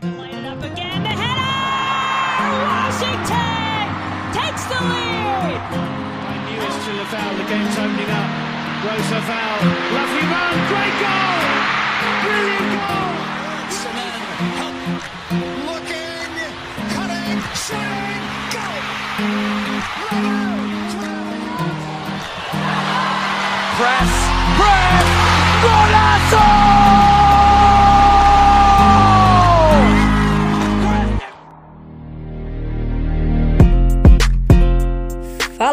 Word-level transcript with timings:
Playing 0.00 0.44
it 0.44 0.44
up 0.44 0.60
again, 0.60 1.02
the 1.02 1.08
header! 1.08 1.56
Washington 2.68 3.88
takes 4.36 4.64
the 4.68 4.76
lead! 4.76 5.56
I 5.56 6.36
knew 6.44 6.60
it's 6.60 6.76
to 6.84 6.92
Laval, 7.00 7.32
the 7.40 7.44
game's 7.48 7.76
opening 7.80 8.10
up. 8.12 8.28
Rose 8.84 9.08
Laval, 9.08 9.56
lovely 9.96 10.24
run, 10.28 10.52
great 10.68 10.96
goal! 11.00 11.40
Brilliant 12.28 12.76
goal! 12.76 13.08
Looking, 15.64 16.28
cutting, 16.92 17.40
shooting, 17.56 18.20
goal! 18.52 18.84
Press, 23.80 24.12
press, 24.60 25.08
golazo! 25.64 26.65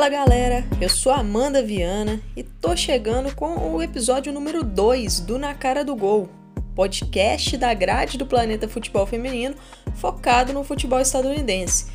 Fala 0.03 0.16
galera, 0.16 0.66
eu 0.81 0.89
sou 0.89 1.13
Amanda 1.13 1.63
Viana 1.63 2.20
e 2.35 2.43
tô 2.43 2.75
chegando 2.75 3.34
com 3.34 3.55
o 3.73 3.81
episódio 3.81 4.34
número 4.34 4.62
2 4.62 5.21
do 5.21 5.39
Na 5.39 5.53
Cara 5.53 5.81
do 5.81 5.95
Gol, 5.95 6.27
podcast 6.76 7.55
da 7.55 7.73
grade 7.73 8.17
do 8.17 8.26
Planeta 8.26 8.67
Futebol 8.67 9.05
Feminino 9.05 9.55
focado 9.95 10.52
no 10.52 10.62
futebol 10.62 10.99
estadunidense. 10.99 11.85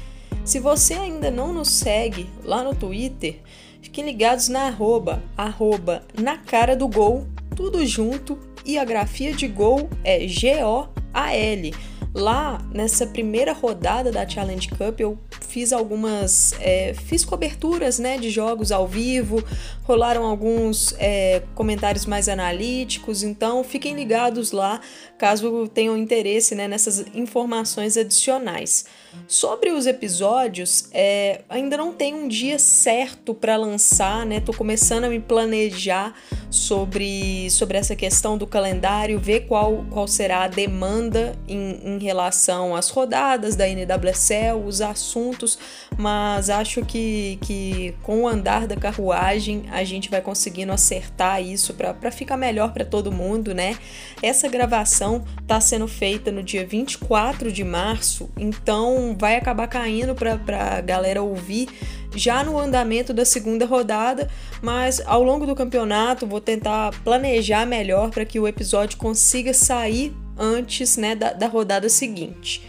Se 0.43 0.59
você 0.59 0.95
ainda 0.95 1.31
não 1.31 1.53
nos 1.53 1.69
segue 1.69 2.31
lá 2.43 2.65
no 2.65 2.75
Twitter, 2.75 3.41
fiquem 3.83 4.07
ligados 4.07 4.49
na 4.49 4.69
arroba, 4.69 5.23
arroba 5.37 6.03
na 6.19 6.39
cara 6.39 6.75
do 6.75 6.89
gol, 6.89 7.27
tudo 7.55 7.85
junto, 7.85 8.39
e 8.65 8.79
a 8.79 8.87
grafia 8.87 9.35
de 9.35 9.47
gol 9.47 9.91
é 10.03 10.27
G-O-A-L. 10.27 11.75
Lá 12.19 12.61
nessa 12.75 13.07
primeira 13.07 13.53
rodada 13.53 14.11
da 14.11 14.29
Challenge 14.29 14.69
Cup 14.71 14.99
eu 14.99 15.17
fiz 15.41 15.73
algumas. 15.73 16.53
É, 16.59 16.93
fiz 16.93 17.25
coberturas 17.25 18.01
né, 18.01 18.19
de 18.19 18.29
jogos 18.29 18.73
ao 18.73 18.89
vivo, 18.89 19.41
rolaram 19.85 20.25
alguns 20.25 20.93
é, 20.99 21.45
comentários 21.55 22.07
mais 22.07 22.29
analíticos, 22.29 23.23
então 23.23 23.63
fiquem 23.63 23.95
ligados 23.95 24.51
lá 24.51 24.81
caso 25.17 25.69
tenham 25.69 25.97
interesse 25.97 26.57
né, 26.57 26.67
nessas 26.67 27.05
informações 27.15 27.97
adicionais. 27.97 28.85
Sobre 29.27 29.71
os 29.71 29.87
episódios, 29.87 30.89
é, 30.93 31.43
ainda 31.49 31.77
não 31.77 31.93
tem 31.93 32.15
um 32.15 32.29
dia 32.29 32.59
certo 32.59 33.35
para 33.35 33.57
lançar, 33.57 34.25
né? 34.25 34.41
Tô 34.41 34.53
começando 34.53 35.05
a 35.05 35.09
me 35.09 35.21
planejar 35.21 36.15
sobre, 36.51 37.51
sobre 37.51 37.77
essa 37.77 37.95
questão 37.95 38.39
do 38.39 38.47
calendário, 38.47 39.19
ver 39.19 39.41
qual, 39.41 39.85
qual 39.91 40.09
será 40.09 40.45
a 40.45 40.49
demanda 40.49 41.33
em, 41.47 41.81
em 41.85 41.99
relação 41.99 42.75
às 42.75 42.89
rodadas 42.89 43.55
da 43.55 43.67
NWSL, 43.67 44.65
os 44.67 44.81
assuntos, 44.81 45.59
mas 45.97 46.49
acho 46.49 46.85
que, 46.85 47.39
que 47.43 47.95
com 48.03 48.23
o 48.23 48.29
andar 48.29 48.67
da 48.67 48.77
carruagem 48.77 49.65
a 49.71 49.85
gente 49.85 50.09
vai 50.09 50.21
conseguindo 50.21 50.73
acertar 50.73 51.43
isso 51.43 51.75
para 51.75 52.11
ficar 52.11 52.37
melhor 52.37 52.73
para 52.73 52.85
todo 52.85 53.13
mundo, 53.13 53.55
né? 53.55 53.77
Essa 54.23 54.49
gravação 54.49 55.25
está 55.41 55.61
sendo 55.61 55.87
feita 55.87 56.33
no 56.33 56.43
dia 56.43 56.67
24 56.67 57.53
de 57.53 57.65
março, 57.65 58.31
então 58.37 59.08
vai 59.17 59.37
acabar 59.37 59.67
caindo 59.69 60.15
para 60.15 60.39
a 60.77 60.81
galera 60.81 61.23
ouvir 61.23 61.69
já 62.15 62.43
no 62.43 62.59
andamento 62.59 63.13
da 63.13 63.25
segunda 63.25 63.67
rodada, 63.67 64.29
mas 64.63 65.01
ao 65.07 65.23
longo 65.23 65.47
do 65.47 65.55
campeonato 65.55 66.27
vou 66.27 66.41
tentar 66.41 66.93
planejar 67.05 67.67
melhor 67.67 68.11
para 68.11 68.25
que 68.25 68.41
o 68.41 68.49
episódio 68.49 68.99
consiga 68.99 69.53
sair 69.53 70.15
antes 70.37 70.97
né, 70.97 71.15
da, 71.15 71.33
da 71.33 71.47
rodada 71.47 71.89
seguinte. 71.89 72.63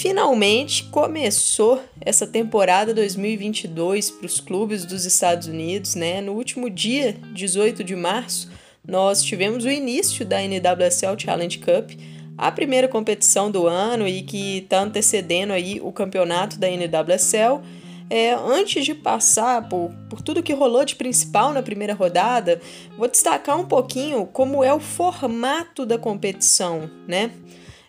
Finalmente 0.00 0.84
começou 0.84 1.78
essa 2.00 2.26
temporada 2.26 2.94
2022 2.94 4.10
para 4.10 4.24
os 4.24 4.40
clubes 4.40 4.86
dos 4.86 5.04
Estados 5.04 5.46
Unidos, 5.46 5.94
né? 5.94 6.22
No 6.22 6.32
último 6.32 6.70
dia, 6.70 7.18
18 7.34 7.84
de 7.84 7.94
março, 7.94 8.50
nós 8.88 9.22
tivemos 9.22 9.66
o 9.66 9.70
início 9.70 10.24
da 10.24 10.40
NWSL 10.40 11.18
Challenge 11.18 11.58
Cup, 11.58 11.90
a 12.38 12.50
primeira 12.50 12.88
competição 12.88 13.50
do 13.50 13.66
ano 13.66 14.08
e 14.08 14.22
que 14.22 14.60
está 14.60 14.80
antecedendo 14.80 15.52
aí 15.52 15.78
o 15.82 15.92
campeonato 15.92 16.58
da 16.58 16.66
NWSL. 16.66 17.60
É, 18.08 18.32
antes 18.32 18.86
de 18.86 18.94
passar 18.94 19.68
por, 19.68 19.90
por 20.08 20.22
tudo 20.22 20.42
que 20.42 20.54
rolou 20.54 20.82
de 20.82 20.96
principal 20.96 21.52
na 21.52 21.62
primeira 21.62 21.92
rodada, 21.92 22.58
vou 22.96 23.06
destacar 23.06 23.60
um 23.60 23.66
pouquinho 23.66 24.24
como 24.24 24.64
é 24.64 24.72
o 24.72 24.80
formato 24.80 25.84
da 25.84 25.98
competição, 25.98 26.90
né? 27.06 27.32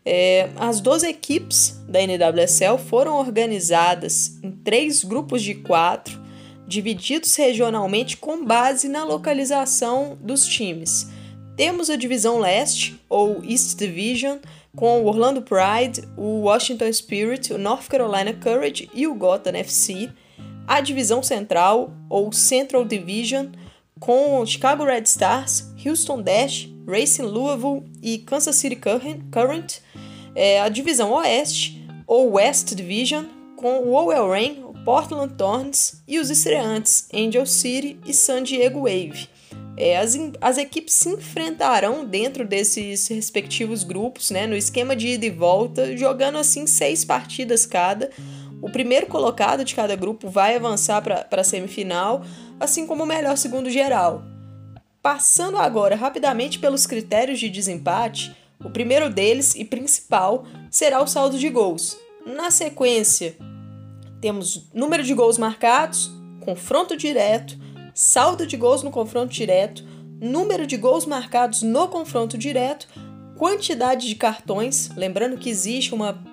É, 0.04 0.50
as 0.56 0.80
12 0.82 1.08
equipes 1.08 1.80
da 1.88 2.00
NWSL 2.02 2.78
foram 2.78 3.18
organizadas 3.20 4.40
em 4.42 4.52
três 4.52 5.04
grupos 5.04 5.44
de 5.44 5.56
quatro, 5.56 6.20
divididos 6.68 7.36
regionalmente 7.36 8.18
com 8.18 8.44
base 8.44 8.88
na 8.88 9.04
localização 9.04 10.18
dos 10.20 10.46
times. 10.46 11.10
Temos 11.56 11.90
a 11.90 11.96
divisão 11.96 12.40
leste, 12.40 13.00
ou 13.08 13.44
East 13.44 13.78
Division, 13.78 14.38
com 14.76 15.02
o 15.02 15.06
Orlando 15.06 15.42
Pride, 15.42 16.08
o 16.18 16.42
Washington 16.44 16.92
Spirit, 16.92 17.54
o 17.54 17.58
North 17.58 17.88
Carolina 17.88 18.34
Courage 18.34 18.90
e 18.94 19.06
o 19.06 19.14
Gotham 19.14 19.56
FC. 19.56 20.10
A 20.66 20.80
divisão 20.80 21.22
central, 21.22 21.92
ou 22.10 22.32
Central 22.32 22.86
Division, 22.86 23.48
com 24.02 24.44
Chicago 24.46 24.84
Red 24.84 25.04
Stars, 25.04 25.64
Houston 25.86 26.24
Dash, 26.24 26.68
Racing 26.88 27.22
Louisville 27.22 27.84
e 28.02 28.18
Kansas 28.18 28.56
City 28.56 28.76
Current. 28.76 29.80
É, 30.34 30.60
a 30.60 30.70
divisão 30.70 31.14
oeste, 31.14 31.88
ou 32.08 32.34
West 32.34 32.74
Division, 32.74 33.26
com 33.56 33.80
o 33.82 33.94
Owell 33.94 34.28
Rain, 34.28 34.66
Portland 34.84 35.36
Thorns 35.36 36.02
e 36.08 36.18
os 36.18 36.32
estreantes 36.32 37.08
Angel 37.14 37.46
City 37.46 38.00
e 38.06 38.12
San 38.12 38.42
Diego 38.42 38.82
Wave. 38.82 39.30
É, 39.78 39.98
as, 39.98 40.18
as 40.42 40.58
equipes 40.58 40.96
se 40.96 41.10
enfrentarão 41.10 42.04
dentro 42.04 42.44
desses 42.44 43.08
respectivos 43.08 43.84
grupos, 43.84 44.32
né, 44.32 44.48
no 44.48 44.56
esquema 44.56 44.96
de 44.96 45.10
ida 45.10 45.28
e 45.28 45.30
volta, 45.30 45.96
jogando 45.96 46.40
assim 46.40 46.66
seis 46.66 47.06
partidas 47.06 47.68
cada. 47.68 48.10
O 48.62 48.70
primeiro 48.70 49.08
colocado 49.08 49.66
de 49.66 49.74
cada 49.74 49.96
grupo 49.96 50.30
vai 50.30 50.56
avançar 50.56 51.02
para 51.02 51.42
a 51.42 51.44
semifinal, 51.44 52.24
assim 52.60 52.86
como 52.86 53.04
o 53.04 53.08
melhor 53.08 53.36
segundo 53.38 53.70
geral. 53.70 54.24
Passando 55.02 55.58
agora 55.58 55.96
rapidamente 55.96 56.60
pelos 56.60 56.86
critérios 56.86 57.40
de 57.40 57.50
desempate, 57.50 58.36
o 58.64 58.70
primeiro 58.70 59.10
deles 59.10 59.56
e 59.56 59.66
principal 59.66 60.46
será 60.70 61.02
o 61.02 61.08
saldo 61.08 61.40
de 61.40 61.50
gols. 61.50 61.98
Na 62.26 62.52
sequência, 62.52 63.36
temos 64.22 64.70
número 64.72 65.04
de 65.04 65.16
gols 65.16 65.40
marcados, 65.40 66.12
confronto 66.42 66.96
direto, 66.96 67.58
saldo 67.96 68.46
de 68.46 68.56
gols 68.56 68.84
no 68.84 68.92
confronto 68.92 69.34
direto, 69.34 69.84
número 70.22 70.68
de 70.68 70.78
gols 70.78 71.08
marcados 71.08 71.64
no 71.64 71.88
confronto 71.88 72.38
direto, 72.38 72.88
quantidade 73.36 74.08
de 74.08 74.14
cartões, 74.14 74.92
lembrando 74.96 75.36
que 75.36 75.50
existe 75.50 75.96
uma, 75.96 76.24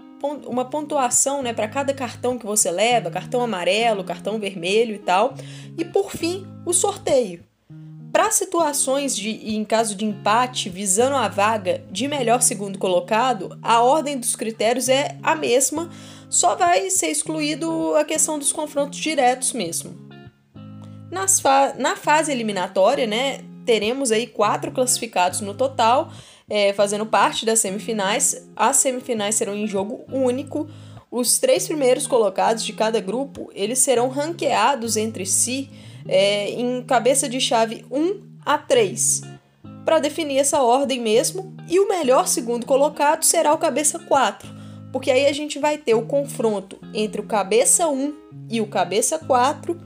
uma 0.47 0.65
pontuação 0.65 1.43
né, 1.43 1.53
para 1.53 1.69
cada 1.69 1.95
cartão 1.95 2.39
que 2.39 2.47
você 2.47 2.71
leva, 2.71 3.11
cartão 3.11 3.41
amarelo, 3.41 4.05
cartão 4.05 4.39
vermelho 4.39 4.95
e 4.95 4.99
tal, 4.99 5.35
e 5.77 5.85
por 5.85 6.11
fim, 6.11 6.47
o 6.67 6.73
sorteio. 6.73 7.45
Para 8.13 8.31
situações 8.31 9.15
de 9.15 9.31
em 9.55 9.65
caso 9.65 9.95
de 9.95 10.05
empate 10.05 10.69
visando 10.69 11.15
a 11.15 11.29
vaga 11.29 11.85
de 11.91 12.09
melhor 12.09 12.43
segundo 12.43 12.79
colocado, 12.79 13.59
a 13.63 13.81
ordem 13.83 14.19
dos 14.19 14.35
critérios 14.35 14.89
é 14.89 15.17
a 15.23 15.35
mesma, 15.35 15.91
só 16.29 16.57
vai 16.57 16.91
ser 16.91 17.09
excluído 17.09 17.95
a 17.97 18.05
questão 18.05 18.39
dos 18.39 18.53
confrontos 18.53 18.99
diretos 18.99 19.53
mesmo. 19.53 19.95
Nas 21.11 21.39
fa 21.41 21.75
na 21.79 21.97
fase 21.97 22.33
eliminatória, 22.33 23.07
né, 23.07 23.41
teremos 23.65 24.11
aí 24.11 24.27
quatro 24.27 24.73
classificados 24.73 25.41
no 25.43 25.55
total, 25.55 26.11
é, 26.49 26.73
fazendo 26.73 27.07
parte 27.07 27.45
das 27.45 27.61
semifinais. 27.61 28.49
As 28.57 28.77
semifinais 28.77 29.35
serão 29.35 29.55
em 29.55 29.67
jogo 29.67 30.05
único. 30.11 30.69
Os 31.11 31.39
três 31.39 31.67
primeiros 31.67 32.07
colocados 32.07 32.65
de 32.65 32.73
cada 32.73 33.01
grupo 33.01 33.51
eles 33.55 33.79
serão 33.79 34.09
ranqueados 34.09 34.97
entre 34.97 35.25
si 35.25 35.71
é, 36.07 36.51
em 36.51 36.83
cabeça 36.83 37.29
de 37.29 37.41
chave 37.41 37.85
1 37.91 38.23
a 38.45 38.59
3 38.59 39.23
para 39.85 39.99
definir 39.99 40.39
essa 40.39 40.63
ordem 40.63 41.01
mesmo. 41.01 41.57
E 41.69 41.81
o 41.81 41.89
melhor 41.89 42.29
segundo 42.29 42.67
colocado 42.67 43.25
será 43.25 43.53
o 43.53 43.59
cabeça 43.59 43.99
4 43.99 44.59
porque 44.93 45.11
aí 45.11 45.27
a 45.27 45.33
gente 45.33 45.59
vai 45.59 45.77
ter 45.77 45.95
o 45.95 46.07
confronto 46.07 46.79
entre 46.95 47.21
o 47.21 47.25
cabeça 47.25 47.89
1 47.89 48.15
e 48.51 48.61
o 48.61 48.67
cabeça 48.67 49.19
4 49.19 49.79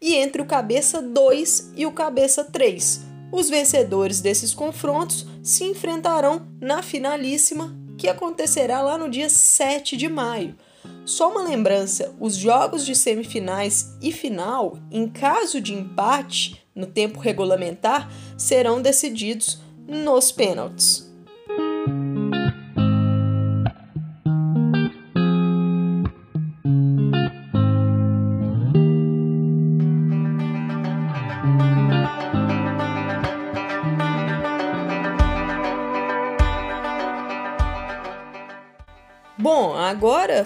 e 0.00 0.14
entre 0.14 0.40
o 0.40 0.46
cabeça 0.46 1.02
2 1.02 1.72
e 1.76 1.86
o 1.86 1.92
cabeça 1.92 2.44
3. 2.44 3.02
Os 3.32 3.50
vencedores 3.50 4.20
desses 4.20 4.54
confrontos 4.54 5.26
se 5.46 5.62
enfrentarão 5.62 6.48
na 6.60 6.82
finalíssima, 6.82 7.72
que 7.96 8.08
acontecerá 8.08 8.82
lá 8.82 8.98
no 8.98 9.08
dia 9.08 9.28
7 9.28 9.96
de 9.96 10.08
maio. 10.08 10.56
Só 11.04 11.30
uma 11.30 11.44
lembrança: 11.44 12.12
os 12.18 12.36
jogos 12.36 12.84
de 12.84 12.96
semifinais 12.96 13.96
e 14.02 14.10
final, 14.10 14.76
em 14.90 15.08
caso 15.08 15.60
de 15.60 15.72
empate 15.72 16.66
no 16.74 16.84
tempo 16.84 17.20
regulamentar, 17.20 18.10
serão 18.36 18.82
decididos 18.82 19.60
nos 19.86 20.32
pênaltis. 20.32 21.15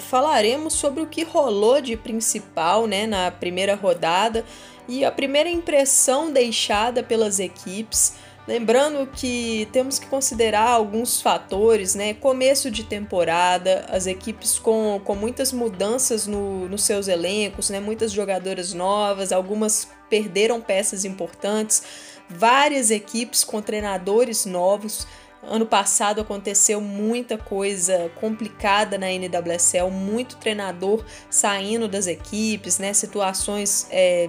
Falaremos 0.00 0.74
sobre 0.74 1.02
o 1.02 1.06
que 1.06 1.22
rolou 1.22 1.80
de 1.80 1.96
principal 1.96 2.86
né, 2.86 3.06
na 3.06 3.30
primeira 3.30 3.74
rodada 3.74 4.44
e 4.88 5.04
a 5.04 5.12
primeira 5.12 5.48
impressão 5.48 6.32
deixada 6.32 7.02
pelas 7.02 7.38
equipes. 7.38 8.14
Lembrando 8.48 9.06
que 9.06 9.68
temos 9.70 9.98
que 9.98 10.06
considerar 10.08 10.68
alguns 10.70 11.22
fatores, 11.22 11.94
né? 11.94 12.14
Começo 12.14 12.68
de 12.70 12.82
temporada, 12.82 13.86
as 13.88 14.06
equipes 14.08 14.58
com, 14.58 15.00
com 15.04 15.14
muitas 15.14 15.52
mudanças 15.52 16.26
no, 16.26 16.68
nos 16.68 16.82
seus 16.82 17.06
elencos, 17.06 17.70
né? 17.70 17.78
Muitas 17.78 18.10
jogadoras 18.10 18.72
novas, 18.72 19.30
algumas 19.30 19.88
perderam 20.08 20.60
peças 20.60 21.04
importantes, 21.04 21.82
várias 22.28 22.90
equipes 22.90 23.44
com 23.44 23.62
treinadores 23.62 24.44
novos. 24.46 25.06
Ano 25.42 25.64
passado 25.64 26.20
aconteceu 26.20 26.80
muita 26.80 27.38
coisa 27.38 28.10
complicada 28.20 28.98
na 28.98 29.06
NWSL, 29.10 29.90
muito 29.90 30.36
treinador 30.36 31.04
saindo 31.30 31.88
das 31.88 32.06
equipes, 32.06 32.78
né? 32.78 32.92
Situações 32.92 33.86
é, 33.90 34.28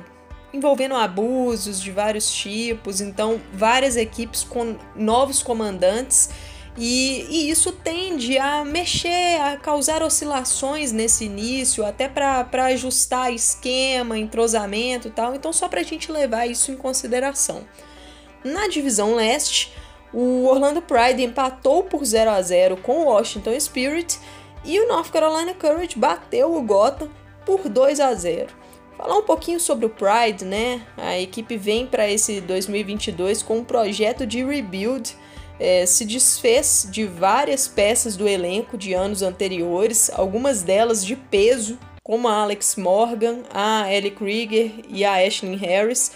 envolvendo 0.54 0.96
abusos 0.96 1.82
de 1.82 1.92
vários 1.92 2.32
tipos, 2.32 3.02
então 3.02 3.42
várias 3.54 3.98
equipes 3.98 4.44
com 4.44 4.78
novos 4.96 5.44
comandantes. 5.44 6.30
E, 6.78 7.26
e, 7.30 7.50
isso 7.50 7.74
tende 7.74 8.38
a 8.38 8.64
mexer, 8.64 9.42
a 9.42 9.58
causar 9.58 10.02
oscilações 10.02 10.94
nesse 10.94 11.26
início, 11.26 11.86
até 11.86 12.08
para 12.08 12.66
ajustar 12.68 13.34
esquema, 13.34 14.18
entrosamento 14.18 15.10
e 15.10 15.12
tal. 15.12 15.36
Então, 15.36 15.52
só 15.52 15.68
para 15.68 15.82
a 15.82 15.84
gente 15.84 16.10
levar 16.10 16.46
isso 16.46 16.72
em 16.72 16.78
consideração. 16.78 17.68
Na 18.44 18.68
divisão 18.70 19.16
leste, 19.16 19.74
o 20.14 20.46
Orlando 20.46 20.82
Pride 20.82 21.24
empatou 21.24 21.84
por 21.84 22.04
0 22.04 22.32
a 22.32 22.42
0 22.42 22.78
com 22.78 23.02
o 23.02 23.06
Washington 23.06 23.60
Spirit 23.60 24.20
e 24.64 24.80
o 24.80 24.88
North 24.88 25.10
Carolina 25.12 25.54
Courage 25.54 25.98
bateu 25.98 26.56
o 26.56 26.62
Gotham 26.62 27.10
por 27.46 27.68
2 27.68 28.00
a 28.00 28.14
0. 28.14 28.48
Falar 28.98 29.18
um 29.18 29.24
pouquinho 29.24 29.60
sobre 29.60 29.86
o 29.86 29.90
Pride, 29.90 30.46
né? 30.46 30.86
A 30.96 31.18
equipe 31.18 31.58
vem 31.58 31.88
para 31.88 32.08
esse 32.08 32.40
2022 32.42 33.42
com 33.42 33.58
um 33.58 33.64
projeto 33.64 34.28
de 34.28 34.44
rebuild. 34.44 35.16
É, 35.60 35.86
se 35.86 36.06
desfez 36.06 36.88
de 36.90 37.06
várias 37.06 37.68
peças 37.68 38.16
do 38.16 38.28
elenco 38.28 38.78
de 38.78 38.94
anos 38.94 39.22
anteriores, 39.22 40.12
algumas 40.14 40.64
delas 40.64 41.06
de 41.06 41.16
peso, 41.16 41.78
como 42.04 42.28
a 42.28 42.42
Alex 42.42 42.76
Morgan, 42.76 43.44
a 43.54 43.92
Ellie 43.92 44.12
Krieger 44.12 44.72
e 44.90 45.06
a 45.06 45.26
Ashley 45.26 45.56
Harris, 45.56 46.12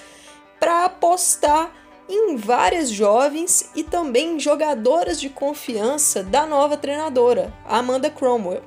para 0.59 0.85
apostar 0.85 1.71
em 2.07 2.35
várias 2.35 2.89
jovens 2.89 3.69
e 3.75 3.83
também 3.83 4.39
jogadoras 4.39 5.19
de 5.19 5.29
confiança 5.29 6.23
da 6.23 6.45
nova 6.45 6.77
treinadora, 6.77 7.53
Amanda 7.65 8.09
Cromwell. 8.09 8.61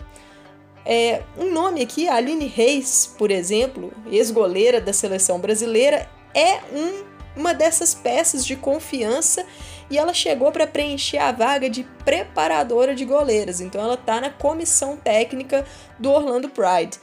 É, 0.85 1.23
um 1.37 1.53
nome 1.53 1.83
aqui, 1.83 2.09
a 2.09 2.15
Aline 2.15 2.47
Reis, 2.47 3.15
por 3.19 3.31
exemplo, 3.31 3.93
ex-goleira 4.11 4.81
da 4.81 4.93
seleção 4.93 5.39
brasileira, 5.39 6.09
é 6.35 6.61
um, 6.73 7.05
uma 7.37 7.53
dessas 7.53 7.95
peças 7.95 8.45
de 8.45 8.57
confiança 8.57 9.45
e 9.91 9.99
ela 9.99 10.13
chegou 10.13 10.51
para 10.51 10.67
preencher 10.67 11.19
a 11.19 11.33
vaga 11.33 11.69
de 11.69 11.85
preparadora 12.05 12.95
de 12.95 13.05
goleiras. 13.05 13.61
Então 13.61 13.81
ela 13.81 13.95
está 13.95 14.21
na 14.21 14.31
comissão 14.31 14.97
técnica 14.97 15.67
do 15.99 16.11
Orlando 16.11 16.49
Pride. 16.49 16.99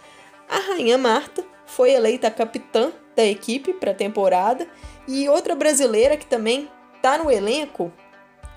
A 0.50 0.58
Rainha 0.58 0.98
Marta 0.98 1.44
foi 1.66 1.92
eleita 1.92 2.30
capitã 2.30 2.92
da 3.16 3.26
equipe 3.26 3.74
para 3.74 3.92
a 3.92 3.96
temporada 3.96 4.68
e 5.08 5.30
outra 5.30 5.56
brasileira 5.56 6.18
que 6.18 6.26
também 6.26 6.70
está 6.96 7.18
no 7.18 7.32
elenco 7.32 7.92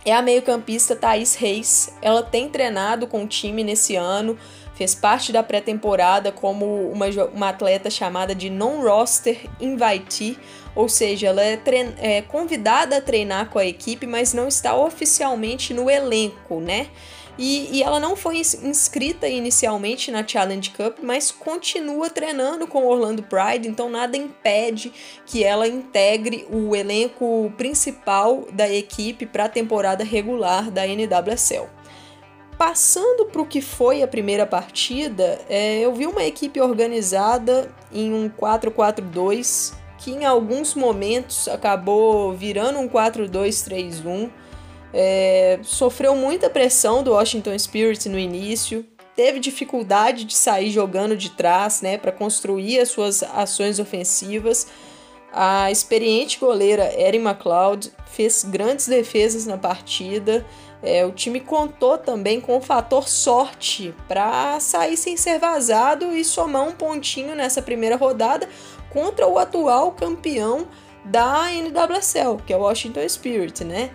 é 0.05 0.13
a 0.13 0.23
meio-campista 0.23 0.97
Thaís 0.97 1.35
Reis. 1.35 1.93
Ela 2.01 2.23
tem 2.23 2.49
treinado 2.49 3.07
com 3.07 3.25
o 3.25 3.27
time 3.27 3.63
nesse 3.63 3.97
ano, 3.97 4.39
fez 4.75 4.95
parte 4.95 5.33
da 5.33 5.43
pré-temporada 5.43 6.33
como 6.33 6.91
uma, 6.91 7.07
uma 7.35 7.49
atleta 7.51 7.91
chamada 7.91 8.35
de 8.35 8.49
non-roster 8.49 9.41
invitee, 9.61 10.39
ou 10.75 10.89
seja, 10.89 11.27
ela 11.27 11.43
é, 11.43 11.61
é 11.99 12.23
convidada 12.23 12.97
a 12.97 13.01
treinar 13.01 13.51
com 13.51 13.59
a 13.59 13.67
equipe, 13.67 14.07
mas 14.07 14.33
não 14.33 14.47
está 14.47 14.75
oficialmente 14.77 15.75
no 15.75 15.91
elenco, 15.91 16.61
né? 16.61 16.89
E, 17.39 17.77
e, 17.77 17.83
ela 17.85 18.01
não 18.01 18.17
foi 18.17 18.39
inscrita 18.39 19.29
inicialmente 19.29 20.11
na 20.11 20.27
Challenge 20.27 20.71
Cup, 20.71 20.99
mas 21.01 21.31
continua 21.31 22.11
treinando 22.11 22.67
com 22.67 22.83
o 22.83 22.89
Orlando 22.89 23.23
Pride, 23.23 23.69
então 23.69 23.89
nada 23.89 24.17
impede 24.17 24.93
que 25.25 25.45
ela 25.45 25.69
integre 25.69 26.45
o 26.51 26.75
elenco 26.75 27.53
principal 27.57 28.45
da 28.53 28.69
equipe 28.69 29.25
para 29.25 29.45
a 29.45 29.49
temporada 29.49 30.03
regular 30.03 30.69
da 30.69 30.85
NWSL. 30.85 31.69
Passando 32.59 33.27
para 33.27 33.41
o 33.41 33.47
que 33.47 33.61
foi 33.61 34.03
a 34.03 34.09
primeira 34.09 34.45
partida, 34.45 35.41
é, 35.49 35.79
eu 35.79 35.95
vi 35.95 36.09
uma 36.09 36.25
equipe 36.25 36.61
organizada 36.61 37.71
em 37.93 38.13
um 38.13 38.29
4-4-2 38.29 39.75
que 39.97 40.11
em 40.13 40.25
alguns 40.25 40.75
momentos 40.75 41.47
acabou 41.47 42.33
virando 42.33 42.81
um 42.81 42.89
4-2-3-1 42.89 44.29
é, 44.93 45.59
sofreu 45.63 46.15
muita 46.15 46.49
pressão 46.49 47.03
do 47.03 47.13
Washington 47.13 47.59
Spirit 47.59 48.09
no 48.09 48.19
início, 48.19 48.85
teve 49.15 49.41
dificuldade 49.41 50.25
de 50.25 50.37
sair 50.37 50.71
jogando 50.71 51.17
de 51.17 51.31
trás, 51.31 51.83
né, 51.83 51.99
para 51.99 52.13
construir 52.13 52.79
as 52.79 52.89
suas 52.89 53.23
ações 53.23 53.79
ofensivas. 53.79 54.69
A 55.33 55.71
experiente 55.71 56.39
goleira 56.39 56.91
Erin 56.99 57.19
McLeod 57.19 57.93
fez 58.07 58.45
grandes 58.45 58.87
defesas 58.87 59.45
na 59.45 59.59
partida. 59.59 60.47
É, 60.83 61.05
o 61.05 61.11
time 61.11 61.41
contou 61.41 61.99
também 61.99 62.41
com 62.41 62.57
o 62.57 62.61
fator 62.61 63.09
sorte 63.09 63.95
para 64.07 64.59
sair 64.61 64.97
sem 64.97 65.17
ser 65.17 65.39
vazado 65.39 66.17
e 66.17 66.25
somar 66.25 66.63
um 66.63 66.73
pontinho 66.73 67.35
nessa 67.35 67.61
primeira 67.61 67.97
rodada 67.97 68.49
contra 68.91 69.27
o 69.27 69.39
atual 69.39 69.93
campeão 69.93 70.67
da 71.05 71.51
NWSL, 71.53 72.43
que 72.47 72.53
é 72.53 72.57
o 72.57 72.61
Washington 72.61 73.09
Spirit, 73.09 73.65
né? 73.65 73.91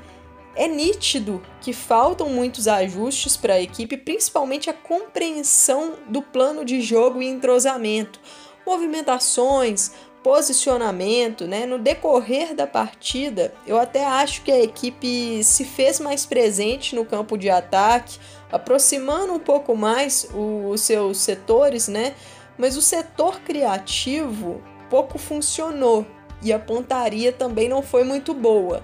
É 0.55 0.67
nítido 0.67 1.41
que 1.59 1.73
faltam 1.73 2.29
muitos 2.29 2.67
ajustes 2.67 3.35
para 3.35 3.55
a 3.55 3.61
equipe, 3.61 3.97
principalmente 3.97 4.69
a 4.69 4.73
compreensão 4.73 5.93
do 6.07 6.21
plano 6.21 6.63
de 6.63 6.79
jogo 6.81 7.21
e 7.21 7.27
entrosamento, 7.27 8.19
movimentações, 8.65 9.91
posicionamento, 10.23 11.45
né? 11.45 11.65
No 11.65 11.77
decorrer 11.77 12.55
da 12.55 12.65
partida, 12.65 13.53
eu 13.67 13.77
até 13.77 14.05
acho 14.05 14.43
que 14.43 14.51
a 14.51 14.63
equipe 14.63 15.43
se 15.43 15.65
fez 15.65 15.99
mais 15.99 16.25
presente 16.25 16.95
no 16.95 17.03
campo 17.03 17.37
de 17.37 17.49
ataque, 17.49 18.19
aproximando 18.51 19.33
um 19.33 19.39
pouco 19.39 19.75
mais 19.75 20.27
os 20.33 20.81
seus 20.81 21.17
setores, 21.17 21.87
né? 21.87 22.13
Mas 22.57 22.77
o 22.77 22.81
setor 22.81 23.41
criativo 23.41 24.61
pouco 24.89 25.17
funcionou 25.17 26.05
e 26.43 26.53
a 26.53 26.59
pontaria 26.59 27.31
também 27.31 27.67
não 27.67 27.81
foi 27.81 28.03
muito 28.03 28.33
boa. 28.33 28.83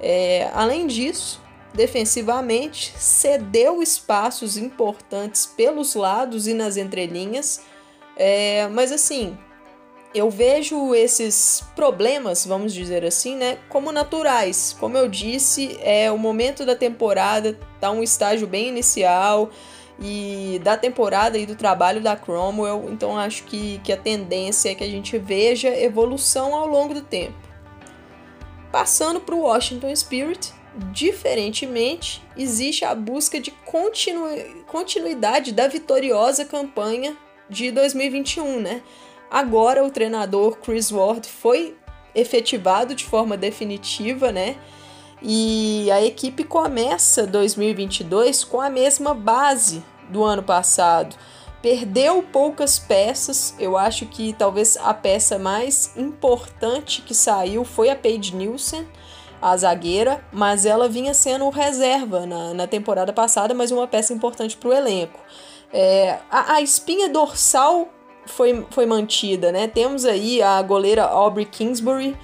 É, 0.00 0.50
além 0.54 0.86
disso, 0.86 1.40
defensivamente, 1.74 2.92
cedeu 2.96 3.82
espaços 3.82 4.56
importantes 4.56 5.46
pelos 5.46 5.94
lados 5.94 6.46
e 6.46 6.54
nas 6.54 6.76
entrelinhas, 6.76 7.62
é, 8.16 8.68
mas 8.68 8.90
assim, 8.90 9.36
eu 10.14 10.30
vejo 10.30 10.94
esses 10.94 11.62
problemas, 11.76 12.44
vamos 12.46 12.72
dizer 12.72 13.04
assim, 13.04 13.36
né, 13.36 13.58
como 13.68 13.92
naturais. 13.92 14.74
Como 14.78 14.96
eu 14.96 15.08
disse, 15.08 15.78
é 15.82 16.10
o 16.10 16.18
momento 16.18 16.64
da 16.64 16.74
temporada, 16.74 17.58
tá 17.80 17.90
um 17.90 18.02
estágio 18.02 18.46
bem 18.46 18.68
inicial 18.68 19.50
e 20.00 20.60
da 20.62 20.76
temporada 20.76 21.36
e 21.38 21.44
do 21.44 21.56
trabalho 21.56 22.00
da 22.00 22.16
Cromwell, 22.16 22.88
então 22.88 23.18
acho 23.18 23.42
que, 23.44 23.78
que 23.82 23.92
a 23.92 23.96
tendência 23.96 24.70
é 24.70 24.74
que 24.74 24.84
a 24.84 24.88
gente 24.88 25.18
veja 25.18 25.68
evolução 25.68 26.54
ao 26.54 26.66
longo 26.66 26.94
do 26.94 27.02
tempo. 27.02 27.47
Passando 28.70 29.20
para 29.20 29.34
o 29.34 29.40
Washington 29.40 29.94
Spirit, 29.94 30.52
diferentemente, 30.92 32.22
existe 32.36 32.84
a 32.84 32.94
busca 32.94 33.40
de 33.40 33.50
continu 33.50 34.28
continuidade 34.66 35.52
da 35.52 35.66
vitoriosa 35.66 36.44
campanha 36.44 37.16
de 37.48 37.70
2021, 37.70 38.60
né? 38.60 38.82
Agora 39.30 39.84
o 39.84 39.90
treinador 39.90 40.58
Chris 40.58 40.90
Ward 40.90 41.26
foi 41.26 41.76
efetivado 42.14 42.94
de 42.94 43.04
forma 43.04 43.36
definitiva, 43.36 44.30
né? 44.30 44.56
E 45.22 45.90
a 45.90 46.02
equipe 46.04 46.44
começa 46.44 47.26
2022 47.26 48.44
com 48.44 48.60
a 48.60 48.70
mesma 48.70 49.14
base 49.14 49.82
do 50.08 50.22
ano 50.22 50.42
passado. 50.42 51.16
Perdeu 51.62 52.22
poucas 52.22 52.78
peças. 52.78 53.54
Eu 53.58 53.76
acho 53.76 54.06
que 54.06 54.32
talvez 54.32 54.76
a 54.76 54.94
peça 54.94 55.38
mais 55.38 55.92
importante 55.96 57.02
que 57.02 57.14
saiu 57.14 57.64
foi 57.64 57.90
a 57.90 57.96
Paige 57.96 58.34
Nielsen, 58.34 58.86
a 59.40 59.56
zagueira, 59.56 60.24
mas 60.32 60.66
ela 60.66 60.88
vinha 60.88 61.14
sendo 61.14 61.48
reserva 61.50 62.26
na, 62.26 62.54
na 62.54 62.66
temporada 62.66 63.12
passada, 63.12 63.54
mas 63.54 63.70
uma 63.70 63.86
peça 63.86 64.12
importante 64.12 64.56
para 64.56 64.68
o 64.68 64.72
elenco. 64.72 65.20
É, 65.72 66.18
a, 66.30 66.54
a 66.54 66.62
espinha 66.62 67.08
dorsal 67.08 67.88
foi, 68.26 68.66
foi 68.70 68.86
mantida, 68.86 69.52
né? 69.52 69.68
Temos 69.68 70.04
aí 70.04 70.42
a 70.42 70.60
goleira 70.62 71.04
Aubrey 71.04 71.44
Kingsbury, 71.44 72.16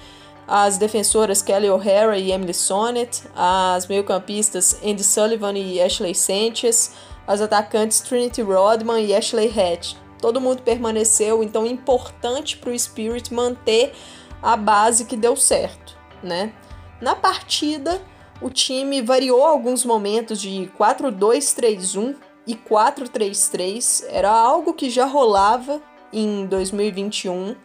as 0.47 0.77
defensoras 0.77 1.41
Kelly 1.41 1.69
O'Hara 1.69 2.17
e 2.17 2.31
Emily 2.31 2.53
Sonnet, 2.53 3.23
as 3.35 3.87
meio-campistas 3.87 4.79
Andy 4.83 5.03
Sullivan 5.03 5.53
e 5.53 5.81
Ashley 5.81 6.13
Sanchez, 6.13 6.91
as 7.27 7.41
atacantes 7.41 8.01
Trinity 8.01 8.41
Rodman 8.41 9.03
e 9.03 9.13
Ashley 9.13 9.47
Hatch. 9.47 9.95
Todo 10.19 10.41
mundo 10.41 10.61
permaneceu, 10.61 11.43
então 11.43 11.65
importante 11.65 12.57
para 12.57 12.71
o 12.71 12.79
Spirit 12.79 13.33
manter 13.33 13.93
a 14.41 14.55
base 14.55 15.05
que 15.05 15.17
deu 15.17 15.35
certo, 15.35 15.97
né? 16.23 16.53
Na 17.01 17.15
partida, 17.15 18.01
o 18.41 18.49
time 18.49 19.01
variou 19.01 19.43
alguns 19.43 19.83
momentos 19.85 20.41
de 20.41 20.71
4-2-3-1 20.77 22.15
e 22.47 22.55
4-3-3, 22.55 24.05
era 24.09 24.31
algo 24.31 24.73
que 24.73 24.89
já 24.89 25.05
rolava 25.05 25.81
em 26.11 26.45
2021, 26.45 27.55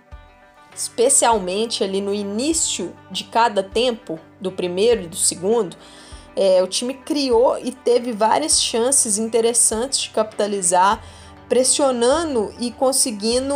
especialmente 0.75 1.85
ali 1.85 2.00
no 2.00 2.14
início 2.14 2.95
de 3.11 3.25
cada 3.25 3.62
tempo, 3.62 4.19
do 4.40 4.50
primeiro 4.50 5.02
e 5.02 5.07
do 5.07 5.17
segundo, 5.17 5.76
é, 6.37 6.63
o 6.63 6.67
time 6.67 6.95
criou 6.95 7.59
e 7.59 7.73
teve 7.73 8.13
várias 8.13 8.61
chances 8.61 9.19
interessantes 9.19 10.01
de 10.01 10.11
capitalizar, 10.11 11.03
pressionando 11.49 12.53
e 12.61 12.71
conseguindo 12.71 13.55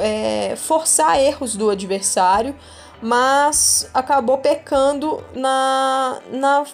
é, 0.00 0.54
forçar 0.56 1.18
erros 1.18 1.56
do 1.56 1.70
adversário, 1.70 2.54
mas 3.00 3.90
acabou 3.92 4.38
pecando 4.38 5.24
na, 5.34 6.20
na, 6.30 6.64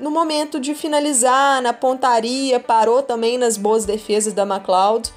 no 0.00 0.10
momento 0.10 0.58
de 0.58 0.74
finalizar, 0.74 1.60
na 1.62 1.72
pontaria, 1.72 2.58
parou 2.58 3.02
também 3.02 3.38
nas 3.38 3.56
boas 3.56 3.84
defesas 3.84 4.32
da 4.32 4.42
McLeod. 4.42 5.12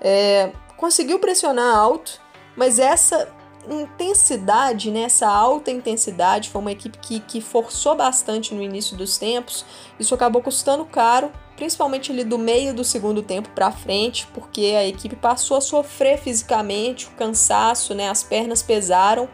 É, 0.00 0.50
conseguiu 0.76 1.18
pressionar 1.18 1.76
alto, 1.76 2.20
mas 2.56 2.78
essa 2.78 3.28
intensidade, 3.68 4.90
né, 4.90 5.02
essa 5.02 5.26
alta 5.28 5.70
intensidade, 5.70 6.50
foi 6.50 6.60
uma 6.60 6.72
equipe 6.72 6.98
que, 6.98 7.20
que 7.20 7.40
forçou 7.40 7.94
bastante 7.94 8.54
no 8.54 8.62
início 8.62 8.96
dos 8.96 9.18
tempos. 9.18 9.64
Isso 9.98 10.14
acabou 10.14 10.42
custando 10.42 10.84
caro, 10.84 11.30
principalmente 11.56 12.12
ali 12.12 12.24
do 12.24 12.38
meio 12.38 12.74
do 12.74 12.84
segundo 12.84 13.22
tempo 13.22 13.48
para 13.50 13.70
frente, 13.72 14.26
porque 14.34 14.74
a 14.78 14.86
equipe 14.86 15.16
passou 15.16 15.56
a 15.56 15.60
sofrer 15.60 16.18
fisicamente, 16.18 17.06
o 17.06 17.10
cansaço, 17.10 17.94
né, 17.94 18.08
as 18.08 18.22
pernas 18.22 18.62
pesaram. 18.62 19.28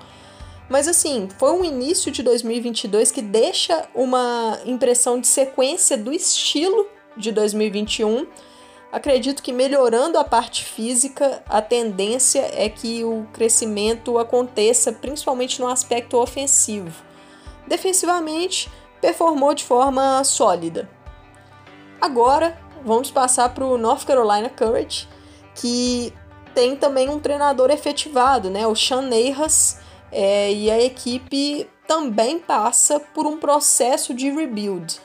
Mas 0.68 0.88
assim, 0.88 1.28
foi 1.38 1.52
um 1.52 1.64
início 1.64 2.10
de 2.10 2.22
2022 2.22 3.10
que 3.10 3.20
deixa 3.20 3.88
uma 3.94 4.58
impressão 4.64 5.20
de 5.20 5.26
sequência 5.26 5.98
do 5.98 6.12
estilo 6.12 6.86
de 7.16 7.30
2021 7.30 8.26
Acredito 8.92 9.42
que 9.42 9.54
melhorando 9.54 10.18
a 10.18 10.24
parte 10.24 10.66
física, 10.66 11.42
a 11.48 11.62
tendência 11.62 12.46
é 12.52 12.68
que 12.68 13.02
o 13.02 13.26
crescimento 13.32 14.18
aconteça 14.18 14.92
principalmente 14.92 15.58
no 15.62 15.66
aspecto 15.66 16.18
ofensivo. 16.18 17.02
Defensivamente, 17.66 18.70
performou 19.00 19.54
de 19.54 19.64
forma 19.64 20.22
sólida. 20.24 20.90
Agora, 21.98 22.60
vamos 22.84 23.10
passar 23.10 23.54
para 23.54 23.64
o 23.64 23.78
North 23.78 24.04
Carolina 24.04 24.50
Courage, 24.50 25.08
que 25.54 26.12
tem 26.54 26.76
também 26.76 27.08
um 27.08 27.18
treinador 27.18 27.70
efetivado, 27.70 28.50
né? 28.50 28.66
o 28.66 28.76
Sean 28.76 29.00
Neiras, 29.00 29.78
é, 30.10 30.52
e 30.52 30.70
a 30.70 30.78
equipe 30.78 31.66
também 31.88 32.38
passa 32.38 33.00
por 33.00 33.26
um 33.26 33.38
processo 33.38 34.12
de 34.12 34.30
rebuild 34.30 35.00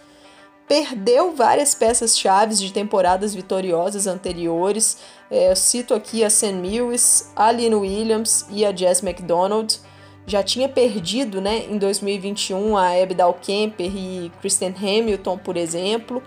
perdeu 0.68 1.34
várias 1.34 1.74
peças-chave 1.74 2.54
de 2.56 2.74
temporadas 2.74 3.34
vitoriosas 3.34 4.06
anteriores. 4.06 4.98
É, 5.32 5.52
eu 5.52 5.56
cito 5.56 5.94
aqui 5.94 6.24
a 6.24 6.30
Sam 6.30 6.62
Lewis, 6.62 7.32
a 7.36 7.50
Lynn 7.50 7.76
Williams 7.76 8.46
e 8.50 8.66
a 8.66 8.76
Jess 8.76 9.02
McDonald. 9.02 9.80
Já 10.26 10.44
tinha 10.44 10.68
perdido 10.68 11.40
né, 11.40 11.66
em 11.70 11.78
2021 11.78 12.76
a 12.76 12.90
Abby 13.02 13.16
Kemper 13.42 13.96
e 13.96 14.30
Kristen 14.42 14.76
Hamilton, 14.78 15.38
por 15.38 15.56
exemplo. 15.56 16.22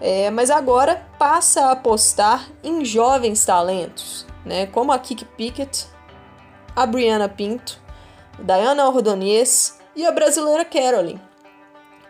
É, 0.00 0.30
mas 0.30 0.50
agora 0.50 1.08
passa 1.18 1.66
a 1.66 1.72
apostar 1.72 2.46
em 2.62 2.84
jovens 2.84 3.44
talentos, 3.44 4.26
né, 4.44 4.66
como 4.66 4.92
a 4.92 4.98
Kiki 4.98 5.24
Pickett, 5.24 5.86
a 6.76 6.86
Brianna 6.86 7.28
Pinto, 7.28 7.80
Diana 8.38 8.86
Ordonez 8.86 9.80
e 9.96 10.06
a 10.06 10.12
brasileira 10.12 10.64
Caroline. 10.64 11.27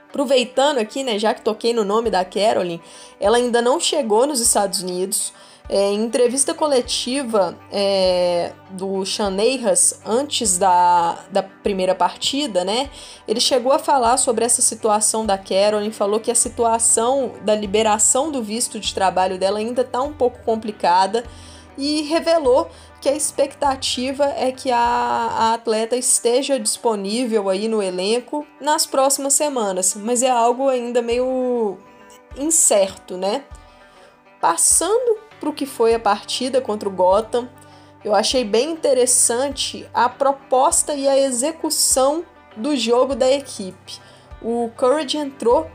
Aproveitando 0.08 0.78
aqui, 0.78 1.02
né, 1.02 1.18
já 1.18 1.34
que 1.34 1.42
toquei 1.42 1.74
no 1.74 1.84
nome 1.84 2.10
da 2.10 2.24
Caroline, 2.24 2.80
ela 3.20 3.36
ainda 3.36 3.60
não 3.60 3.78
chegou 3.78 4.26
nos 4.26 4.40
Estados 4.40 4.82
Unidos. 4.82 5.32
É, 5.70 5.92
em 5.92 6.02
entrevista 6.02 6.54
coletiva 6.54 7.54
é, 7.70 8.52
do 8.70 9.04
Chaneiras 9.04 10.00
antes 10.02 10.56
da, 10.56 11.18
da 11.30 11.42
primeira 11.42 11.94
partida, 11.94 12.64
né? 12.64 12.88
Ele 13.26 13.38
chegou 13.38 13.70
a 13.70 13.78
falar 13.78 14.16
sobre 14.16 14.46
essa 14.46 14.62
situação 14.62 15.26
da 15.26 15.36
Caroline, 15.36 15.92
falou 15.92 16.20
que 16.20 16.30
a 16.30 16.34
situação 16.34 17.32
da 17.42 17.54
liberação 17.54 18.32
do 18.32 18.42
visto 18.42 18.80
de 18.80 18.94
trabalho 18.94 19.38
dela 19.38 19.58
ainda 19.58 19.82
está 19.82 20.00
um 20.00 20.14
pouco 20.14 20.38
complicada 20.42 21.22
e 21.76 22.00
revelou 22.02 22.70
que 23.00 23.08
a 23.08 23.14
expectativa 23.14 24.24
é 24.36 24.50
que 24.50 24.70
a, 24.70 24.78
a, 24.78 25.54
atleta 25.54 25.96
esteja 25.96 26.58
disponível 26.58 27.48
aí 27.48 27.68
no 27.68 27.82
elenco 27.82 28.46
nas 28.60 28.86
próximas 28.86 29.34
semanas, 29.34 29.94
mas 29.94 30.22
é 30.22 30.30
algo 30.30 30.68
ainda 30.68 31.00
meio 31.00 31.78
incerto, 32.36 33.16
né? 33.16 33.44
Passando 34.40 35.18
para 35.38 35.48
o 35.48 35.52
que 35.52 35.66
foi 35.66 35.94
a 35.94 36.00
partida 36.00 36.60
contra 36.60 36.88
o 36.88 36.92
Gotham, 36.92 37.48
eu 38.04 38.14
achei 38.14 38.44
bem 38.44 38.72
interessante 38.72 39.88
a 39.92 40.08
proposta 40.08 40.94
e 40.94 41.08
a 41.08 41.18
execução 41.18 42.24
do 42.56 42.76
jogo 42.76 43.14
da 43.14 43.30
equipe. 43.30 44.00
O 44.42 44.70
Courage 44.76 45.18
entrou 45.18 45.70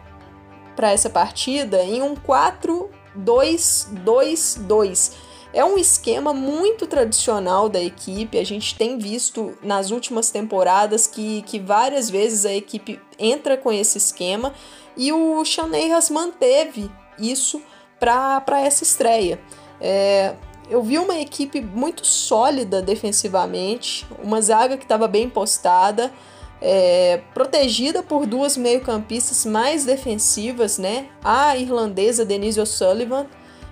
para 0.76 0.92
essa 0.92 1.10
partida 1.10 1.82
em 1.84 2.02
um 2.02 2.16
4-2-2-2 2.16 5.14
é 5.54 5.64
um 5.64 5.78
esquema 5.78 6.34
muito 6.34 6.88
tradicional 6.88 7.70
da 7.70 7.80
equipe. 7.80 8.40
A 8.40 8.44
gente 8.44 8.76
tem 8.76 8.98
visto 8.98 9.56
nas 9.62 9.92
últimas 9.92 10.32
temporadas 10.32 11.06
que, 11.06 11.44
que 11.44 11.60
várias 11.60 12.10
vezes 12.10 12.46
a 12.46 12.54
equipe 12.54 13.00
entra 13.20 13.56
com 13.56 13.72
esse 13.72 13.98
esquema 14.00 14.54
e 14.98 15.14
o 15.14 15.46
Chaneiras 15.46 16.10
manteve 16.10 16.90
isso 17.20 17.62
para 18.00 18.60
essa 18.60 18.84
estreia. 18.84 19.40
É, 19.80 20.34
eu 20.70 20.82
vi 20.82 20.98
uma 20.98 21.18
equipe 21.20 21.62
muito 21.62 22.06
sólida 22.06 22.82
defensivamente, 22.82 24.06
uma 24.24 24.42
zaga 24.42 24.76
que 24.76 24.84
estava 24.84 25.08
bem 25.08 25.30
postada, 25.30 26.12
é, 26.60 27.22
protegida 27.34 28.02
por 28.02 28.26
duas 28.26 28.58
meio-campistas 28.58 29.46
mais 29.46 29.86
defensivas, 29.86 30.78
né? 30.78 31.08
A 31.24 31.58
irlandesa 31.58 32.26
Denise 32.26 32.60
O'Sullivan 32.60 33.28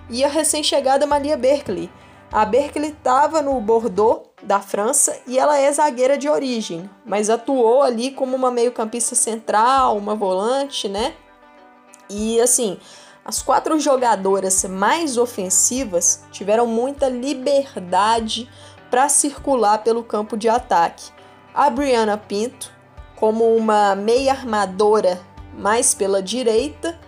e 0.08 0.24
a 0.24 0.28
recém-chegada 0.28 1.06
Malia 1.06 1.36
Berkeley. 1.36 1.90
A 2.30 2.44
Berkeley 2.44 2.90
estava 2.90 3.42
no 3.42 3.60
Bordeaux 3.60 4.30
da 4.42 4.60
França 4.60 5.20
e 5.26 5.38
ela 5.38 5.58
é 5.58 5.70
zagueira 5.70 6.16
de 6.16 6.28
origem, 6.28 6.88
mas 7.04 7.28
atuou 7.28 7.82
ali 7.82 8.10
como 8.10 8.34
uma 8.34 8.50
meio-campista 8.50 9.14
central, 9.14 9.96
uma 9.96 10.14
volante, 10.14 10.88
né? 10.88 11.14
E 12.08 12.40
assim, 12.40 12.78
as 13.24 13.42
quatro 13.42 13.78
jogadoras 13.78 14.64
mais 14.64 15.16
ofensivas 15.16 16.24
tiveram 16.32 16.66
muita 16.66 17.08
liberdade 17.08 18.48
para 18.90 19.08
circular 19.08 19.78
pelo 19.78 20.02
campo 20.02 20.36
de 20.36 20.48
ataque. 20.48 21.10
A 21.54 21.70
Brianna 21.70 22.18
Pinto, 22.18 22.72
como 23.16 23.54
uma 23.54 23.94
meia 23.94 24.32
armadora 24.32 25.20
mais 25.56 25.94
pela 25.94 26.22
direita, 26.22 26.98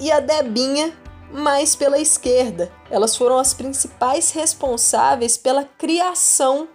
e 0.00 0.10
a 0.10 0.18
Debinha 0.18 0.92
mais 1.32 1.74
pela 1.74 1.98
esquerda. 1.98 2.72
Elas 2.90 3.16
foram 3.16 3.38
as 3.38 3.54
principais 3.54 4.30
responsáveis 4.30 5.36
pela 5.36 5.64
criação 5.78 6.68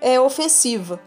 é, 0.00 0.20
ofensiva. 0.20 1.00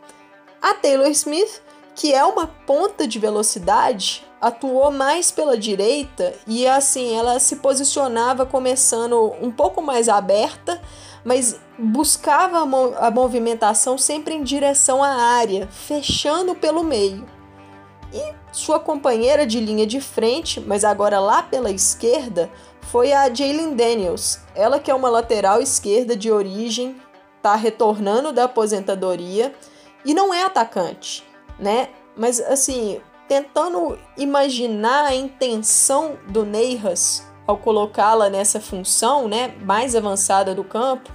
A 0.62 0.74
Taylor 0.74 1.08
Smith, 1.10 1.62
que 1.96 2.14
é 2.14 2.24
uma 2.24 2.48
ponta 2.48 3.08
de 3.08 3.20
velocidade, 3.20 4.26
atuou 4.40 4.92
mais 4.92 5.30
pela 5.30 5.58
direita 5.58 6.34
e 6.48 6.68
assim 6.68 7.16
ela 7.16 7.40
se 7.40 7.58
posicionava 7.58 8.46
começando 8.46 9.34
um 9.42 9.52
pouco 9.52 9.82
mais 9.82 10.10
aberta, 10.10 10.82
mas 11.24 11.60
buscava 11.78 12.60
a 13.00 13.12
movimentação 13.12 13.98
sempre 13.98 14.34
em 14.34 14.44
direção 14.44 15.04
à 15.04 15.10
área, 15.10 15.68
fechando 15.68 16.56
pelo 16.56 16.84
meio. 16.84 17.26
E 18.12 18.34
sua 18.52 18.80
companheira 18.80 19.46
de 19.46 19.60
linha 19.60 19.86
de 19.86 20.02
frente, 20.02 20.60
mas 20.60 20.84
agora 20.84 21.20
lá 21.20 21.44
pela 21.44 21.72
esquerda, 21.72 22.50
foi 22.82 23.14
a 23.14 23.34
Jalen 23.34 23.76
Daniels. 23.76 24.40
Ela 24.56 24.80
que 24.80 24.92
é 24.92 24.96
uma 24.96 25.10
lateral 25.10 25.62
esquerda 25.62 26.16
de 26.16 26.32
origem, 26.32 26.96
tá 27.42 27.56
retornando 27.56 28.32
da 28.32 28.46
aposentadoria 28.46 29.54
e 30.06 30.14
não 30.14 30.34
é 30.34 30.44
atacante, 30.44 31.24
né? 31.60 31.90
Mas 32.16 32.40
assim, 32.40 33.00
tentando 33.28 33.98
imaginar 34.18 35.06
a 35.06 35.16
intenção 35.16 36.18
do 36.28 36.44
Neiras 36.44 37.26
ao 37.48 37.58
colocá-la 37.58 38.30
nessa 38.30 38.60
função, 38.60 39.28
né, 39.28 39.56
mais 39.62 39.96
avançada 39.96 40.54
do 40.54 40.64
campo, 40.64 41.10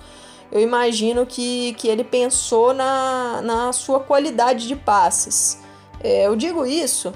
eu 0.50 0.60
imagino 0.60 1.26
que, 1.26 1.74
que 1.74 1.88
ele 1.88 2.04
pensou 2.04 2.72
na, 2.72 3.40
na 3.42 3.72
sua 3.72 4.00
qualidade 4.00 4.66
de 4.66 4.76
passes. 4.76 5.60
É, 6.00 6.26
eu 6.26 6.36
digo 6.36 6.64
isso 6.64 7.12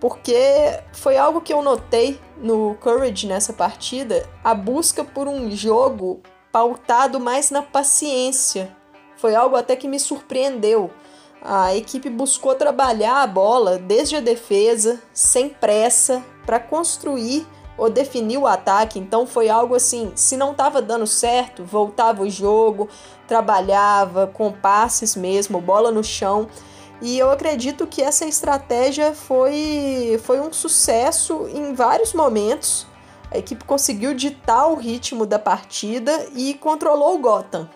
porque 0.00 0.80
foi 0.92 1.16
algo 1.18 1.40
que 1.40 1.52
eu 1.52 1.62
notei 1.62 2.18
no 2.38 2.74
Courage 2.80 3.26
nessa 3.26 3.52
partida, 3.52 4.28
a 4.42 4.54
busca 4.54 5.04
por 5.04 5.28
um 5.28 5.50
jogo 5.50 6.20
pautado 6.50 7.20
mais 7.20 7.50
na 7.50 7.62
paciência. 7.62 8.74
Foi 9.16 9.34
algo 9.34 9.54
até 9.54 9.76
que 9.76 9.86
me 9.86 10.00
surpreendeu. 10.00 10.90
A 11.42 11.74
equipe 11.74 12.08
buscou 12.08 12.54
trabalhar 12.54 13.22
a 13.22 13.26
bola 13.26 13.78
desde 13.78 14.16
a 14.16 14.20
defesa, 14.20 15.00
sem 15.12 15.48
pressa, 15.48 16.24
para 16.46 16.58
construir 16.58 17.46
ou 17.76 17.88
definir 17.88 18.38
o 18.38 18.46
ataque. 18.46 18.98
Então 18.98 19.26
foi 19.26 19.48
algo 19.48 19.74
assim, 19.74 20.12
se 20.14 20.36
não 20.36 20.52
estava 20.52 20.82
dando 20.82 21.06
certo, 21.06 21.64
voltava 21.64 22.22
o 22.22 22.30
jogo, 22.30 22.88
trabalhava 23.26 24.26
com 24.26 24.52
passes 24.52 25.16
mesmo, 25.16 25.60
bola 25.60 25.90
no 25.90 26.04
chão. 26.04 26.48
E 27.00 27.18
eu 27.18 27.30
acredito 27.30 27.86
que 27.86 28.02
essa 28.02 28.26
estratégia 28.26 29.14
foi, 29.14 30.20
foi 30.22 30.38
um 30.40 30.52
sucesso 30.52 31.48
em 31.48 31.72
vários 31.72 32.12
momentos. 32.12 32.86
A 33.30 33.38
equipe 33.38 33.64
conseguiu 33.64 34.12
ditar 34.12 34.66
o 34.66 34.74
ritmo 34.74 35.24
da 35.24 35.38
partida 35.38 36.26
e 36.34 36.54
controlou 36.54 37.14
o 37.14 37.18
Gotham. 37.18 37.68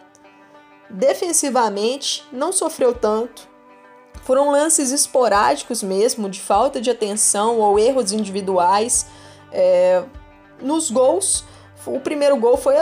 Defensivamente, 0.90 2.24
não 2.30 2.52
sofreu 2.52 2.94
tanto. 2.94 3.48
Foram 4.22 4.50
lances 4.50 4.90
esporádicos 4.90 5.82
mesmo, 5.82 6.28
de 6.28 6.40
falta 6.40 6.80
de 6.80 6.90
atenção 6.90 7.58
ou 7.58 7.78
erros 7.78 8.12
individuais. 8.12 9.06
É, 9.52 10.04
nos 10.60 10.90
gols, 10.90 11.44
o 11.86 12.00
primeiro 12.00 12.36
gol 12.36 12.56
foi 12.56 12.74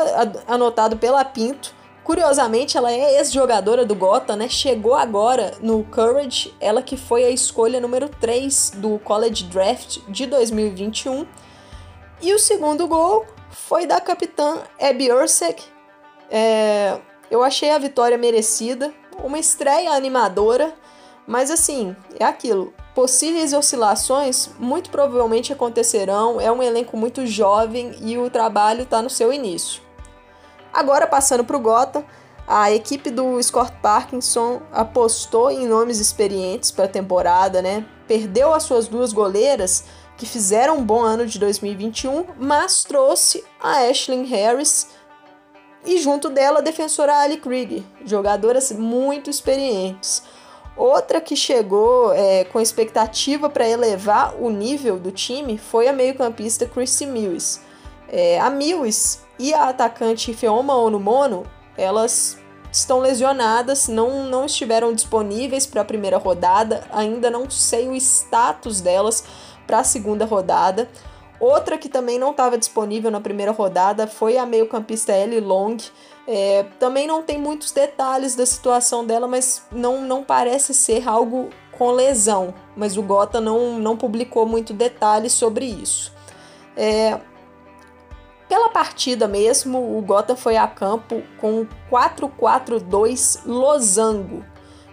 anotado 0.47 0.97
pela 0.97 1.25
Pinto, 1.25 1.75
Curiosamente, 2.05 2.77
ela 2.77 2.91
é 2.91 3.19
ex-jogadora 3.19 3.87
do 3.87 3.95
Gotham, 3.95 4.37
né? 4.37 4.49
Chegou 4.49 4.95
agora 4.95 5.53
no 5.61 5.85
Courage, 5.85 6.53
ela 6.61 6.83
que 6.83 6.97
foi 6.97 7.25
a 7.25 7.31
escolha 7.31 7.81
número 7.81 8.09
3 8.09 8.73
do 8.77 8.99
College 8.99 9.45
Draft 9.45 9.99
de 10.09 10.27
2021. 10.27 11.25
E 12.21 12.35
o 12.35 12.39
segundo 12.41 12.89
gol 12.89 13.25
foi 13.51 13.87
da 13.87 14.01
capitã 14.01 14.63
Abby 14.81 15.13
Ursek. 15.13 15.63
É, 16.29 16.99
eu 17.31 17.43
achei 17.43 17.71
a 17.71 17.79
vitória 17.79 18.19
merecida, 18.19 18.93
uma 19.23 19.39
estreia 19.39 19.93
animadora, 19.93 20.75
mas 21.25 21.53
assim, 21.53 21.95
é 22.19 22.25
aquilo. 22.25 22.75
Possíveis 22.97 23.53
oscilações 23.53 24.51
muito 24.59 24.91
provavelmente 24.91 25.53
acontecerão, 25.53 26.41
é 26.41 26.51
um 26.51 26.63
elenco 26.63 26.97
muito 26.97 27.25
jovem 27.27 27.95
e 28.01 28.19
o 28.19 28.29
trabalho 28.29 28.83
está 28.83 29.01
no 29.01 29.09
seu 29.09 29.33
início. 29.33 29.81
Agora, 30.73 31.07
passando 31.07 31.45
para 31.45 31.57
o 31.57 31.61
Gotham, 31.61 32.05
a 32.47 32.73
equipe 32.73 33.11
do 33.11 33.41
Scott 33.43 33.73
Parkinson 33.81 34.63
apostou 34.73 35.51
em 35.51 35.67
nomes 35.67 36.01
experientes 36.01 36.71
para 36.71 36.87
a 36.87 36.89
temporada, 36.89 37.63
né? 37.63 37.85
Perdeu 38.09 38.53
as 38.53 38.65
suas 38.65 38.89
duas 38.89 39.13
goleiras, 39.13 39.85
que 40.17 40.27
fizeram 40.27 40.79
um 40.79 40.85
bom 40.85 41.01
ano 41.01 41.27
de 41.27 41.39
2021, 41.39 42.27
mas 42.39 42.85
trouxe 42.85 43.45
a 43.61 43.89
Ashlyn 43.89 44.25
Harris 44.25 44.89
e 45.85 45.99
junto 45.99 46.29
dela 46.29 46.59
a 46.59 46.63
defensora 46.63 47.17
Ali 47.17 47.39
Krieger, 47.39 47.83
jogadoras 48.05 48.71
muito 48.73 49.31
experientes. 49.31 50.23
Outra 50.77 51.21
que 51.21 51.37
chegou 51.37 52.13
é, 52.13 52.45
com 52.45 52.61
expectativa 52.61 53.51
para 53.51 53.69
elevar 53.69 54.35
o 54.41 54.49
nível 54.49 54.99
do 54.99 55.11
time 55.11 55.59
foi 55.59 55.87
a 55.87 55.93
meio-campista 55.93 56.67
Christy 56.67 57.05
Mills. 57.05 57.61
É, 58.09 58.41
a 58.41 58.49
Mills 58.49 59.22
e 59.39 59.53
a 59.55 59.69
atacante 59.69 60.33
Feoma 60.35 60.75
Onumono, 60.75 61.45
elas 61.77 62.39
estão 62.71 63.01
lesionadas, 63.01 63.87
não, 63.89 64.25
não 64.25 64.47
estiveram 64.47 64.95
disponíveis 64.95 65.67
para 65.67 65.83
a 65.83 65.85
primeira 65.85 66.17
rodada, 66.17 66.85
ainda 66.91 67.31
não 67.31 67.49
sei 67.51 67.89
o 67.89 67.95
status 67.95 68.81
delas 68.81 69.25
para 69.67 69.81
a 69.81 69.85
segunda 69.85 70.25
rodada. 70.25 70.89
Outra 71.39 71.77
que 71.77 71.89
também 71.89 72.19
não 72.19 72.31
estava 72.31 72.57
disponível 72.57 73.11
na 73.11 73.21
primeira 73.21 73.51
rodada 73.51 74.07
foi 74.07 74.39
a 74.39 74.47
meio-campista 74.47 75.13
Ellie 75.13 75.41
Long. 75.41 75.77
É, 76.27 76.65
também 76.79 77.07
não 77.07 77.21
tem 77.21 77.37
muitos 77.37 77.73
detalhes 77.73 78.37
da 78.37 78.47
situação 78.47 79.05
dela, 79.05 79.27
mas 79.27 79.67
não, 79.73 80.01
não 80.03 80.23
parece 80.23 80.73
ser 80.73 81.07
algo 81.09 81.51
com 81.73 81.91
lesão. 81.91 82.55
Mas 82.77 82.97
o 82.97 83.03
Gota 83.03 83.41
não, 83.41 83.77
não 83.79 83.97
publicou 83.97 84.47
muito 84.47 84.73
detalhes 84.73 85.33
sobre 85.33 85.65
isso. 85.65 86.13
É, 86.77 87.19
pela 88.53 88.69
partida 88.69 89.27
mesmo, 89.27 89.97
o 89.97 90.03
Gotham 90.03 90.37
foi 90.37 90.59
a 90.59 90.69
campo 90.69 91.23
com 91.39 91.67
4-4-2 91.91 93.41
losango. 93.47 94.45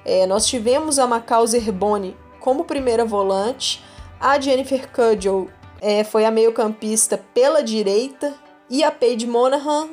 É, 0.06 0.26
nós 0.26 0.48
tivemos 0.48 0.98
a 0.98 1.06
Macauser 1.06 1.68
Herboni 1.68 2.16
como 2.40 2.64
primeira 2.64 3.04
volante, 3.04 3.84
a 4.18 4.40
Jennifer 4.40 4.90
Cudgel 4.90 5.50
é, 5.82 6.06
foi 6.06 6.24
a 6.24 6.32
meio-campista 6.32 7.18
pela 7.34 7.62
direita 7.62 8.34
e 8.70 8.82
a 8.82 8.90
Paige 8.90 9.28
Monahan, 9.28 9.90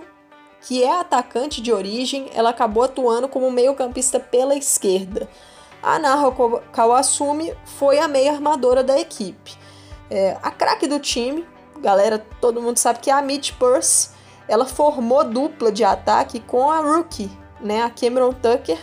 que 0.61 0.85
é 0.85 1.01
atacante 1.01 1.61
de 1.61 1.73
origem, 1.73 2.31
ela 2.37 2.51
acabou 2.51 2.85
atuando 2.85 3.27
como 3.27 3.51
meio-campista 3.51 4.21
pela 4.21 4.55
esquerda. 4.55 5.29
A 5.83 5.99
Naho 5.99 6.61
Kawasumi 6.73 7.53
foi 7.65 7.99
a 7.99 8.07
meia 8.07 8.31
armadora 8.31 8.85
da 8.85 8.97
equipe. 8.97 9.57
É, 10.09 10.37
a 10.41 10.53
craque 10.53 10.87
do 10.87 11.01
time 11.01 11.45
galera, 11.87 12.27
todo 12.41 12.61
mundo 12.61 12.79
sabe 12.79 12.99
que 12.99 13.13
a 13.13 13.23
Mitch 13.23 13.53
Purse, 13.53 14.09
ela 14.49 14.67
formou 14.67 15.23
dupla 15.23 15.71
de 15.71 15.85
ataque 15.85 16.41
com 16.41 16.69
a 16.69 16.81
rookie, 16.81 17.31
né, 17.61 17.81
a 17.85 17.91
Cameron 17.91 18.33
Tucker. 18.33 18.77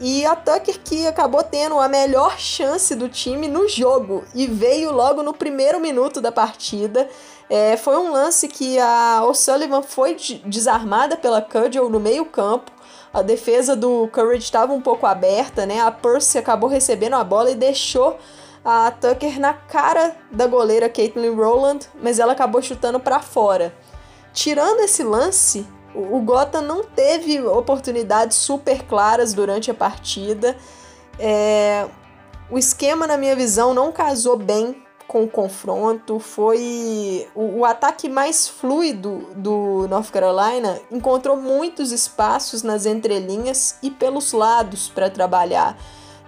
E 0.00 0.26
a 0.26 0.34
Tucker 0.34 0.80
que 0.82 1.06
acabou 1.06 1.44
tendo 1.44 1.78
a 1.78 1.86
melhor 1.86 2.36
chance 2.40 2.92
do 2.96 3.08
time 3.08 3.46
no 3.46 3.68
jogo 3.68 4.24
e 4.34 4.48
veio 4.48 4.90
logo 4.90 5.22
no 5.22 5.32
primeiro 5.32 5.78
minuto 5.78 6.20
da 6.20 6.32
partida. 6.32 7.08
É, 7.48 7.76
foi 7.76 7.96
um 7.96 8.10
lance 8.10 8.48
que 8.48 8.80
a 8.80 9.22
O'Sullivan 9.24 9.82
foi 9.82 10.16
desarmada 10.44 11.16
pela 11.16 11.40
Cudgel 11.40 11.88
no 11.88 12.00
meio 12.00 12.24
campo. 12.24 12.72
A 13.14 13.22
defesa 13.22 13.76
do 13.76 14.08
Courage 14.08 14.42
estava 14.42 14.72
um 14.72 14.80
pouco 14.80 15.06
aberta, 15.06 15.64
né? 15.66 15.80
A 15.80 15.92
Percy 15.92 16.36
acabou 16.36 16.68
recebendo 16.68 17.14
a 17.14 17.22
bola 17.22 17.52
e 17.52 17.54
deixou 17.54 18.18
a 18.64 18.90
Tucker 18.90 19.40
na 19.40 19.52
cara 19.52 20.16
da 20.30 20.46
goleira 20.46 20.88
Caitlin 20.88 21.34
Rowland, 21.34 21.88
mas 22.00 22.18
ela 22.18 22.32
acabou 22.32 22.62
chutando 22.62 23.00
para 23.00 23.20
fora. 23.20 23.74
Tirando 24.32 24.80
esse 24.80 25.02
lance, 25.02 25.66
o 25.94 26.20
Gotham 26.20 26.62
não 26.62 26.82
teve 26.82 27.40
oportunidades 27.42 28.36
super 28.36 28.82
claras 28.84 29.34
durante 29.34 29.70
a 29.70 29.74
partida. 29.74 30.56
É... 31.18 31.86
O 32.50 32.58
esquema, 32.58 33.06
na 33.06 33.16
minha 33.16 33.34
visão, 33.34 33.72
não 33.72 33.90
casou 33.90 34.36
bem 34.36 34.82
com 35.08 35.24
o 35.24 35.28
confronto. 35.28 36.18
Foi 36.18 37.28
o, 37.34 37.60
o, 37.60 37.64
ataque 37.64 38.08
mais 38.08 38.48
fluido 38.48 39.28
do 39.36 39.86
North 39.88 40.10
Carolina. 40.10 40.80
Encontrou 40.90 41.36
muitos 41.36 41.92
espaços 41.92 42.62
nas 42.62 42.86
entrelinhas 42.86 43.76
e 43.82 43.90
pelos 43.90 44.32
lados 44.32 44.88
para 44.88 45.10
trabalhar. 45.10 45.76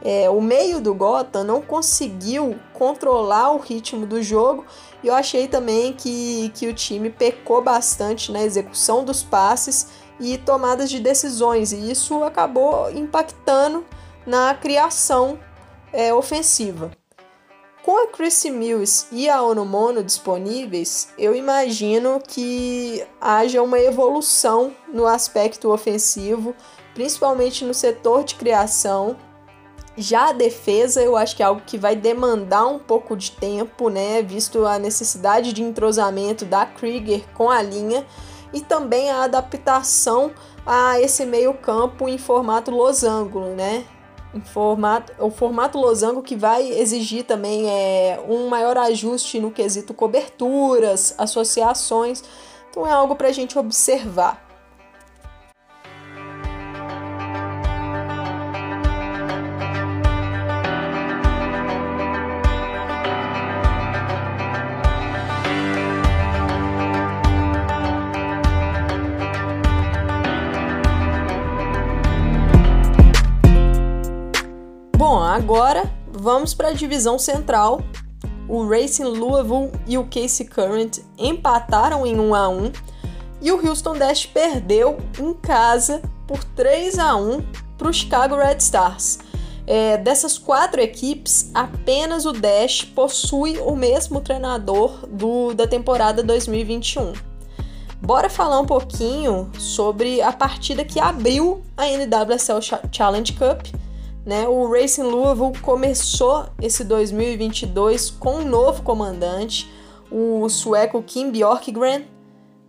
É, 0.04 0.28
o 0.28 0.38
meio 0.38 0.82
do 0.82 0.94
Gotham 0.94 1.44
não 1.44 1.62
conseguiu 1.62 2.60
controlar 2.74 3.52
o 3.52 3.58
ritmo 3.58 4.04
do 4.04 4.22
jogo 4.22 4.66
e 5.02 5.06
eu 5.06 5.14
achei 5.14 5.48
também 5.48 5.94
que, 5.94 6.52
que 6.54 6.66
o 6.68 6.74
time 6.74 7.08
pecou 7.08 7.62
bastante 7.62 8.30
na 8.30 8.42
execução 8.42 9.02
dos 9.02 9.22
passes 9.22 9.88
e 10.20 10.38
tomadas 10.38 10.90
de 10.90 11.00
decisões, 11.00 11.72
e 11.72 11.90
isso 11.90 12.22
acabou 12.22 12.90
impactando 12.90 13.84
na 14.26 14.54
criação 14.54 15.38
é, 15.92 16.12
ofensiva. 16.14 16.90
Com 17.82 18.02
a 18.02 18.06
Chrissy 18.06 18.50
Mills 18.50 19.06
e 19.12 19.28
a 19.28 19.42
Onomono 19.42 20.02
disponíveis, 20.02 21.08
eu 21.18 21.34
imagino 21.34 22.18
que 22.26 23.04
haja 23.20 23.62
uma 23.62 23.78
evolução 23.78 24.72
no 24.88 25.06
aspecto 25.06 25.70
ofensivo, 25.70 26.54
principalmente 26.94 27.64
no 27.64 27.74
setor 27.74 28.24
de 28.24 28.36
criação 28.36 29.16
já 29.96 30.30
a 30.30 30.32
defesa, 30.32 31.02
eu 31.02 31.16
acho 31.16 31.36
que 31.36 31.42
é 31.42 31.46
algo 31.46 31.62
que 31.64 31.78
vai 31.78 31.94
demandar 31.94 32.66
um 32.66 32.78
pouco 32.78 33.16
de 33.16 33.30
tempo, 33.30 33.88
né? 33.88 34.22
Visto 34.22 34.66
a 34.66 34.78
necessidade 34.78 35.52
de 35.52 35.62
entrosamento 35.62 36.44
da 36.44 36.66
Krieger 36.66 37.24
com 37.34 37.50
a 37.50 37.62
linha 37.62 38.04
e 38.52 38.60
também 38.60 39.10
a 39.10 39.24
adaptação 39.24 40.32
a 40.66 41.00
esse 41.00 41.24
meio-campo 41.24 42.08
em 42.08 42.18
formato 42.18 42.70
losango, 42.70 43.40
né? 43.40 43.84
em 44.34 44.40
formato, 44.40 45.12
o 45.18 45.30
formato 45.30 45.78
losango 45.78 46.20
que 46.20 46.34
vai 46.34 46.68
exigir 46.68 47.24
também 47.24 47.70
é, 47.70 48.20
um 48.28 48.48
maior 48.48 48.76
ajuste 48.76 49.38
no 49.38 49.50
quesito 49.50 49.94
coberturas, 49.94 51.14
associações. 51.16 52.22
Então 52.68 52.86
é 52.86 52.90
algo 52.90 53.14
para 53.14 53.28
a 53.28 53.32
gente 53.32 53.56
observar. 53.56 54.43
Agora 75.44 75.92
vamos 76.10 76.54
para 76.54 76.68
a 76.68 76.72
divisão 76.72 77.18
central. 77.18 77.82
O 78.48 78.66
Racing 78.66 79.04
Louisville 79.04 79.70
e 79.86 79.98
o 79.98 80.04
Casey 80.06 80.46
Current 80.46 81.00
empataram 81.18 82.06
em 82.06 82.18
1 82.18 82.34
a 82.34 82.48
1 82.48 82.72
e 83.42 83.52
o 83.52 83.68
Houston 83.68 83.92
Dash 83.92 84.24
perdeu 84.24 84.96
em 85.20 85.34
casa 85.34 86.00
por 86.26 86.42
3 86.42 86.98
a 86.98 87.14
1 87.16 87.44
para 87.76 87.88
o 87.88 87.92
Chicago 87.92 88.36
Red 88.36 88.56
Stars. 88.56 89.18
É, 89.66 89.98
dessas 89.98 90.38
quatro 90.38 90.80
equipes, 90.80 91.50
apenas 91.52 92.24
o 92.24 92.32
Dash 92.32 92.82
possui 92.82 93.58
o 93.58 93.76
mesmo 93.76 94.22
treinador 94.22 95.06
do, 95.06 95.52
da 95.52 95.66
temporada 95.66 96.22
2021. 96.22 97.12
Bora 98.00 98.30
falar 98.30 98.60
um 98.60 98.66
pouquinho 98.66 99.50
sobre 99.58 100.22
a 100.22 100.32
partida 100.32 100.86
que 100.86 100.98
abriu 100.98 101.62
a 101.76 101.84
NWSL 101.86 102.60
Challenge 102.90 103.32
Cup 103.34 103.83
né? 104.24 104.48
O 104.48 104.70
Racing 104.70 105.02
Louisville 105.02 105.60
começou 105.60 106.46
esse 106.60 106.84
2022 106.84 108.10
com 108.10 108.36
um 108.36 108.44
novo 108.44 108.82
comandante, 108.82 109.70
o 110.10 110.48
sueco 110.48 111.02
Kim 111.02 111.30
Bjorkgren. 111.30 112.06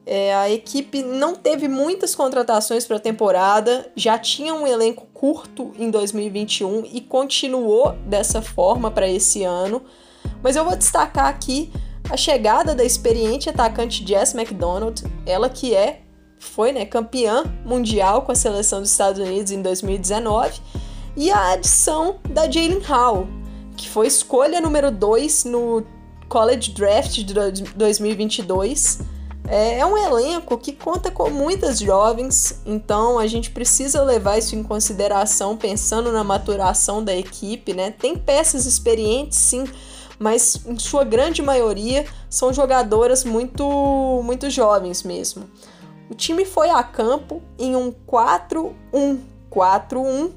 É, 0.07 0.35
a 0.35 0.51
equipe 0.51 1.01
não 1.01 1.35
teve 1.35 1.67
muitas 1.67 2.13
contratações 2.13 2.85
para 2.85 2.97
a 2.97 2.99
temporada, 2.99 3.91
já 3.95 4.19
tinha 4.19 4.53
um 4.53 4.67
elenco 4.67 5.07
curto 5.11 5.71
em 5.79 5.89
2021 5.89 6.85
e 6.93 7.01
continuou 7.01 7.93
dessa 8.05 8.39
forma 8.39 8.91
para 8.91 9.09
esse 9.09 9.43
ano. 9.43 9.81
Mas 10.43 10.55
eu 10.55 10.63
vou 10.63 10.75
destacar 10.75 11.27
aqui 11.27 11.71
a 12.07 12.15
chegada 12.15 12.75
da 12.75 12.83
experiente 12.83 13.49
atacante 13.49 14.05
Jess 14.07 14.35
McDonald, 14.35 15.03
ela 15.25 15.49
que 15.49 15.73
é 15.73 16.01
foi 16.37 16.71
né, 16.71 16.85
campeã 16.85 17.43
mundial 17.65 18.21
com 18.21 18.31
a 18.31 18.35
seleção 18.35 18.81
dos 18.81 18.91
Estados 18.91 19.19
Unidos 19.19 19.51
em 19.51 19.61
2019 19.63 20.61
e 21.15 21.31
a 21.31 21.53
adição 21.53 22.17
da 22.29 22.49
Jalen 22.49 22.79
Hall, 22.79 23.27
que 23.77 23.89
foi 23.89 24.07
escolha 24.07 24.59
número 24.59 24.91
2 24.91 25.45
no 25.45 25.85
College 26.27 26.71
Draft 26.71 27.19
de 27.19 27.33
2022. 27.33 28.99
É, 29.47 29.79
é 29.79 29.85
um 29.85 29.97
elenco 29.97 30.57
que 30.57 30.73
conta 30.73 31.09
com 31.11 31.29
muitas 31.29 31.79
jovens, 31.79 32.61
então 32.65 33.19
a 33.19 33.27
gente 33.27 33.51
precisa 33.51 34.01
levar 34.03 34.39
isso 34.39 34.55
em 34.55 34.63
consideração 34.63 35.55
pensando 35.55 36.11
na 36.11 36.23
maturação 36.23 37.03
da 37.03 37.15
equipe, 37.15 37.71
né? 37.73 37.91
Tem 37.91 38.17
peças 38.17 38.65
experientes, 38.65 39.37
sim, 39.37 39.65
mas 40.17 40.59
em 40.65 40.79
sua 40.79 41.03
grande 41.03 41.43
maioria 41.43 42.05
são 42.29 42.51
jogadoras 42.51 43.23
muito 43.23 44.21
muito 44.23 44.49
jovens 44.49 45.03
mesmo. 45.03 45.47
O 46.09 46.15
time 46.15 46.43
foi 46.43 46.69
a 46.69 46.83
campo 46.83 47.41
em 47.57 47.73
um 47.75 47.93
4-1-4-1 48.07 50.31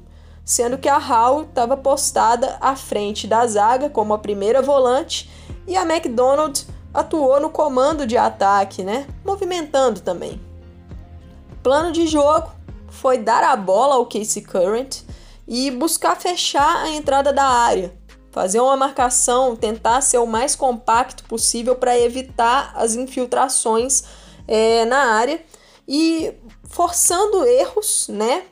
sendo 0.49 0.79
que 0.79 0.89
a 0.89 0.97
Hall 0.97 1.43
estava 1.43 1.77
postada 1.77 2.57
à 2.59 2.75
frente 2.75 3.27
da 3.27 3.45
zaga 3.45 3.87
como 3.87 4.15
a 4.15 4.17
primeira 4.17 4.63
volante 4.63 5.29
e 5.67 5.77
a 5.77 5.83
McDonald 5.83 6.65
atuou 6.91 7.39
no 7.39 7.51
comando 7.51 8.07
de 8.07 8.17
ataque, 8.17 8.83
né? 8.83 9.05
Movimentando 9.23 9.99
também. 9.99 10.41
Plano 11.61 11.91
de 11.91 12.07
jogo 12.07 12.49
foi 12.87 13.19
dar 13.19 13.43
a 13.43 13.55
bola 13.55 13.93
ao 13.93 14.07
Casey 14.07 14.41
Current 14.41 15.03
e 15.47 15.69
buscar 15.69 16.19
fechar 16.19 16.77
a 16.77 16.89
entrada 16.89 17.31
da 17.31 17.45
área, 17.45 17.93
fazer 18.31 18.59
uma 18.59 18.75
marcação, 18.75 19.55
tentar 19.55 20.01
ser 20.01 20.17
o 20.17 20.25
mais 20.25 20.55
compacto 20.55 21.25
possível 21.25 21.75
para 21.75 21.95
evitar 21.95 22.73
as 22.75 22.95
infiltrações 22.95 24.03
é, 24.47 24.83
na 24.85 25.13
área 25.13 25.39
e 25.87 26.33
forçando 26.63 27.45
erros, 27.45 28.07
né? 28.09 28.45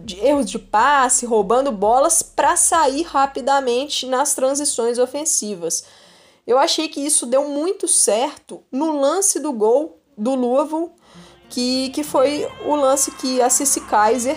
De 0.00 0.18
erros 0.18 0.50
de 0.50 0.58
passe, 0.58 1.26
roubando 1.26 1.70
bolas 1.70 2.22
para 2.22 2.56
sair 2.56 3.02
rapidamente 3.02 4.06
nas 4.06 4.34
transições 4.34 4.98
ofensivas. 4.98 5.84
Eu 6.46 6.58
achei 6.58 6.88
que 6.88 7.00
isso 7.00 7.26
deu 7.26 7.48
muito 7.48 7.88
certo 7.88 8.62
no 8.70 9.00
lance 9.00 9.40
do 9.40 9.52
gol 9.52 9.98
do 10.16 10.34
Louisville, 10.34 10.90
que, 11.48 11.90
que 11.90 12.02
foi 12.02 12.46
o 12.64 12.74
lance 12.74 13.10
que 13.12 13.40
a 13.40 13.48
Cici 13.48 13.80
Kaiser, 13.82 14.36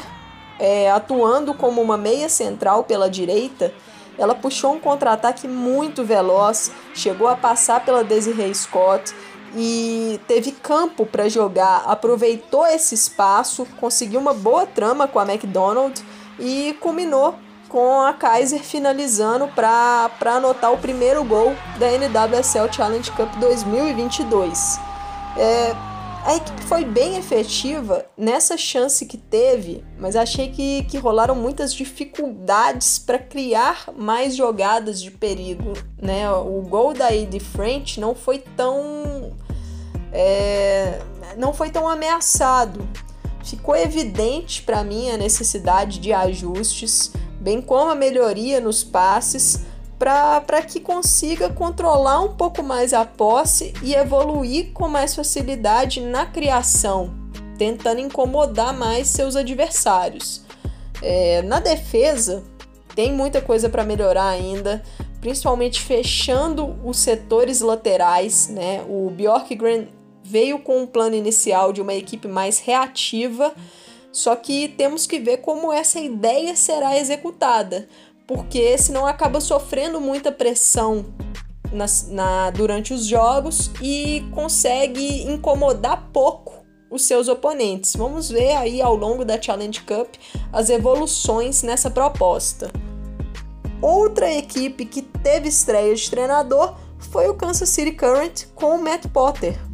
é, 0.59 0.89
atuando 0.91 1.53
como 1.53 1.81
uma 1.81 1.97
meia 1.97 2.29
central 2.29 2.83
pela 2.83 3.09
direita, 3.09 3.73
ela 4.17 4.33
puxou 4.33 4.73
um 4.73 4.79
contra-ataque 4.79 5.47
muito 5.47 6.03
veloz, 6.03 6.71
chegou 6.93 7.27
a 7.27 7.35
passar 7.35 7.85
pela 7.85 8.03
Desiree 8.03 8.53
Scott 8.55 9.13
e 9.57 10.19
teve 10.27 10.51
campo 10.51 11.03
para 11.03 11.27
jogar, 11.27 11.83
aproveitou 11.87 12.65
esse 12.67 12.93
espaço, 12.93 13.67
conseguiu 13.79 14.19
uma 14.19 14.33
boa 14.33 14.67
trama 14.67 15.07
com 15.07 15.17
a 15.17 15.23
McDonald 15.23 15.99
e 16.39 16.77
culminou 16.79 17.33
com 17.67 17.99
a 18.01 18.13
Kaiser 18.13 18.61
finalizando 18.63 19.47
para 19.47 20.11
anotar 20.25 20.71
o 20.71 20.77
primeiro 20.77 21.23
gol 21.23 21.55
da 21.79 21.87
NWSL 21.87 22.71
Challenge 22.71 23.11
Cup 23.11 23.35
2022. 23.39 24.79
É, 25.35 25.75
a 26.27 26.35
equipe 26.35 26.61
foi 26.63 26.83
bem 26.83 27.17
efetiva 27.17 28.05
nessa 28.17 28.57
chance 28.57 29.05
que 29.05 29.17
teve, 29.17 29.83
mas 29.97 30.15
achei 30.15 30.49
que, 30.49 30.83
que 30.83 30.97
rolaram 30.97 31.33
muitas 31.35 31.73
dificuldades 31.73 32.99
para 32.99 33.17
criar 33.17 33.85
mais 33.95 34.35
jogadas 34.35 35.01
de 35.01 35.09
perigo. 35.09 35.73
Né? 36.01 36.29
O 36.29 36.61
gol 36.61 36.93
da 36.93 37.15
Ed 37.15 37.39
French 37.39 37.99
não 37.99 38.13
foi 38.13 38.39
tão. 38.39 39.31
É, 40.11 40.99
não 41.37 41.53
foi 41.53 41.69
tão 41.69 41.87
ameaçado. 41.87 42.87
Ficou 43.43 43.75
evidente 43.75 44.61
para 44.63 44.83
mim 44.83 45.09
a 45.09 45.17
necessidade 45.17 45.99
de 45.99 46.11
ajustes, 46.11 47.11
bem 47.39 47.61
como 47.61 47.91
a 47.91 47.95
melhoria 47.95 48.59
nos 48.59 48.83
passes 48.83 49.65
para 49.97 50.61
que 50.61 50.79
consiga 50.79 51.49
controlar 51.49 52.21
um 52.21 52.35
pouco 52.35 52.61
mais 52.61 52.93
a 52.93 53.03
posse 53.03 53.73
e 53.81 53.95
evoluir 53.95 54.71
com 54.71 54.87
mais 54.87 55.15
facilidade 55.15 56.01
na 56.01 56.25
criação, 56.25 57.13
tentando 57.57 57.99
incomodar 57.99 58.77
mais 58.77 59.07
seus 59.07 59.35
adversários. 59.35 60.45
É, 61.01 61.41
na 61.41 61.59
defesa, 61.59 62.43
tem 62.95 63.11
muita 63.11 63.41
coisa 63.41 63.69
para 63.69 63.83
melhorar 63.83 64.27
ainda, 64.27 64.83
principalmente 65.19 65.81
fechando 65.81 66.75
os 66.83 66.97
setores 66.97 67.61
laterais. 67.61 68.49
Né? 68.49 68.83
O 68.87 69.09
Bjorkgren 69.09 69.87
veio 70.27 70.59
com 70.59 70.81
um 70.81 70.87
plano 70.87 71.15
inicial 71.15 71.71
de 71.71 71.81
uma 71.81 71.93
equipe 71.93 72.27
mais 72.27 72.59
reativa, 72.59 73.53
só 74.11 74.35
que 74.35 74.67
temos 74.69 75.05
que 75.05 75.19
ver 75.19 75.37
como 75.37 75.71
essa 75.71 75.99
ideia 75.99 76.55
será 76.55 76.97
executada 76.97 77.87
porque 78.27 78.77
senão 78.77 79.07
acaba 79.07 79.39
sofrendo 79.39 80.01
muita 80.01 80.31
pressão 80.31 81.05
na, 81.71 81.85
na, 82.09 82.49
durante 82.51 82.93
os 82.93 83.05
jogos 83.05 83.71
e 83.81 84.25
consegue 84.33 85.23
incomodar 85.23 86.09
pouco 86.11 86.65
os 86.91 87.03
seus 87.03 87.29
oponentes. 87.29 87.95
Vamos 87.95 88.29
ver 88.29 88.51
aí 88.51 88.81
ao 88.81 88.95
longo 88.95 89.23
da 89.23 89.41
Challenge 89.41 89.81
Cup 89.81 90.15
as 90.51 90.69
evoluções 90.69 91.63
nessa 91.63 91.89
proposta. 91.89 92.69
Outra 93.81 94.31
equipe 94.33 94.85
que 94.85 95.01
teve 95.01 95.47
estreia 95.47 95.95
de 95.95 96.09
treinador 96.09 96.75
foi 96.99 97.29
o 97.29 97.35
Kansas 97.35 97.69
City 97.69 97.91
Current 97.91 98.47
com 98.55 98.75
o 98.75 98.83
Matt 98.83 99.07
Potter. 99.07 99.66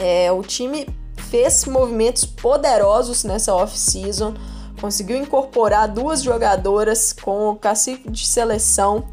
É, 0.00 0.32
o 0.32 0.42
time 0.42 0.88
fez 1.16 1.64
movimentos 1.66 2.24
poderosos 2.24 3.22
nessa 3.22 3.54
off-season 3.54 4.34
conseguiu 4.80 5.18
incorporar 5.18 5.86
duas 5.86 6.22
jogadoras 6.22 7.12
com 7.12 7.50
o 7.50 7.56
cacique 7.56 8.10
de 8.10 8.26
seleção, 8.26 9.06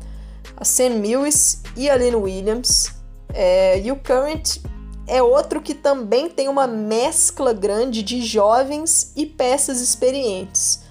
a 0.55 0.63
Sam 0.63 0.91
Mills 0.91 1.59
e 1.75 1.89
a 1.89 1.95
Lynn 1.95 2.15
Williams. 2.15 2.93
É, 3.33 3.79
e 3.79 3.91
o 3.91 3.97
Current 3.97 4.59
é 5.05 5.21
outro 5.21 5.61
que 5.61 5.73
também 5.73 6.29
tem 6.29 6.47
uma 6.47 6.65
mescla 6.65 7.53
grande 7.53 8.01
de 8.01 8.21
jovens 8.21 9.11
e 9.15 9.25
peças 9.25 9.81
experientes. 9.81 10.81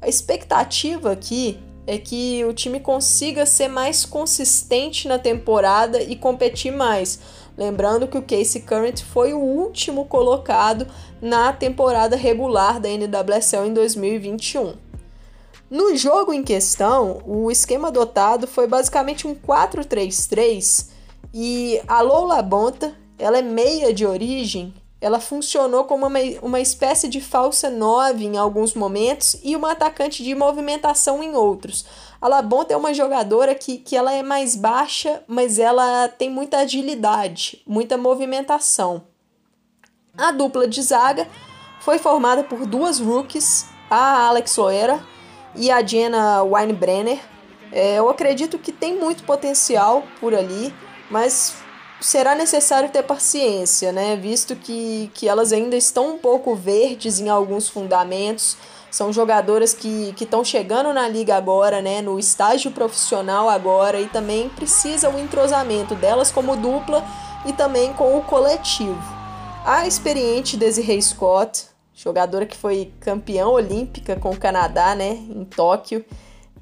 A 0.00 0.08
expectativa 0.08 1.12
aqui 1.12 1.58
é 1.86 1.96
que 1.96 2.44
o 2.44 2.52
time 2.52 2.80
consiga 2.80 3.46
ser 3.46 3.68
mais 3.68 4.04
consistente 4.04 5.08
na 5.08 5.18
temporada 5.18 6.02
e 6.02 6.14
competir 6.14 6.72
mais. 6.72 7.18
Lembrando 7.56 8.06
que 8.06 8.18
o 8.18 8.22
Casey 8.22 8.60
Current 8.60 9.02
foi 9.02 9.32
o 9.32 9.38
último 9.38 10.04
colocado 10.04 10.86
na 11.22 11.52
temporada 11.52 12.14
regular 12.14 12.78
da 12.78 12.88
NWSL 12.88 13.66
em 13.66 13.72
2021. 13.72 14.74
No 15.70 15.96
jogo 15.96 16.32
em 16.32 16.44
questão, 16.44 17.22
o 17.26 17.50
esquema 17.50 17.88
adotado 17.88 18.46
foi 18.46 18.66
basicamente 18.66 19.26
um 19.26 19.34
4-3-3 19.34 20.90
e 21.34 21.80
a 21.88 22.02
Lola 22.02 22.40
Bonta, 22.40 22.94
ela 23.18 23.38
é 23.38 23.42
meia 23.42 23.92
de 23.92 24.06
origem, 24.06 24.72
ela 25.00 25.18
funcionou 25.18 25.84
como 25.84 26.06
uma, 26.06 26.18
uma 26.42 26.60
espécie 26.60 27.08
de 27.08 27.20
falsa 27.20 27.68
9 27.68 28.24
em 28.24 28.36
alguns 28.36 28.74
momentos 28.74 29.36
e 29.42 29.56
uma 29.56 29.72
atacante 29.72 30.22
de 30.22 30.34
movimentação 30.34 31.22
em 31.22 31.34
outros. 31.34 31.84
A 32.20 32.28
Labonta 32.28 32.72
é 32.72 32.76
uma 32.76 32.94
jogadora 32.94 33.54
que, 33.54 33.78
que 33.78 33.96
ela 33.96 34.12
é 34.12 34.22
mais 34.22 34.56
baixa, 34.56 35.22
mas 35.26 35.58
ela 35.58 36.08
tem 36.08 36.30
muita 36.30 36.58
agilidade, 36.58 37.62
muita 37.66 37.96
movimentação. 37.96 39.02
A 40.16 40.32
dupla 40.32 40.66
de 40.66 40.82
zaga 40.82 41.28
foi 41.80 41.98
formada 41.98 42.42
por 42.42 42.66
duas 42.66 42.98
rookies, 42.98 43.66
a 43.90 44.26
Alex 44.28 44.56
Loera 44.56 45.00
e 45.54 45.70
a 45.70 45.84
Jenna 45.84 46.42
Weinbrenner. 46.42 47.20
É, 47.70 47.98
eu 47.98 48.08
acredito 48.08 48.58
que 48.58 48.72
tem 48.72 48.96
muito 48.96 49.24
potencial 49.24 50.02
por 50.20 50.34
ali, 50.34 50.74
mas 51.10 51.54
será 52.00 52.34
necessário 52.34 52.88
ter 52.88 53.02
paciência, 53.02 53.92
né? 53.92 54.16
Visto 54.16 54.56
que, 54.56 55.10
que 55.14 55.28
elas 55.28 55.52
ainda 55.52 55.76
estão 55.76 56.14
um 56.14 56.18
pouco 56.18 56.54
verdes 56.54 57.20
em 57.20 57.28
alguns 57.28 57.68
fundamentos. 57.68 58.56
São 58.96 59.12
jogadoras 59.12 59.74
que 59.74 60.14
estão 60.18 60.42
chegando 60.42 60.90
na 60.90 61.06
liga 61.06 61.36
agora, 61.36 61.82
né? 61.82 62.00
No 62.00 62.18
estágio 62.18 62.70
profissional 62.70 63.46
agora 63.46 64.00
e 64.00 64.08
também 64.08 64.48
precisa 64.48 65.10
o 65.10 65.18
entrosamento 65.18 65.94
delas 65.94 66.32
como 66.32 66.56
dupla 66.56 67.04
e 67.44 67.52
também 67.52 67.92
com 67.92 68.16
o 68.16 68.22
coletivo. 68.22 68.96
A 69.66 69.86
experiente 69.86 70.56
Desiree 70.56 71.02
Scott, 71.02 71.66
jogadora 71.92 72.46
que 72.46 72.56
foi 72.56 72.90
campeã 72.98 73.46
olímpica 73.46 74.16
com 74.16 74.30
o 74.30 74.38
Canadá, 74.38 74.94
né? 74.94 75.10
Em 75.10 75.44
Tóquio. 75.44 76.02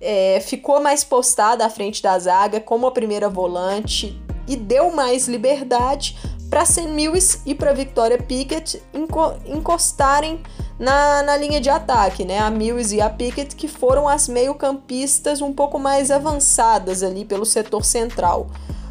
É, 0.01 0.41
ficou 0.41 0.83
mais 0.83 1.05
postada 1.05 1.65
à 1.65 1.71
frente 1.71 2.03
da 2.03 2.19
zaga 2.19 2.59
como 2.59 2.89
a 2.89 2.91
primeira 2.91 3.29
volante, 3.29 4.21
e 4.47 4.57
deu 4.57 4.91
mais 4.91 5.29
liberdade 5.29 6.17
para 6.51 6.65
Sam 6.65 6.89
Mills 6.89 7.41
e 7.45 7.55
para 7.55 7.73
Victoria 7.73 8.19
Pickett 8.19 8.83
encostarem 9.47 10.41
na, 10.79 11.23
na 11.23 11.37
linha 11.37 11.61
de 11.61 11.71
ataque, 11.71 12.25
né? 12.25 12.39
A 12.39 12.51
Mills 12.51 12.95
e 12.95 13.01
a 13.01 13.09
Pickett 13.09 13.55
que 13.57 13.69
foram 13.69 14.09
as 14.09 14.29
meio-campistas 14.29 15.41
um 15.41 15.53
pouco 15.53 15.79
mais 15.79 16.11
avançadas 16.11 17.03
ali 17.03 17.25
pelo 17.25 17.45
setor 17.45 17.85
central. 17.85 18.49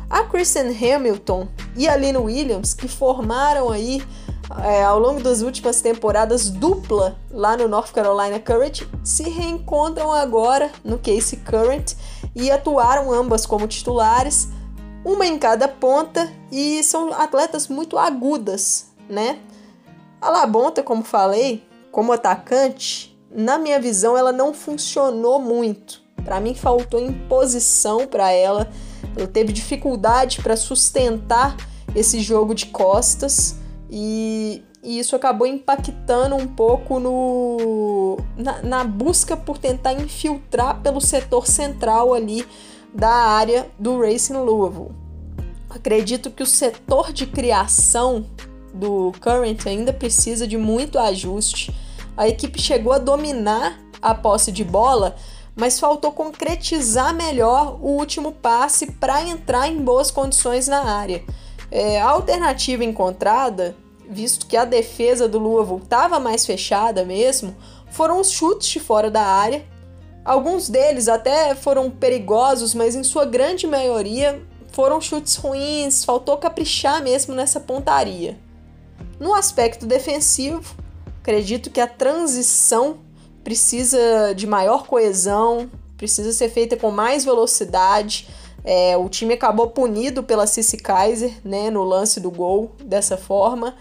A 0.09 0.23
Kristen 0.23 0.67
Hamilton 0.67 1.47
e 1.75 1.87
a 1.87 1.95
Lynn 1.95 2.17
Williams, 2.17 2.73
que 2.73 2.87
formaram 2.87 3.69
aí 3.69 4.03
é, 4.63 4.83
ao 4.83 4.99
longo 4.99 5.21
das 5.21 5.41
últimas 5.41 5.81
temporadas 5.81 6.49
dupla 6.49 7.17
lá 7.31 7.57
no 7.57 7.67
North 7.67 7.91
Carolina 7.91 8.39
Current, 8.39 8.83
se 9.03 9.23
reencontram 9.23 10.11
agora 10.11 10.71
no 10.83 10.97
Casey 10.97 11.39
Current 11.39 11.95
e 12.35 12.51
atuaram 12.51 13.11
ambas 13.11 13.45
como 13.45 13.67
titulares 13.67 14.49
uma 15.05 15.25
em 15.25 15.37
cada 15.37 15.67
ponta 15.67 16.31
e 16.51 16.83
são 16.83 17.13
atletas 17.13 17.67
muito 17.67 17.97
agudas, 17.97 18.91
né? 19.09 19.39
A 20.21 20.29
Labonta, 20.29 20.81
como 20.81 21.03
falei, 21.03 21.63
como 21.91 22.13
atacante, 22.13 23.13
na 23.29 23.57
minha 23.57 23.79
visão 23.79 24.17
ela 24.17 24.31
não 24.31 24.53
funcionou 24.53 25.39
muito. 25.39 26.01
Para 26.23 26.39
mim 26.39 26.55
faltou 26.55 26.99
imposição 26.99 28.07
para 28.07 28.31
ela. 28.31 28.69
Ela 29.15 29.27
teve 29.27 29.51
dificuldade 29.51 30.41
para 30.41 30.55
sustentar 30.55 31.55
esse 31.93 32.21
jogo 32.21 32.55
de 32.55 32.67
costas 32.67 33.57
e, 33.89 34.63
e, 34.81 34.97
isso 34.97 35.15
acabou 35.15 35.45
impactando 35.45 36.35
um 36.35 36.47
pouco 36.47 36.99
no, 36.99 38.17
na, 38.37 38.61
na 38.63 38.83
busca 38.83 39.35
por 39.35 39.57
tentar 39.57 39.93
infiltrar 39.93 40.81
pelo 40.81 41.01
setor 41.01 41.45
central 41.45 42.13
ali 42.13 42.47
da 42.93 43.09
área 43.09 43.69
do 43.79 43.99
Racing 43.99 44.33
Louisville. 44.33 44.91
Acredito 45.69 46.29
que 46.29 46.43
o 46.43 46.47
setor 46.47 47.11
de 47.11 47.25
criação 47.25 48.25
do 48.73 49.11
Current 49.19 49.65
ainda 49.65 49.91
precisa 49.91 50.47
de 50.47 50.57
muito 50.57 50.99
ajuste. 50.99 51.73
A 52.15 52.27
equipe 52.27 52.61
chegou 52.61 52.93
a 52.93 52.99
dominar 52.99 53.79
a 54.01 54.13
posse 54.13 54.51
de 54.51 54.63
bola, 54.63 55.15
mas 55.55 55.79
faltou 55.79 56.11
concretizar 56.11 57.13
melhor 57.13 57.79
o 57.81 57.89
último 57.97 58.31
passe 58.31 58.91
para 58.91 59.23
entrar 59.23 59.67
em 59.67 59.77
boas 59.77 60.11
condições 60.11 60.67
na 60.67 60.83
área. 60.83 61.23
É, 61.71 61.99
a 61.99 62.09
alternativa 62.09 62.83
encontrada, 62.83 63.75
visto 64.07 64.45
que 64.45 64.55
a 64.55 64.65
defesa 64.65 65.27
do 65.27 65.39
Louisville 65.39 65.81
estava 65.81 66.19
mais 66.19 66.45
fechada 66.45 67.03
mesmo, 67.03 67.55
foram 67.89 68.19
os 68.19 68.29
chutes 68.29 68.67
de 68.69 68.79
fora 68.79 69.09
da 69.09 69.23
área 69.23 69.65
Alguns 70.25 70.69
deles 70.69 71.07
até 71.07 71.53
foram 71.53 71.89
perigosos, 71.89 72.73
mas 72.73 72.95
em 72.95 73.03
sua 73.03 73.25
grande 73.25 73.67
maioria 73.67 74.41
foram 74.71 75.01
chutes 75.01 75.35
ruins, 75.35 76.05
faltou 76.05 76.37
caprichar 76.37 77.03
mesmo 77.03 77.35
nessa 77.35 77.59
pontaria. 77.59 78.37
No 79.19 79.33
aspecto 79.33 79.85
defensivo, 79.85 80.75
acredito 81.21 81.69
que 81.69 81.79
a 81.79 81.87
transição 81.87 82.97
precisa 83.43 84.33
de 84.33 84.47
maior 84.47 84.87
coesão, 84.87 85.69
precisa 85.97 86.31
ser 86.31 86.49
feita 86.49 86.77
com 86.77 86.89
mais 86.89 87.25
velocidade. 87.25 88.27
É, 88.63 88.95
o 88.97 89.09
time 89.09 89.33
acabou 89.33 89.69
punido 89.69 90.23
pela 90.23 90.47
Cici 90.47 90.77
Kaiser 90.77 91.33
né, 91.43 91.69
no 91.69 91.83
lance 91.83 92.19
do 92.19 92.31
gol 92.31 92.71
dessa 92.83 93.17
forma. 93.17 93.75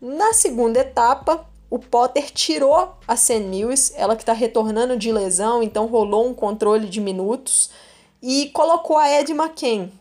Na 0.00 0.32
segunda 0.32 0.78
etapa, 0.78 1.44
o 1.68 1.78
Potter 1.78 2.30
tirou 2.30 2.96
a 3.06 3.16
Sam 3.16 3.40
Mills, 3.40 3.92
ela 3.96 4.14
que 4.14 4.22
está 4.22 4.32
retornando 4.32 4.96
de 4.96 5.10
lesão, 5.10 5.62
então 5.62 5.86
rolou 5.86 6.28
um 6.28 6.34
controle 6.34 6.88
de 6.88 7.00
minutos, 7.00 7.70
e 8.22 8.50
colocou 8.50 8.96
a 8.96 9.10
Ed 9.10 9.32
McCain. 9.32 9.92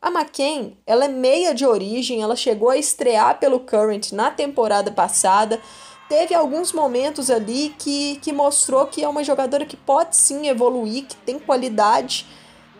A 0.00 0.10
McCain, 0.10 0.76
ela 0.86 1.06
é 1.06 1.08
meia 1.08 1.52
de 1.52 1.66
origem, 1.66 2.22
ela 2.22 2.36
chegou 2.36 2.70
a 2.70 2.76
estrear 2.76 3.38
pelo 3.38 3.60
Current 3.60 4.12
na 4.12 4.30
temporada 4.30 4.92
passada, 4.92 5.60
teve 6.08 6.34
alguns 6.34 6.72
momentos 6.72 7.30
ali 7.30 7.74
que, 7.78 8.16
que 8.22 8.32
mostrou 8.32 8.86
que 8.86 9.02
é 9.02 9.08
uma 9.08 9.24
jogadora 9.24 9.66
que 9.66 9.76
pode 9.76 10.16
sim 10.16 10.46
evoluir, 10.46 11.06
que 11.06 11.16
tem 11.16 11.38
qualidade, 11.38 12.26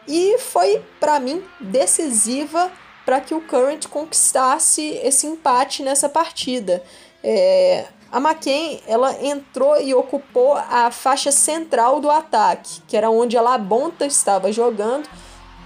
e 0.07 0.38
foi, 0.38 0.83
para 1.01 1.18
mim, 1.20 1.42
decisiva 1.61 2.70
para 3.05 3.20
que 3.20 3.35
o 3.35 3.40
Current 3.40 3.87
conquistasse 3.88 4.83
esse 5.03 5.27
empate 5.27 5.83
nessa 5.83 6.09
partida. 6.09 6.83
É, 7.22 7.87
a 8.11 8.18
McCain, 8.18 8.81
ela 8.87 9.23
entrou 9.23 9.81
e 9.81 9.94
ocupou 9.94 10.55
a 10.55 10.90
faixa 10.90 11.31
central 11.31 12.01
do 12.01 12.11
ataque, 12.11 12.81
que 12.87 12.97
era 12.97 13.11
onde 13.11 13.37
a 13.37 13.42
Labonta 13.42 14.07
estava 14.07 14.51
jogando, 14.51 15.09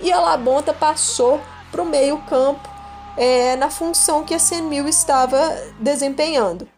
e 0.00 0.10
a 0.10 0.20
Labonta 0.20 0.74
passou 0.74 1.40
para 1.70 1.82
o 1.82 1.86
meio 1.86 2.18
campo 2.22 2.68
é, 3.16 3.54
na 3.56 3.70
função 3.70 4.24
que 4.24 4.34
a 4.34 4.38
Senmil 4.38 4.88
estava 4.88 5.38
desempenhando. 5.78 6.68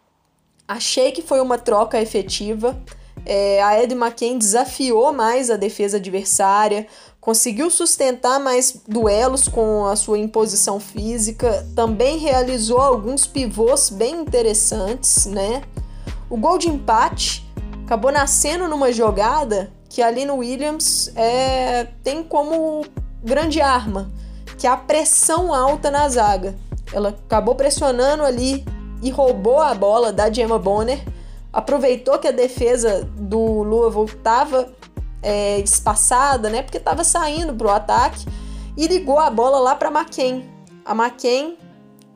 Achei 0.68 1.12
que 1.12 1.22
foi 1.22 1.40
uma 1.40 1.58
troca 1.58 2.00
efetiva. 2.00 2.78
É, 3.26 3.62
a 3.62 3.82
Ed 3.82 3.94
McCain 3.94 4.36
desafiou 4.36 5.12
mais 5.12 5.50
a 5.50 5.56
defesa 5.56 5.96
adversária, 5.96 6.86
conseguiu 7.24 7.70
sustentar 7.70 8.38
mais 8.38 8.82
duelos 8.86 9.48
com 9.48 9.86
a 9.86 9.96
sua 9.96 10.18
imposição 10.18 10.78
física, 10.78 11.66
também 11.74 12.18
realizou 12.18 12.78
alguns 12.78 13.26
pivôs 13.26 13.88
bem 13.88 14.20
interessantes, 14.20 15.24
né? 15.24 15.62
O 16.28 16.36
gol 16.36 16.58
de 16.58 16.68
empate 16.68 17.50
acabou 17.82 18.12
nascendo 18.12 18.68
numa 18.68 18.92
jogada 18.92 19.72
que 19.88 20.02
a 20.02 20.10
Lino 20.10 20.36
Williams 20.36 21.10
é, 21.16 21.84
tem 22.02 22.22
como 22.22 22.84
grande 23.22 23.58
arma, 23.58 24.12
que 24.58 24.66
é 24.66 24.70
a 24.70 24.76
pressão 24.76 25.54
alta 25.54 25.90
na 25.90 26.06
zaga. 26.10 26.54
Ela 26.92 27.08
acabou 27.08 27.54
pressionando 27.54 28.22
ali 28.22 28.66
e 29.02 29.08
roubou 29.08 29.60
a 29.60 29.72
bola 29.72 30.12
da 30.12 30.30
Gemma 30.30 30.58
Bonner, 30.58 31.02
aproveitou 31.50 32.18
que 32.18 32.28
a 32.28 32.32
defesa 32.32 33.08
do 33.16 33.62
Louisville 33.62 34.14
estava 34.14 34.68
é, 35.24 35.58
espaçada, 35.60 36.50
né? 36.50 36.62
Porque 36.62 36.76
estava 36.76 37.02
saindo 37.02 37.54
para 37.54 37.66
o 37.66 37.70
ataque 37.70 38.26
e 38.76 38.86
ligou 38.86 39.18
a 39.18 39.30
bola 39.30 39.58
lá 39.58 39.74
para 39.74 39.90
McCain. 39.90 40.44
A 40.84 40.92
McCain 40.92 41.56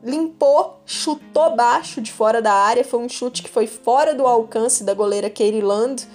limpou, 0.03 0.79
chutou 0.85 1.55
baixo 1.55 1.99
de 1.99 2.11
fora 2.11 2.41
da 2.41 2.53
área. 2.53 2.83
Foi 2.83 2.99
um 2.99 3.09
chute 3.09 3.41
que 3.41 3.49
foi 3.49 3.65
fora 3.65 4.13
do 4.13 4.25
alcance 4.27 4.83
da 4.83 4.93
goleira 4.93 5.29
Katie 5.29 5.61
Land 5.61 6.07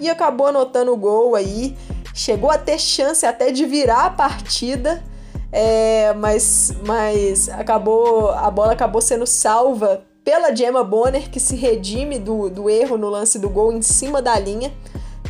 e 0.00 0.10
acabou 0.10 0.48
anotando 0.48 0.92
o 0.92 0.96
gol 0.96 1.36
aí. 1.36 1.76
Chegou 2.12 2.50
a 2.50 2.58
ter 2.58 2.78
chance 2.78 3.24
até 3.24 3.52
de 3.52 3.64
virar 3.64 4.06
a 4.06 4.10
partida, 4.10 5.02
é, 5.50 6.12
mas, 6.14 6.74
mas 6.84 7.48
acabou 7.48 8.30
a 8.30 8.50
bola 8.50 8.72
acabou 8.72 9.00
sendo 9.00 9.26
salva 9.26 10.02
pela 10.22 10.54
Gemma 10.54 10.84
Bonner, 10.84 11.30
que 11.30 11.40
se 11.40 11.56
redime 11.56 12.18
do, 12.18 12.50
do 12.50 12.68
erro 12.68 12.98
no 12.98 13.08
lance 13.08 13.38
do 13.38 13.48
gol 13.48 13.72
em 13.72 13.82
cima 13.82 14.20
da 14.20 14.38
linha 14.38 14.72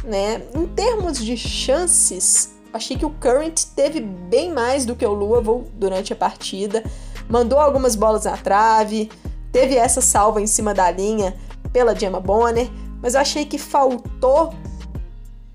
né? 0.05 0.43
Em 0.55 0.67
termos 0.67 1.19
de 1.19 1.37
chances, 1.37 2.55
achei 2.73 2.97
que 2.97 3.07
o 3.07 3.11
Current 3.11 3.65
teve 3.77 4.01
bem 4.01 4.53
mais 4.53 4.85
do 4.85 4.97
que 4.97 5.07
o 5.07 5.13
Louisville 5.13 5.71
durante 5.75 6.13
a 6.13 6.17
partida. 6.17 6.83
Mandou 7.29 7.59
algumas 7.59 7.95
bolas 7.95 8.25
na 8.25 8.37
trave, 8.37 9.11
teve 9.53 9.77
essa 9.77 10.01
salva 10.01 10.41
em 10.41 10.47
cima 10.47 10.75
da 10.75 10.91
linha 10.91 11.37
pela 11.73 11.95
Gemma 11.95 12.21
Bonner, 12.21 12.69
mas 13.01 13.15
eu 13.15 13.21
achei 13.21 13.45
que 13.45 13.59
faltou 13.59 14.55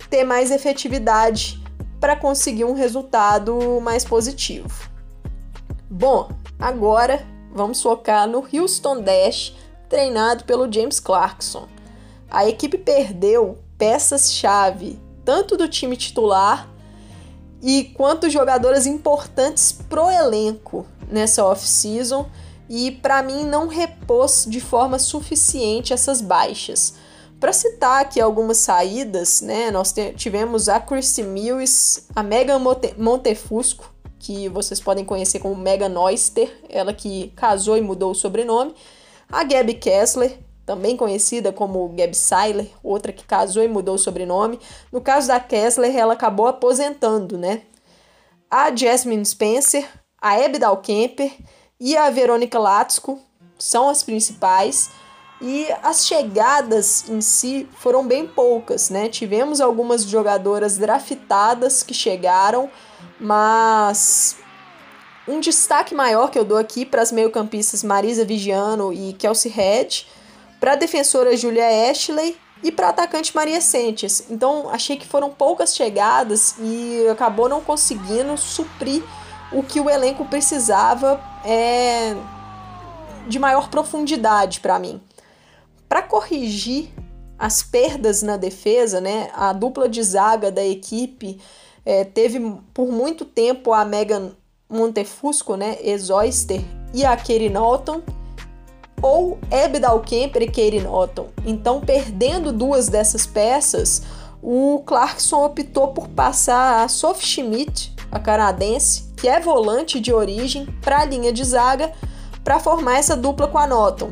ter 0.09 0.23
mais 0.23 0.51
efetividade 0.51 1.61
para 1.99 2.15
conseguir 2.15 2.65
um 2.65 2.73
resultado 2.73 3.79
mais 3.81 4.05
positivo. 4.05 4.89
Bom, 5.89 6.29
agora 6.59 7.25
vamos 7.53 7.81
focar 7.81 8.27
no 8.27 8.45
Houston 8.53 9.01
Dash, 9.01 9.55
treinado 9.89 10.43
pelo 10.43 10.71
James 10.71 10.99
Clarkson. 10.99 11.67
A 12.29 12.47
equipe 12.47 12.77
perdeu 12.77 13.57
peças-chave 13.77 14.99
tanto 15.23 15.57
do 15.57 15.67
time 15.67 15.97
titular 15.97 16.69
e 17.61 17.85
quanto 17.95 18.29
jogadoras 18.29 18.85
importantes 18.85 19.71
pro 19.71 20.09
elenco 20.09 20.85
nessa 21.09 21.45
off-season 21.45 22.29
e 22.69 22.91
para 22.91 23.23
mim 23.23 23.45
não 23.45 23.67
repôs 23.67 24.45
de 24.47 24.59
forma 24.59 24.99
suficiente 24.99 25.93
essas 25.93 26.21
baixas. 26.21 26.95
Para 27.39 27.53
citar 27.53 28.01
aqui 28.01 28.19
algumas 28.19 28.57
saídas, 28.57 29.41
né, 29.41 29.69
nós 29.69 29.93
tivemos 30.15 30.67
a 30.67 30.79
Christy 30.79 31.23
Mills, 31.23 32.03
a 32.15 32.23
Megan 32.23 32.59
Montefusco, 32.97 33.93
que 34.17 34.49
vocês 34.49 34.79
podem 34.79 35.05
conhecer 35.05 35.39
como 35.39 35.55
Megan 35.55 35.97
Oyster, 35.99 36.51
ela 36.67 36.93
que 36.93 37.31
casou 37.35 37.77
e 37.77 37.81
mudou 37.81 38.11
o 38.11 38.15
sobrenome, 38.15 38.73
a 39.31 39.43
Gabby 39.43 39.75
Kessler, 39.75 40.39
também 40.67 40.97
conhecida 40.97 41.53
como 41.53 41.87
Gabi 41.87 42.13
Seiler, 42.13 42.69
outra 42.83 43.13
que 43.13 43.23
casou 43.23 43.63
e 43.63 43.69
mudou 43.69 43.95
o 43.95 43.97
sobrenome. 43.97 44.59
No 44.91 44.99
caso 44.99 45.29
da 45.29 45.39
Kessler, 45.39 45.95
ela 45.95 46.11
acabou 46.11 46.45
aposentando, 46.45 47.37
né? 47.37 47.61
A 48.51 48.75
Jasmine 48.75 49.25
Spencer, 49.25 49.87
a 50.21 50.33
Abby 50.33 50.59
Dalkemper 50.59 51.31
e 51.79 51.95
a 51.95 52.09
Verônica 52.09 52.59
Latsko 52.59 53.17
são 53.57 53.87
as 53.87 54.03
principais. 54.03 54.89
E 55.39 55.67
as 55.81 56.05
chegadas 56.05 57.07
em 57.07 57.21
si 57.21 57.69
foram 57.77 58.05
bem 58.05 58.27
poucas, 58.27 58.89
né? 58.89 59.07
Tivemos 59.07 59.61
algumas 59.61 60.03
jogadoras 60.03 60.77
draftadas 60.77 61.81
que 61.81 61.93
chegaram, 61.93 62.69
mas 63.17 64.35
um 65.25 65.39
destaque 65.39 65.95
maior 65.95 66.29
que 66.29 66.37
eu 66.37 66.43
dou 66.43 66.57
aqui 66.57 66.85
para 66.85 67.01
as 67.01 67.11
meio-campistas 67.11 67.83
Marisa 67.83 68.25
Vigiano 68.25 68.91
e 68.91 69.13
Kelsey 69.13 69.49
Head 69.49 70.16
para 70.59 70.73
a 70.73 70.75
defensora 70.75 71.35
Julia 71.35 71.89
Ashley 71.89 72.37
e 72.63 72.71
para 72.71 72.89
atacante 72.89 73.35
Maria 73.35 73.61
Sentes. 73.61 74.25
Então 74.29 74.69
achei 74.69 74.97
que 74.97 75.05
foram 75.05 75.29
poucas 75.29 75.75
chegadas 75.75 76.55
e 76.59 77.07
acabou 77.09 77.47
não 77.47 77.61
conseguindo 77.61 78.35
suprir 78.37 79.03
o 79.51 79.63
que 79.63 79.79
o 79.79 79.89
elenco 79.89 80.25
precisava 80.25 81.21
é, 81.45 82.15
de 83.27 83.39
maior 83.39 83.69
profundidade 83.69 84.59
para 84.59 84.79
mim. 84.79 85.01
Para 85.87 86.01
corrigir 86.01 86.89
as 87.39 87.61
perdas 87.61 88.21
na 88.23 88.35
defesa, 88.35 88.99
né, 88.99 89.29
a 89.33 89.53
dupla 89.53 89.87
de 89.87 90.01
zaga 90.01 90.51
da 90.51 90.65
equipe 90.65 91.39
é, 91.85 92.03
teve 92.03 92.39
por 92.73 92.87
muito 92.91 93.23
tempo 93.23 93.71
a 93.71 93.85
Megan 93.85 94.31
Montefusco, 94.69 95.55
né, 95.55 95.77
ex-Oyster, 95.81 96.61
e 96.93 97.05
a 97.05 97.15
Katie 97.15 97.49
Norton, 97.49 98.01
ou 99.01 99.39
Ebdal 99.51 99.99
Kemper 100.01 100.41
e 100.41 100.47
Katie 100.47 100.81
Norton. 100.81 101.27
Então, 101.45 101.79
perdendo 101.79 102.51
duas 102.51 102.87
dessas 102.87 103.25
peças, 103.25 104.01
o 104.41 104.83
Clarkson 104.85 105.45
optou 105.45 105.89
por 105.89 106.07
passar 106.09 106.83
a 106.83 106.87
Sophie 106.87 107.25
Schmidt, 107.25 107.95
a 108.11 108.19
canadense, 108.19 109.13
que 109.15 109.27
é 109.27 109.39
volante 109.39 109.99
de 109.99 110.13
origem, 110.13 110.65
para 110.81 110.99
a 110.99 111.05
linha 111.05 111.31
de 111.31 111.43
zaga 111.43 111.91
para 112.43 112.59
formar 112.59 112.97
essa 112.97 113.15
dupla 113.15 113.47
com 113.47 113.57
a 113.57 113.67
Norton. 113.67 114.11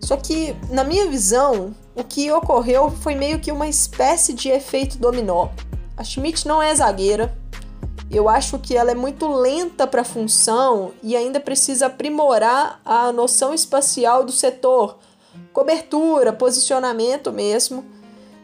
Só 0.00 0.16
que, 0.16 0.56
na 0.68 0.82
minha 0.82 1.06
visão, 1.06 1.74
o 1.94 2.02
que 2.02 2.30
ocorreu 2.32 2.90
foi 2.90 3.14
meio 3.14 3.38
que 3.38 3.52
uma 3.52 3.68
espécie 3.68 4.32
de 4.32 4.48
efeito 4.48 4.98
dominó. 4.98 5.48
A 5.96 6.02
Schmidt 6.02 6.48
não 6.48 6.60
é 6.60 6.74
zagueira, 6.74 7.32
eu 8.12 8.28
acho 8.28 8.58
que 8.58 8.76
ela 8.76 8.90
é 8.90 8.94
muito 8.94 9.26
lenta 9.26 9.86
para 9.86 10.02
a 10.02 10.04
função 10.04 10.92
e 11.02 11.16
ainda 11.16 11.40
precisa 11.40 11.86
aprimorar 11.86 12.80
a 12.84 13.10
noção 13.10 13.54
espacial 13.54 14.22
do 14.22 14.30
setor, 14.30 14.98
cobertura, 15.50 16.30
posicionamento 16.30 17.32
mesmo. 17.32 17.84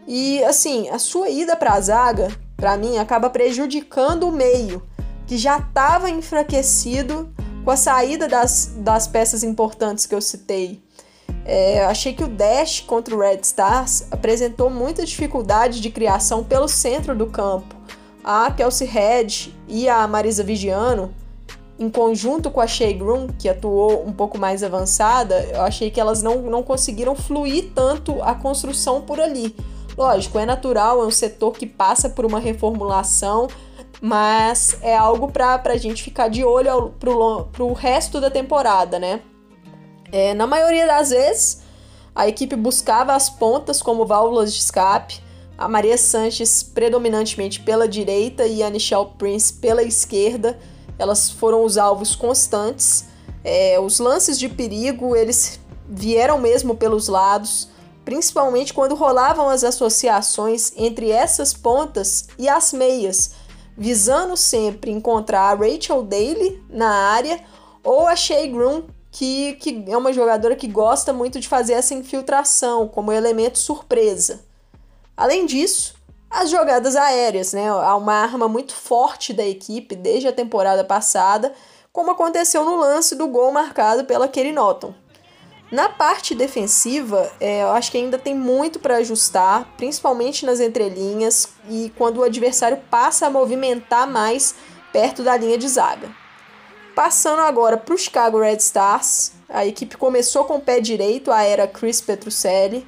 E 0.06 0.42
assim, 0.44 0.88
a 0.88 0.98
sua 0.98 1.28
ida 1.28 1.54
para 1.54 1.74
a 1.74 1.80
zaga, 1.80 2.34
para 2.56 2.78
mim, 2.78 2.96
acaba 2.96 3.28
prejudicando 3.28 4.26
o 4.26 4.32
meio, 4.32 4.82
que 5.26 5.36
já 5.36 5.58
estava 5.58 6.08
enfraquecido 6.08 7.30
com 7.62 7.70
a 7.70 7.76
saída 7.76 8.26
das, 8.26 8.72
das 8.78 9.06
peças 9.06 9.42
importantes 9.42 10.06
que 10.06 10.14
eu 10.14 10.22
citei. 10.22 10.82
É, 11.44 11.84
achei 11.84 12.14
que 12.14 12.24
o 12.24 12.28
Dash 12.28 12.80
contra 12.80 13.14
o 13.14 13.18
Red 13.18 13.40
Stars 13.42 14.06
apresentou 14.10 14.70
muita 14.70 15.04
dificuldade 15.04 15.78
de 15.78 15.90
criação 15.90 16.42
pelo 16.42 16.68
centro 16.68 17.14
do 17.14 17.26
campo 17.26 17.77
a 18.30 18.50
Kelsey 18.50 18.86
Head 18.86 19.58
e 19.66 19.88
a 19.88 20.06
Marisa 20.06 20.44
Vigiano, 20.44 21.14
em 21.78 21.88
conjunto 21.88 22.50
com 22.50 22.60
a 22.60 22.66
Shea 22.66 22.92
Groom, 22.92 23.28
que 23.28 23.48
atuou 23.48 24.06
um 24.06 24.12
pouco 24.12 24.36
mais 24.36 24.62
avançada, 24.62 25.48
eu 25.50 25.62
achei 25.62 25.90
que 25.90 25.98
elas 25.98 26.22
não, 26.22 26.42
não 26.42 26.62
conseguiram 26.62 27.14
fluir 27.14 27.70
tanto 27.74 28.22
a 28.22 28.34
construção 28.34 29.00
por 29.00 29.18
ali. 29.18 29.56
Lógico, 29.96 30.38
é 30.38 30.44
natural, 30.44 31.02
é 31.02 31.06
um 31.06 31.10
setor 31.10 31.52
que 31.52 31.66
passa 31.66 32.10
por 32.10 32.26
uma 32.26 32.38
reformulação, 32.38 33.48
mas 33.98 34.76
é 34.82 34.94
algo 34.94 35.32
para 35.32 35.62
a 35.64 35.76
gente 35.78 36.02
ficar 36.02 36.28
de 36.28 36.44
olho 36.44 36.92
para 37.00 37.64
o 37.64 37.72
resto 37.72 38.20
da 38.20 38.30
temporada, 38.30 38.98
né? 38.98 39.22
É, 40.12 40.34
na 40.34 40.46
maioria 40.46 40.86
das 40.86 41.08
vezes, 41.08 41.62
a 42.14 42.28
equipe 42.28 42.56
buscava 42.56 43.14
as 43.14 43.30
pontas 43.30 43.80
como 43.80 44.04
válvulas 44.04 44.52
de 44.52 44.60
escape, 44.60 45.26
a 45.58 45.68
Maria 45.68 45.98
Sanches 45.98 46.62
predominantemente 46.62 47.60
pela 47.60 47.88
direita 47.88 48.46
e 48.46 48.62
a 48.62 48.70
Nichelle 48.70 49.08
Prince 49.18 49.52
pela 49.52 49.82
esquerda. 49.82 50.56
Elas 50.96 51.28
foram 51.28 51.64
os 51.64 51.76
alvos 51.76 52.14
constantes. 52.14 53.06
É, 53.42 53.78
os 53.80 53.98
lances 53.98 54.38
de 54.38 54.48
perigo 54.48 55.16
eles 55.16 55.58
vieram 55.88 56.38
mesmo 56.38 56.76
pelos 56.76 57.08
lados, 57.08 57.68
principalmente 58.04 58.72
quando 58.72 58.94
rolavam 58.94 59.48
as 59.48 59.64
associações 59.64 60.72
entre 60.76 61.10
essas 61.10 61.52
pontas 61.52 62.28
e 62.38 62.48
as 62.48 62.72
meias, 62.72 63.32
visando 63.76 64.36
sempre 64.36 64.92
encontrar 64.92 65.50
a 65.50 65.54
Rachel 65.54 66.04
Daly 66.04 66.62
na 66.70 66.88
área 66.88 67.40
ou 67.82 68.06
a 68.06 68.14
Shea 68.14 68.46
Groom, 68.46 68.84
que, 69.10 69.54
que 69.54 69.84
é 69.88 69.96
uma 69.96 70.12
jogadora 70.12 70.54
que 70.54 70.68
gosta 70.68 71.12
muito 71.12 71.40
de 71.40 71.48
fazer 71.48 71.72
essa 71.72 71.94
infiltração 71.94 72.86
como 72.86 73.10
elemento 73.10 73.58
surpresa. 73.58 74.47
Além 75.18 75.46
disso, 75.46 75.96
as 76.30 76.48
jogadas 76.48 76.94
aéreas, 76.94 77.52
né? 77.52 77.68
Há 77.68 77.96
uma 77.96 78.14
arma 78.14 78.46
muito 78.46 78.72
forte 78.72 79.32
da 79.32 79.44
equipe 79.44 79.96
desde 79.96 80.28
a 80.28 80.32
temporada 80.32 80.84
passada, 80.84 81.52
como 81.92 82.12
aconteceu 82.12 82.64
no 82.64 82.76
lance 82.76 83.16
do 83.16 83.26
gol 83.26 83.50
marcado 83.50 84.04
pela 84.04 84.28
Kerry 84.28 84.52
Norton. 84.52 84.94
Na 85.72 85.88
parte 85.88 86.36
defensiva, 86.36 87.32
é, 87.40 87.64
eu 87.64 87.70
acho 87.70 87.90
que 87.90 87.98
ainda 87.98 88.16
tem 88.16 88.32
muito 88.32 88.78
para 88.78 88.98
ajustar, 88.98 89.66
principalmente 89.76 90.46
nas 90.46 90.60
entrelinhas 90.60 91.48
e 91.68 91.92
quando 91.98 92.18
o 92.18 92.22
adversário 92.22 92.80
passa 92.88 93.26
a 93.26 93.30
movimentar 93.30 94.06
mais 94.06 94.54
perto 94.92 95.24
da 95.24 95.36
linha 95.36 95.58
de 95.58 95.68
zaga. 95.68 96.08
Passando 96.94 97.40
agora 97.40 97.76
para 97.76 97.94
o 97.94 97.98
Chicago 97.98 98.38
Red 98.38 98.58
Stars, 98.58 99.32
a 99.48 99.66
equipe 99.66 99.96
começou 99.96 100.44
com 100.44 100.54
o 100.54 100.60
pé 100.60 100.78
direito, 100.78 101.32
a 101.32 101.42
era 101.42 101.66
Chris 101.66 102.00
Petrucelli, 102.00 102.86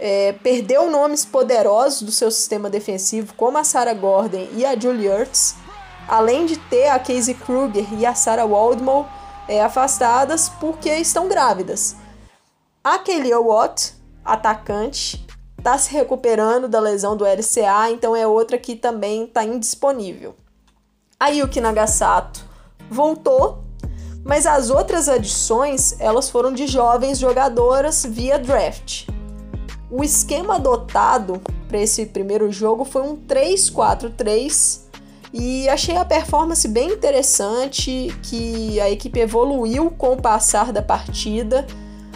é, 0.00 0.32
perdeu 0.42 0.90
nomes 0.90 1.26
poderosos 1.26 2.00
do 2.00 2.10
seu 2.10 2.30
sistema 2.30 2.70
defensivo, 2.70 3.34
como 3.34 3.58
a 3.58 3.64
Sarah 3.64 3.92
Gordon 3.92 4.48
e 4.54 4.64
a 4.64 4.78
Julie 4.78 5.06
Ertz, 5.06 5.54
além 6.08 6.46
de 6.46 6.56
ter 6.56 6.88
a 6.88 6.98
Casey 6.98 7.34
Kruger 7.34 7.86
e 7.92 8.06
a 8.06 8.14
Sarah 8.14 8.46
Waldmore 8.46 9.06
é, 9.46 9.60
afastadas 9.62 10.48
porque 10.48 10.88
estão 10.96 11.28
grávidas. 11.28 11.96
A 12.82 12.98
Kelly 12.98 13.34
Watt, 13.34 13.92
atacante, 14.24 15.26
está 15.58 15.76
se 15.76 15.92
recuperando 15.92 16.66
da 16.66 16.80
lesão 16.80 17.14
do 17.14 17.26
LCA, 17.26 17.90
então 17.90 18.16
é 18.16 18.26
outra 18.26 18.56
que 18.56 18.74
também 18.74 19.24
está 19.24 19.44
indisponível. 19.44 20.34
A 21.18 21.28
Yuki 21.28 21.60
Nagasato 21.60 22.42
voltou, 22.90 23.62
mas 24.24 24.46
as 24.46 24.70
outras 24.70 25.10
adições 25.10 26.00
elas 26.00 26.30
foram 26.30 26.54
de 26.54 26.66
jovens 26.66 27.18
jogadoras 27.18 28.06
via 28.06 28.38
draft. 28.38 29.06
O 29.90 30.04
esquema 30.04 30.54
adotado 30.54 31.42
para 31.66 31.80
esse 31.80 32.06
primeiro 32.06 32.50
jogo 32.52 32.84
foi 32.84 33.02
um 33.02 33.16
3-4-3 33.16 34.82
e 35.32 35.68
achei 35.68 35.96
a 35.96 36.04
performance 36.04 36.66
bem 36.68 36.92
interessante, 36.92 38.14
que 38.22 38.80
a 38.80 38.88
equipe 38.88 39.18
evoluiu 39.18 39.90
com 39.90 40.12
o 40.12 40.22
passar 40.22 40.72
da 40.72 40.80
partida. 40.80 41.66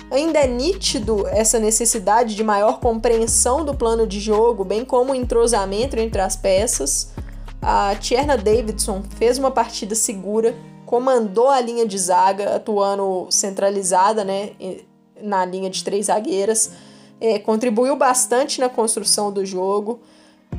Ainda 0.09 0.39
é 0.39 0.47
nítido 0.47 1.27
essa 1.27 1.59
necessidade 1.59 2.37
de 2.37 2.45
maior 2.45 2.79
compreensão 2.79 3.65
do 3.65 3.75
plano 3.75 4.07
de 4.07 4.21
jogo, 4.21 4.65
bem 4.65 4.85
como 4.85 5.13
o 5.13 5.15
entrosamento 5.15 5.99
entre 5.99 6.21
as 6.21 6.37
peças. 6.37 7.13
A 7.61 7.97
Tierna 7.97 8.37
Davidson 8.37 9.03
fez 9.17 9.37
uma 9.37 9.51
partida 9.51 9.97
segura, 9.97 10.55
comandou 10.87 11.49
a 11.49 11.61
linha 11.61 11.87
de 11.87 11.99
zaga, 11.99 12.55
atuando 12.55 13.27
centralizada 13.31 14.23
né, 14.23 14.51
na 15.21 15.45
linha 15.45 15.71
de 15.71 15.83
três 15.83 16.07
zagueiras 16.07 16.73
é, 17.25 17.39
contribuiu 17.39 17.97
bastante 17.97 18.61
na 18.61 18.69
construção 18.69 19.33
do 19.33 19.47
jogo. 19.47 20.01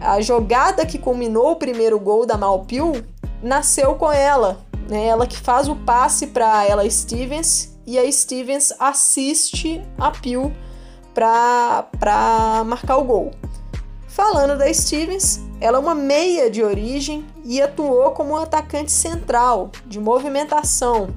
A 0.02 0.20
jogada 0.20 0.84
que 0.84 0.98
culminou 0.98 1.52
o 1.52 1.56
primeiro 1.56 2.00
gol 2.00 2.26
da 2.26 2.36
Malpil 2.36 3.06
nasceu 3.42 3.94
com 3.96 4.12
ela, 4.12 4.58
né? 4.90 5.06
Ela 5.06 5.28
que 5.28 5.38
faz 5.38 5.70
o 5.70 5.76
passe 5.76 6.28
para 6.28 6.66
ela 6.66 6.90
Stevens 6.90 7.78
e 7.86 8.00
a 8.00 8.12
Stevens 8.12 8.74
assiste 8.80 9.80
a 9.96 10.10
Pil 10.10 10.52
para 11.14 12.64
marcar 12.66 12.98
o 12.98 13.04
gol. 13.04 13.32
Falando 14.08 14.58
da 14.58 14.74
Stevens, 14.74 15.42
ela 15.62 15.78
é 15.78 15.80
uma 15.80 15.94
meia 15.94 16.50
de 16.50 16.64
origem 16.64 17.26
e 17.44 17.62
atuou 17.62 18.10
como 18.12 18.34
um 18.34 18.38
atacante 18.38 18.92
central, 18.92 19.70
de 19.86 20.00
movimentação. 20.00 21.10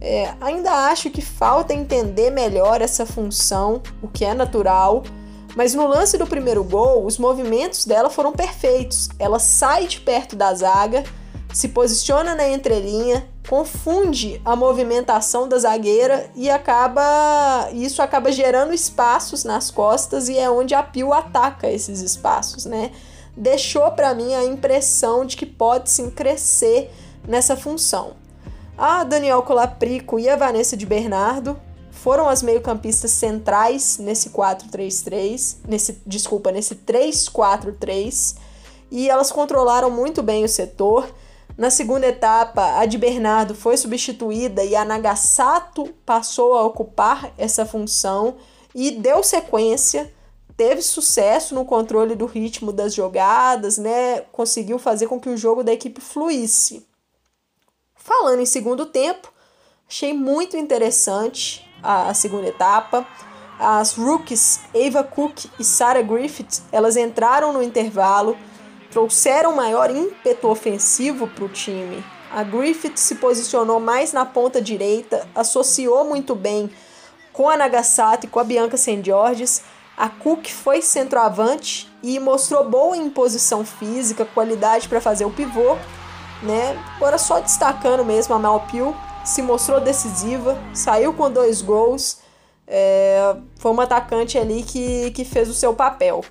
É, 0.00 0.34
ainda 0.40 0.70
acho 0.90 1.10
que 1.10 1.22
falta 1.22 1.72
entender 1.72 2.30
melhor 2.30 2.82
essa 2.82 3.06
função, 3.06 3.82
o 4.02 4.08
que 4.08 4.24
é 4.24 4.34
natural, 4.34 5.02
mas 5.56 5.74
no 5.74 5.86
lance 5.86 6.18
do 6.18 6.26
primeiro 6.26 6.62
gol, 6.62 7.06
os 7.06 7.16
movimentos 7.16 7.86
dela 7.86 8.10
foram 8.10 8.32
perfeitos. 8.32 9.08
Ela 9.18 9.38
sai 9.38 9.86
de 9.86 10.00
perto 10.00 10.36
da 10.36 10.52
zaga, 10.52 11.02
se 11.52 11.68
posiciona 11.68 12.34
na 12.34 12.46
entrelinha, 12.46 13.26
confunde 13.48 14.38
a 14.44 14.54
movimentação 14.54 15.48
da 15.48 15.58
zagueira 15.58 16.28
e 16.34 16.50
acaba 16.50 17.70
isso 17.72 18.02
acaba 18.02 18.30
gerando 18.30 18.74
espaços 18.74 19.44
nas 19.44 19.70
costas 19.70 20.28
e 20.28 20.36
é 20.36 20.50
onde 20.50 20.74
a 20.74 20.82
Pio 20.82 21.14
ataca 21.14 21.70
esses 21.70 22.00
espaços, 22.00 22.66
né? 22.66 22.90
Deixou 23.34 23.90
para 23.92 24.14
mim 24.14 24.34
a 24.34 24.44
impressão 24.44 25.24
de 25.24 25.36
que 25.36 25.46
pode 25.46 25.88
sim 25.88 26.10
crescer 26.10 26.90
nessa 27.26 27.56
função. 27.56 28.25
A 28.78 29.04
Daniel 29.04 29.42
Colaprico 29.42 30.18
e 30.18 30.28
a 30.28 30.36
Vanessa 30.36 30.76
de 30.76 30.84
Bernardo 30.84 31.58
foram 31.90 32.28
as 32.28 32.42
meio-campistas 32.42 33.10
centrais 33.10 33.98
nesse 33.98 34.30
4-3-3, 34.30 35.56
nesse 35.66 36.02
desculpa, 36.06 36.52
nesse 36.52 36.74
3-4-3, 36.74 38.36
e 38.90 39.08
elas 39.08 39.32
controlaram 39.32 39.90
muito 39.90 40.22
bem 40.22 40.44
o 40.44 40.48
setor 40.48 41.08
na 41.56 41.70
segunda 41.70 42.06
etapa, 42.06 42.78
a 42.78 42.84
de 42.84 42.98
Bernardo 42.98 43.54
foi 43.54 43.78
substituída 43.78 44.62
e 44.62 44.76
a 44.76 44.84
Nagasato 44.84 45.86
passou 46.04 46.54
a 46.54 46.62
ocupar 46.62 47.32
essa 47.38 47.64
função 47.64 48.36
e 48.74 48.90
deu 48.90 49.22
sequência, 49.22 50.12
teve 50.54 50.82
sucesso 50.82 51.54
no 51.54 51.64
controle 51.64 52.14
do 52.14 52.26
ritmo 52.26 52.72
das 52.72 52.92
jogadas, 52.92 53.78
né? 53.78 54.20
Conseguiu 54.32 54.78
fazer 54.78 55.06
com 55.06 55.18
que 55.18 55.30
o 55.30 55.36
jogo 55.36 55.64
da 55.64 55.72
equipe 55.72 55.98
fluísse. 55.98 56.86
Falando 58.06 58.38
em 58.38 58.46
segundo 58.46 58.86
tempo, 58.86 59.32
achei 59.88 60.14
muito 60.14 60.56
interessante 60.56 61.68
a, 61.82 62.14
segunda 62.14 62.46
etapa. 62.46 63.04
As 63.58 63.94
rookies 63.94 64.60
Ava 64.72 65.02
Cook 65.02 65.46
e 65.58 65.64
Sarah 65.64 66.02
Griffith, 66.02 66.62
elas 66.70 66.96
entraram 66.96 67.52
no 67.52 67.60
intervalo 67.60 68.38
trouxeram 68.92 69.56
maior 69.56 69.90
ímpeto 69.90 70.46
ofensivo 70.46 71.26
para 71.26 71.44
o 71.44 71.48
time. 71.48 72.02
A 72.30 72.44
Griffith 72.44 72.96
se 72.96 73.16
posicionou 73.16 73.80
mais 73.80 74.12
na 74.12 74.24
ponta 74.24 74.62
direita, 74.62 75.28
associou 75.34 76.04
muito 76.04 76.36
bem 76.36 76.70
com 77.32 77.50
a 77.50 77.56
Nagasaki 77.56 78.26
e 78.26 78.30
com 78.30 78.38
a 78.38 78.44
Bianca 78.44 78.76
St. 78.76 79.02
Georges. 79.04 79.64
A 79.96 80.08
Cook 80.08 80.46
foi 80.46 80.80
centroavante 80.80 81.92
e 82.04 82.20
mostrou 82.20 82.70
boa 82.70 82.96
imposição 82.96 83.64
física, 83.64 84.24
qualidade 84.24 84.88
para 84.88 85.00
fazer 85.00 85.24
o 85.24 85.30
pivô. 85.30 85.76
Né? 86.42 86.78
Agora 86.96 87.18
só 87.18 87.40
destacando 87.40 88.04
mesmo 88.04 88.34
a 88.34 88.38
Malpil, 88.38 88.94
se 89.24 89.42
mostrou 89.42 89.80
decisiva, 89.80 90.56
saiu 90.74 91.12
com 91.12 91.30
dois 91.30 91.62
gols. 91.62 92.18
É, 92.66 93.36
foi 93.58 93.70
uma 93.70 93.84
atacante 93.84 94.38
ali 94.38 94.62
que, 94.62 95.10
que 95.12 95.24
fez 95.24 95.48
o 95.48 95.54
seu 95.54 95.74
papel. 95.74 96.24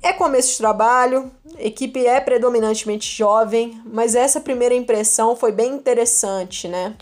É 0.00 0.12
começo 0.12 0.52
de 0.52 0.58
trabalho, 0.58 1.30
a 1.58 1.62
equipe 1.62 2.06
é 2.06 2.20
predominantemente 2.20 3.16
jovem, 3.16 3.82
mas 3.84 4.14
essa 4.14 4.40
primeira 4.40 4.74
impressão 4.74 5.34
foi 5.34 5.50
bem 5.50 5.74
interessante, 5.74 6.68
né? 6.68 6.94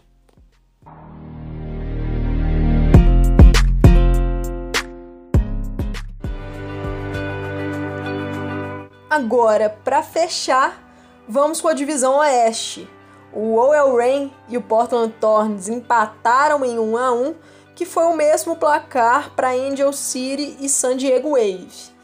Agora, 9.10 9.70
para 9.70 10.02
fechar, 10.02 10.85
vamos 11.28 11.60
com 11.60 11.68
a 11.68 11.74
divisão 11.74 12.18
Oeste. 12.18 12.88
O 13.32 13.56
OL 13.56 13.96
Reign 13.96 14.32
e 14.48 14.56
o 14.56 14.62
Portland 14.62 15.14
Thorns 15.20 15.68
empataram 15.68 16.64
em 16.64 16.78
1 16.78 16.96
a 16.96 17.12
1, 17.12 17.34
que 17.74 17.84
foi 17.84 18.04
o 18.04 18.16
mesmo 18.16 18.56
placar 18.56 19.34
para 19.34 19.52
Angel 19.52 19.92
City 19.92 20.56
e 20.60 20.68
San 20.68 20.96
Diego 20.96 21.30
Wave. 21.30 21.96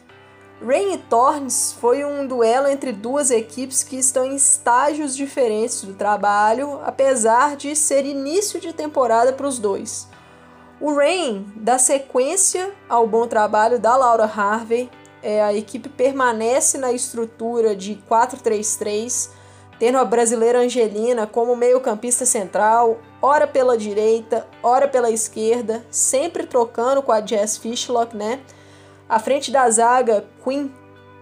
Rain 0.65 0.95
e 0.95 0.99
Thorns 0.99 1.73
foi 1.81 2.05
um 2.05 2.25
duelo 2.25 2.69
entre 2.69 2.93
duas 2.93 3.33
equipes 3.33 3.83
que 3.83 3.97
estão 3.97 4.25
em 4.25 4.37
estágios 4.37 5.17
diferentes 5.17 5.83
do 5.83 5.95
trabalho, 5.95 6.81
apesar 6.85 7.57
de 7.57 7.75
ser 7.75 8.05
início 8.05 8.61
de 8.61 8.73
temporada 8.73 9.33
para 9.33 9.47
os 9.47 9.59
dois. 9.59 10.07
O 10.81 10.95
Rain 10.95 11.53
dá 11.57 11.79
sequência 11.79 12.73
ao 12.89 13.09
bom 13.09 13.27
trabalho 13.27 13.79
da 13.79 13.97
Laura 13.97 14.25
Harvey, 14.25 14.89
é, 15.23 15.43
a 15.43 15.55
equipe 15.55 15.89
permanece 15.89 16.79
na 16.79 16.93
estrutura 16.93 17.77
de 17.77 18.03
4-3-3, 18.11 19.31
tendo 19.79 19.99
a 19.99 20.05
brasileira 20.05 20.61
Angelina 20.61 21.27
como 21.27 21.57
meio-campista 21.57 22.27
central, 22.27 22.99
ora 23.21 23.47
pela 23.47 23.77
direita, 23.77 24.47
ora 24.63 24.89
pela 24.89 25.11
esquerda, 25.11 25.85
sempre 25.91 26.47
trocando 26.47 27.03
com 27.03 27.13
a 27.13 27.25
Jess 27.25 27.57
Fishlock, 27.57 28.17
né? 28.17 28.41
À 29.09 29.19
frente 29.19 29.51
da 29.51 29.69
zaga, 29.71 30.25
Queen 30.45 30.73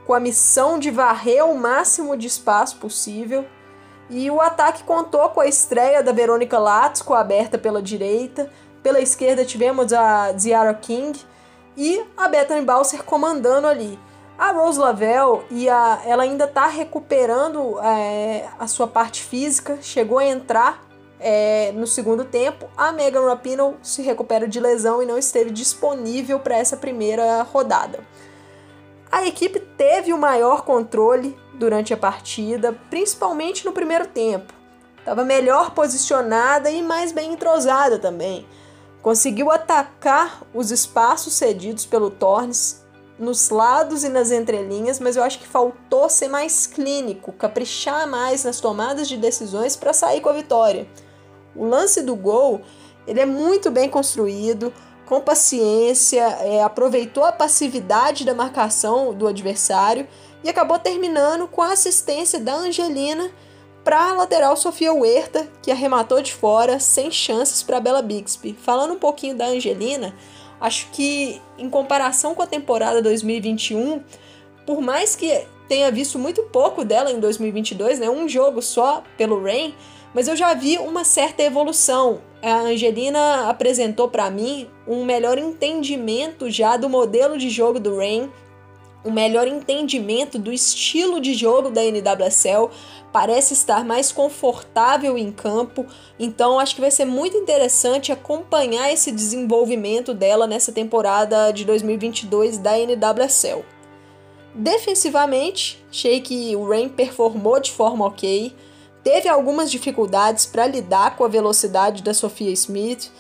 com 0.07 0.15
a 0.15 0.21
missão 0.21 0.79
de 0.79 0.91
varrer 0.91 1.45
o 1.47 1.57
máximo 1.57 2.17
de 2.17 2.27
espaço 2.27 2.79
possível. 2.79 3.45
E 4.09 4.29
o 4.29 4.41
ataque 4.41 4.83
contou 4.83 5.29
com 5.29 5.41
a 5.41 5.47
estreia 5.47 6.03
da 6.03 6.11
Verônica 6.11 6.59
Latsko, 6.59 7.15
aberta 7.15 7.57
pela 7.57 7.81
direita. 7.81 8.51
Pela 8.83 9.01
esquerda 9.01 9.45
tivemos 9.45 9.93
a 9.93 10.33
Ziara 10.37 10.75
King 10.75 11.17
e 11.81 12.05
a 12.15 12.29
Bethany 12.29 12.63
Balser 12.63 13.03
comandando 13.05 13.67
ali. 13.67 13.99
A 14.37 14.53
Rose 14.53 14.79
Lavelle 14.79 15.41
e 15.51 15.67
a, 15.67 16.03
ela 16.05 16.25
ainda 16.25 16.45
está 16.45 16.67
recuperando 16.67 17.81
é, 17.81 18.47
a 18.59 18.67
sua 18.67 18.87
parte 18.87 19.23
física, 19.23 19.79
chegou 19.81 20.19
a 20.19 20.27
entrar 20.27 20.87
é, 21.19 21.73
no 21.73 21.87
segundo 21.87 22.23
tempo, 22.23 22.69
a 22.77 22.93
Megan 22.93 23.27
Rapinoe 23.27 23.77
se 23.83 24.03
recupera 24.03 24.47
de 24.47 24.61
lesão 24.61 25.03
e 25.03 25.07
não 25.07 25.17
esteve 25.17 25.51
disponível 25.51 26.39
para 26.39 26.57
essa 26.57 26.77
primeira 26.77 27.43
rodada. 27.43 28.01
A 29.11 29.27
equipe 29.27 29.59
teve 29.59 30.13
o 30.13 30.19
maior 30.19 30.63
controle 30.67 31.35
durante 31.55 31.95
a 31.95 31.97
partida, 31.97 32.79
principalmente 32.91 33.65
no 33.65 33.73
primeiro 33.73 34.07
tempo. 34.07 34.53
Estava 34.99 35.25
melhor 35.25 35.71
posicionada 35.71 36.71
e 36.71 36.83
mais 36.83 37.11
bem 37.11 37.33
entrosada 37.33 37.99
também. 37.99 38.47
Conseguiu 39.03 39.51
atacar 39.51 40.43
os 40.53 40.71
espaços 40.71 41.33
cedidos 41.33 41.87
pelo 41.87 42.11
Tornes 42.11 42.85
nos 43.19 43.51
lados 43.51 44.03
e 44.03 44.09
nas 44.09 44.31
entrelinhas, 44.31 44.99
mas 44.99 45.17
eu 45.17 45.23
acho 45.23 45.39
que 45.39 45.47
faltou 45.47 46.09
ser 46.09 46.29
mais 46.29 46.67
clínico, 46.67 47.33
caprichar 47.33 48.09
mais 48.09 48.45
nas 48.45 48.61
tomadas 48.61 49.09
de 49.09 49.17
decisões 49.17 49.77
para 49.77 49.93
sair 49.93 50.21
com 50.21 50.29
a 50.29 50.35
vitória. 50.35 50.89
O 51.55 51.67
lance 51.67 52.03
do 52.03 52.17
gol 52.17 52.63
ele 53.07 53.21
é 53.21 53.27
muito 53.27 53.71
bem 53.71 53.89
construído, 53.89 54.73
com 55.07 55.21
paciência, 55.21 56.23
é, 56.23 56.63
aproveitou 56.63 57.25
a 57.25 57.33
passividade 57.33 58.25
da 58.25 58.35
marcação 58.35 59.13
do 59.13 59.27
adversário 59.27 60.07
e 60.45 60.49
acabou 60.49 60.79
terminando 60.79 61.49
com 61.49 61.61
a 61.61 61.73
assistência 61.73 62.39
da 62.39 62.55
Angelina 62.55 63.31
para 63.85 64.11
a 64.11 64.13
lateral 64.15 64.57
Sofia 64.57 64.93
Huerta, 64.93 65.49
que 65.63 65.71
arrematou 65.71 66.21
de 66.21 66.33
fora 66.33 66.79
sem 66.79 67.11
chances 67.11 67.63
para 67.63 67.81
Bela 67.81 68.03
Bixby. 68.03 68.57
Falando 68.61 68.95
um 68.95 68.99
pouquinho 68.99 69.35
da 69.35 69.47
Angelina, 69.47 70.15
acho 70.61 70.89
que 70.93 71.41
em 71.59 71.71
comparação 71.71 72.35
com 72.35 72.43
a 72.43 72.47
temporada 72.47 73.01
2021, 73.01 74.03
por 74.67 74.81
mais 74.81 75.17
que 75.17 75.47
tenha 75.69 75.91
visto 75.91 76.19
muito 76.19 76.43
pouco 76.45 76.85
dela 76.85 77.11
em 77.11 77.21
2022, 77.21 78.01
né, 78.01 78.11
um 78.11 78.29
jogo 78.29 78.61
só 78.61 79.03
pelo 79.17 79.43
Rain, 79.43 79.75
mas 80.13 80.27
eu 80.27 80.37
já 80.37 80.53
vi 80.53 80.77
uma 80.79 81.05
certa 81.05 81.43
evolução. 81.43 82.21
A 82.43 82.61
Angelina 82.63 83.49
apresentou 83.49 84.09
para 84.09 84.31
mim 84.31 84.69
um 84.87 85.05
melhor 85.05 85.39
entendimento 85.39 86.51
já 86.51 86.77
do 86.77 86.89
modelo 86.89 87.39
de 87.39 87.49
jogo 87.49 87.79
do 87.79 87.97
Rain, 87.97 88.31
um 89.05 89.11
melhor 89.11 89.49
entendimento 89.49 90.39
do 90.39 90.53
estilo 90.53 91.21
de 91.21 91.35
jogo 91.35 91.71
da 91.71 91.83
NWSL, 91.83 92.71
parece 93.13 93.55
estar 93.55 93.85
mais 93.85 94.13
confortável 94.13 95.17
em 95.17 95.33
campo, 95.33 95.87
então 96.19 96.59
acho 96.59 96.75
que 96.75 96.81
vai 96.81 96.91
ser 96.91 97.05
muito 97.05 97.37
interessante 97.37 98.13
acompanhar 98.13 98.93
esse 98.93 99.11
desenvolvimento 99.11 100.13
dela 100.15 100.47
nessa 100.47 100.71
temporada 100.71 101.51
de 101.51 101.65
2022 101.65 102.59
da 102.59 102.73
NWSL. 102.79 103.65
Defensivamente, 104.55 105.83
achei 105.91 106.21
que 106.21 106.55
o 106.57 106.69
Rain 106.69 106.89
performou 106.89 107.61
de 107.61 107.71
forma 107.71 108.07
ok. 108.07 108.55
Teve 109.03 109.29
algumas 109.29 109.71
dificuldades 109.71 110.45
para 110.45 110.67
lidar 110.67 111.17
com 111.17 111.25
a 111.25 111.29
velocidade 111.29 112.03
da 112.03 112.13
Sofia 112.13 112.51
Smith. 112.51 113.11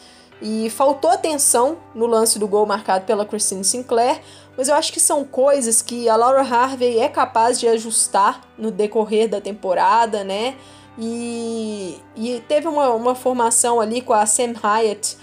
E 0.43 0.71
faltou 0.71 1.11
atenção 1.11 1.77
no 1.95 2.07
lance 2.07 2.39
do 2.39 2.49
gol 2.49 2.65
marcado 2.65 3.05
pela 3.05 3.27
Christine 3.27 3.63
Sinclair, 3.63 4.23
mas 4.57 4.69
eu 4.69 4.75
acho 4.75 4.93
que 4.93 5.01
são 5.01 5.25
coisas 5.25 5.81
que 5.81 6.09
a 6.09 6.17
Laura 6.17 6.43
Harvey 6.43 6.99
é 6.99 7.09
capaz 7.09 7.59
de 7.59 7.67
ajustar 7.69 8.41
no 8.59 8.71
decorrer 8.71 9.29
da 9.29 9.41
temporada, 9.41 10.23
né? 10.25 10.57
E, 10.99 11.99
e 12.17 12.43
teve 12.47 12.69
uma, 12.69 12.91
uma 12.91 13.15
formação 13.15 13.81
ali 13.81 14.01
com 14.01 14.13
a 14.13 14.27
Sam 14.27 14.53
Hyatt 14.63 15.17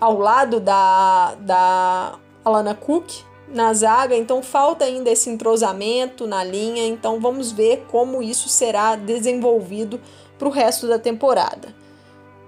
ao 0.00 0.18
lado 0.18 0.58
da, 0.60 1.34
da 1.36 2.18
Alana 2.44 2.74
Cook 2.74 3.10
na 3.48 3.72
zaga, 3.72 4.16
então 4.16 4.42
falta 4.42 4.84
ainda 4.84 5.10
esse 5.10 5.30
entrosamento 5.30 6.26
na 6.26 6.42
linha, 6.42 6.84
então 6.86 7.20
vamos 7.20 7.52
ver 7.52 7.86
como 7.90 8.22
isso 8.22 8.48
será 8.48 8.96
desenvolvido 8.96 10.00
para 10.38 10.48
o 10.48 10.50
resto 10.50 10.88
da 10.88 10.98
temporada. 10.98 11.74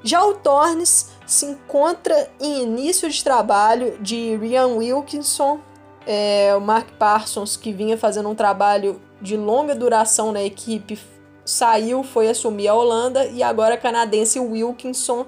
Já 0.02 0.24
o 0.24 0.34
Tornes 0.34 1.10
se 1.26 1.46
encontra 1.46 2.30
em 2.40 2.62
início 2.62 3.08
de 3.08 3.22
trabalho 3.22 3.98
de 4.00 4.36
Ryan 4.36 4.68
Wilkinson, 4.68 5.60
é, 6.06 6.54
o 6.56 6.60
Mark 6.60 6.90
Parsons, 6.98 7.56
que 7.56 7.72
vinha 7.72 7.98
fazendo 7.98 8.28
um 8.28 8.34
trabalho 8.34 9.00
de 9.20 9.36
longa 9.36 9.74
duração 9.74 10.30
na 10.30 10.42
equipe, 10.42 10.98
saiu, 11.44 12.02
foi 12.02 12.28
assumir 12.28 12.68
a 12.68 12.74
Holanda 12.74 13.26
e 13.26 13.42
agora 13.42 13.74
a 13.74 13.78
canadense 13.78 14.38
Wilkinson 14.38 15.26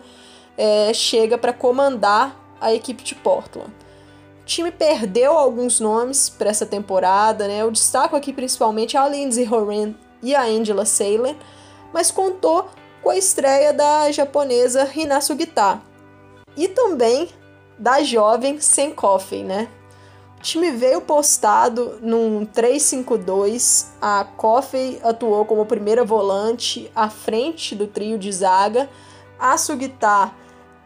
é, 0.56 0.92
chega 0.92 1.36
para 1.36 1.52
comandar 1.52 2.36
a 2.60 2.72
equipe 2.72 3.02
de 3.02 3.14
Portland. 3.14 3.72
O 4.42 4.44
time 4.44 4.70
perdeu 4.70 5.36
alguns 5.36 5.78
nomes 5.78 6.28
para 6.28 6.50
essa 6.50 6.64
temporada, 6.64 7.46
né? 7.46 7.60
Eu 7.62 7.70
destaco 7.70 8.16
aqui 8.16 8.32
principalmente 8.32 8.96
a 8.96 9.06
Lindsay 9.06 9.46
Horan 9.46 9.94
e 10.22 10.34
a 10.34 10.42
Angela 10.42 10.84
Saylor, 10.84 11.34
mas 11.92 12.10
contou 12.10 12.68
com 13.02 13.10
a 13.10 13.16
estreia 13.16 13.72
da 13.72 14.10
japonesa 14.10 14.90
Hina 14.94 15.20
Sugita 15.20 15.80
e 16.56 16.66
também 16.66 17.28
da 17.78 18.02
jovem 18.02 18.60
Sen 18.60 18.90
Coffey, 18.90 19.44
né? 19.44 19.68
Time 20.40 20.70
veio 20.70 21.00
postado 21.00 21.98
num 22.00 22.46
3-5-2. 22.46 23.86
A 24.00 24.24
Coffey 24.36 25.00
atuou 25.02 25.44
como 25.44 25.66
primeira 25.66 26.04
volante 26.04 26.90
à 26.94 27.10
frente 27.10 27.74
do 27.74 27.86
trio 27.86 28.18
de 28.18 28.30
zaga. 28.32 28.88
A 29.38 29.56
Sugita 29.58 30.32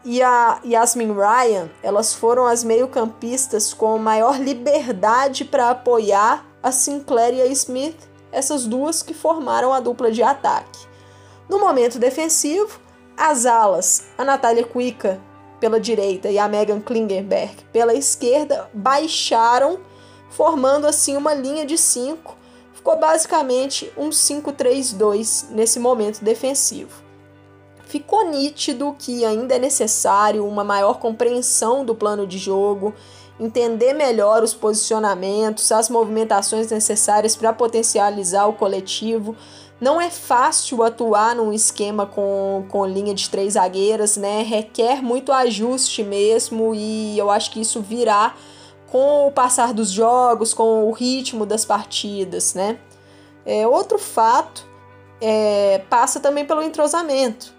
e 0.05 0.21
a 0.21 0.59
Yasmin 0.65 1.13
Ryan, 1.13 1.69
elas 1.81 2.13
foram 2.13 2.45
as 2.45 2.63
meio-campistas 2.63 3.73
com 3.73 3.97
maior 3.97 4.37
liberdade 4.39 5.45
para 5.45 5.69
apoiar 5.69 6.45
a 6.61 6.71
Sinclair 6.71 7.35
e 7.35 7.41
a 7.41 7.45
Smith, 7.47 7.97
essas 8.31 8.65
duas 8.65 9.01
que 9.01 9.13
formaram 9.13 9.73
a 9.73 9.79
dupla 9.79 10.11
de 10.11 10.21
ataque. 10.21 10.87
No 11.47 11.59
momento 11.59 11.99
defensivo, 11.99 12.79
as 13.15 13.45
alas, 13.45 14.07
a 14.17 14.25
Natália 14.25 14.65
Kuika 14.65 15.21
pela 15.63 15.79
direita 15.79 16.29
e 16.29 16.37
a 16.37 16.45
Megan 16.45 16.81
Klingenberg 16.81 17.55
pela 17.71 17.93
esquerda 17.93 18.69
baixaram, 18.73 19.79
formando 20.29 20.85
assim 20.85 21.15
uma 21.15 21.33
linha 21.33 21.65
de 21.65 21.77
5. 21.77 22.35
Ficou 22.73 22.99
basicamente 22.99 23.89
um 23.95 24.09
5-3-2 24.09 25.51
nesse 25.51 25.79
momento 25.79 26.21
defensivo. 26.21 27.01
Ficou 27.85 28.29
nítido 28.29 28.93
que 28.99 29.23
ainda 29.23 29.55
é 29.55 29.59
necessário 29.59 30.45
uma 30.45 30.65
maior 30.65 30.99
compreensão 30.99 31.85
do 31.85 31.95
plano 31.95 32.27
de 32.27 32.37
jogo, 32.37 32.93
entender 33.39 33.93
melhor 33.93 34.43
os 34.43 34.53
posicionamentos, 34.53 35.71
as 35.71 35.89
movimentações 35.89 36.69
necessárias 36.69 37.37
para 37.37 37.53
potencializar 37.53 38.47
o 38.47 38.53
coletivo, 38.53 39.33
não 39.79 39.99
é 39.99 40.09
fácil 40.09 40.83
atuar 40.83 41.35
num 41.35 41.51
esquema 41.51 42.05
com, 42.05 42.65
com 42.69 42.85
linha 42.85 43.13
de 43.13 43.29
três 43.29 43.53
zagueiras, 43.53 44.17
né? 44.17 44.41
Requer 44.41 45.01
muito 45.01 45.31
ajuste 45.31 46.03
mesmo 46.03 46.73
e 46.73 47.17
eu 47.17 47.29
acho 47.29 47.51
que 47.51 47.59
isso 47.61 47.81
virá 47.81 48.33
com 48.87 49.27
o 49.27 49.31
passar 49.31 49.73
dos 49.73 49.89
jogos, 49.89 50.53
com 50.53 50.87
o 50.87 50.91
ritmo 50.91 51.45
das 51.45 51.65
partidas, 51.65 52.53
né? 52.53 52.79
É, 53.45 53.67
outro 53.67 53.97
fato 53.97 54.65
é, 55.19 55.81
passa 55.89 56.19
também 56.19 56.45
pelo 56.45 56.61
entrosamento. 56.61 57.53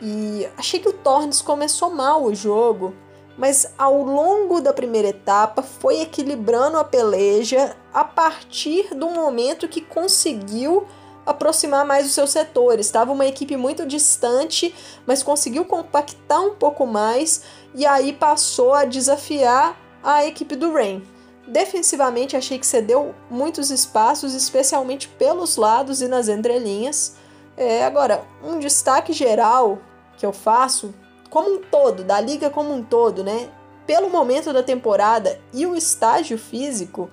E 0.00 0.46
achei 0.56 0.78
que 0.78 0.88
o 0.88 0.92
Tornes 0.92 1.42
começou 1.42 1.90
mal 1.90 2.24
o 2.24 2.34
jogo, 2.34 2.94
mas 3.36 3.72
ao 3.76 4.02
longo 4.02 4.60
da 4.60 4.72
primeira 4.72 5.08
etapa 5.08 5.62
foi 5.62 6.00
equilibrando 6.00 6.78
a 6.78 6.84
peleja 6.84 7.76
a 7.92 8.04
partir 8.04 8.94
do 8.94 9.10
momento 9.10 9.68
que 9.68 9.80
conseguiu 9.80 10.86
aproximar 11.26 11.84
mais 11.84 12.06
os 12.06 12.12
seus 12.12 12.30
setores. 12.30 12.86
Estava 12.86 13.12
uma 13.12 13.26
equipe 13.26 13.56
muito 13.56 13.84
distante, 13.84 14.74
mas 15.04 15.22
conseguiu 15.22 15.64
compactar 15.64 16.40
um 16.40 16.54
pouco 16.54 16.86
mais 16.86 17.42
e 17.74 17.84
aí 17.84 18.12
passou 18.12 18.72
a 18.72 18.84
desafiar 18.84 19.76
a 20.02 20.24
equipe 20.24 20.54
do 20.54 20.72
Rain. 20.72 21.02
Defensivamente, 21.48 22.36
achei 22.36 22.58
que 22.58 22.66
cedeu 22.66 23.14
muitos 23.30 23.70
espaços, 23.70 24.34
especialmente 24.34 25.08
pelos 25.08 25.56
lados 25.56 26.00
e 26.00 26.08
nas 26.08 26.28
entrelinhas. 26.28 27.16
É, 27.56 27.84
agora, 27.84 28.24
um 28.42 28.58
destaque 28.58 29.12
geral 29.12 29.78
que 30.16 30.26
eu 30.26 30.32
faço, 30.32 30.94
como 31.30 31.54
um 31.54 31.58
todo, 31.58 32.02
da 32.02 32.20
liga 32.20 32.50
como 32.50 32.72
um 32.72 32.82
todo, 32.82 33.22
né? 33.22 33.48
Pelo 33.86 34.10
momento 34.10 34.52
da 34.52 34.62
temporada 34.62 35.38
e 35.52 35.66
o 35.66 35.76
estágio 35.76 36.36
físico, 36.36 37.08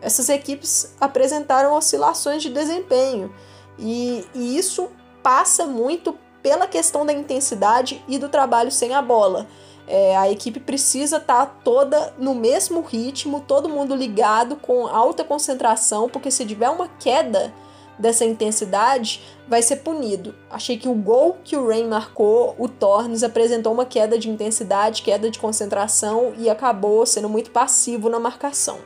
essas 0.00 0.28
equipes 0.28 0.94
apresentaram 1.00 1.74
oscilações 1.74 2.42
de 2.42 2.50
desempenho. 2.50 3.34
E, 3.78 4.24
e 4.34 4.56
isso 4.58 4.90
passa 5.22 5.66
muito 5.66 6.16
pela 6.42 6.66
questão 6.66 7.04
da 7.04 7.12
intensidade 7.12 8.02
e 8.08 8.18
do 8.18 8.28
trabalho 8.28 8.70
sem 8.70 8.94
a 8.94 9.02
bola. 9.02 9.46
É, 9.86 10.16
a 10.16 10.30
equipe 10.30 10.60
precisa 10.60 11.16
estar 11.16 11.46
tá 11.46 11.52
toda 11.64 12.12
no 12.18 12.34
mesmo 12.34 12.82
ritmo, 12.82 13.40
todo 13.40 13.68
mundo 13.68 13.94
ligado, 13.94 14.56
com 14.56 14.86
alta 14.86 15.24
concentração, 15.24 16.08
porque 16.08 16.30
se 16.30 16.44
tiver 16.44 16.68
uma 16.68 16.88
queda 16.88 17.52
dessa 17.98 18.24
intensidade, 18.24 19.22
vai 19.48 19.60
ser 19.62 19.76
punido. 19.76 20.34
Achei 20.50 20.78
que 20.78 20.88
o 20.88 20.94
gol 20.94 21.38
que 21.42 21.56
o 21.56 21.66
Rain 21.66 21.88
marcou, 21.88 22.54
o 22.58 22.68
Tornes 22.68 23.24
apresentou 23.24 23.72
uma 23.72 23.84
queda 23.84 24.18
de 24.18 24.30
intensidade, 24.30 25.02
queda 25.02 25.30
de 25.30 25.38
concentração 25.38 26.34
e 26.36 26.48
acabou 26.48 27.04
sendo 27.04 27.28
muito 27.28 27.50
passivo 27.50 28.08
na 28.08 28.20
marcação. 28.20 28.78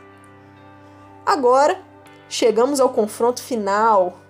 Agora, 1.27 1.81
chegamos 2.29 2.81
ao 2.81 2.89
confronto 2.89 3.43
final, 3.43 4.22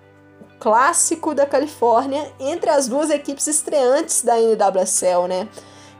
clássico 0.63 1.35
da 1.35 1.45
Califórnia 1.45 2.31
entre 2.39 2.69
as 2.69 2.87
duas 2.87 3.09
equipes 3.09 3.47
estreantes 3.47 4.21
da 4.21 4.35
NWSL, 4.39 5.27
né? 5.27 5.49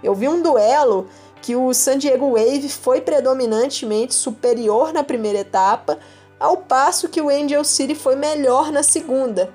Eu 0.02 0.16
vi 0.16 0.30
um 0.30 0.42
duelo 0.42 1.10
que 1.42 1.54
o 1.54 1.74
San 1.74 1.98
Diego 1.98 2.38
Wave 2.38 2.70
foi 2.70 3.02
predominantemente 3.02 4.14
superior 4.14 4.94
na 4.94 5.04
primeira 5.04 5.40
etapa, 5.40 6.00
ao 6.40 6.56
passo 6.56 7.10
que 7.10 7.22
o 7.22 7.28
Angel 7.28 7.62
City 7.66 7.94
foi 7.94 8.16
melhor 8.16 8.72
na 8.72 8.84
segunda. 8.84 9.54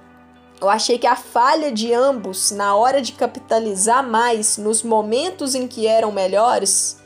Eu 0.61 0.69
achei 0.69 0.99
que 0.99 1.07
a 1.07 1.17
falha 1.17 1.73
de 1.73 1.91
ambos 1.95 2.51
na 2.51 2.77
hora 2.77 3.01
de 3.01 3.13
capitalizar 3.13 4.07
mais 4.07 4.59
nos 4.59 4.83
momentos 4.83 5.55
em 5.55 5.67
que 5.67 5.87
eram 5.87 6.13
melhores 6.13 6.99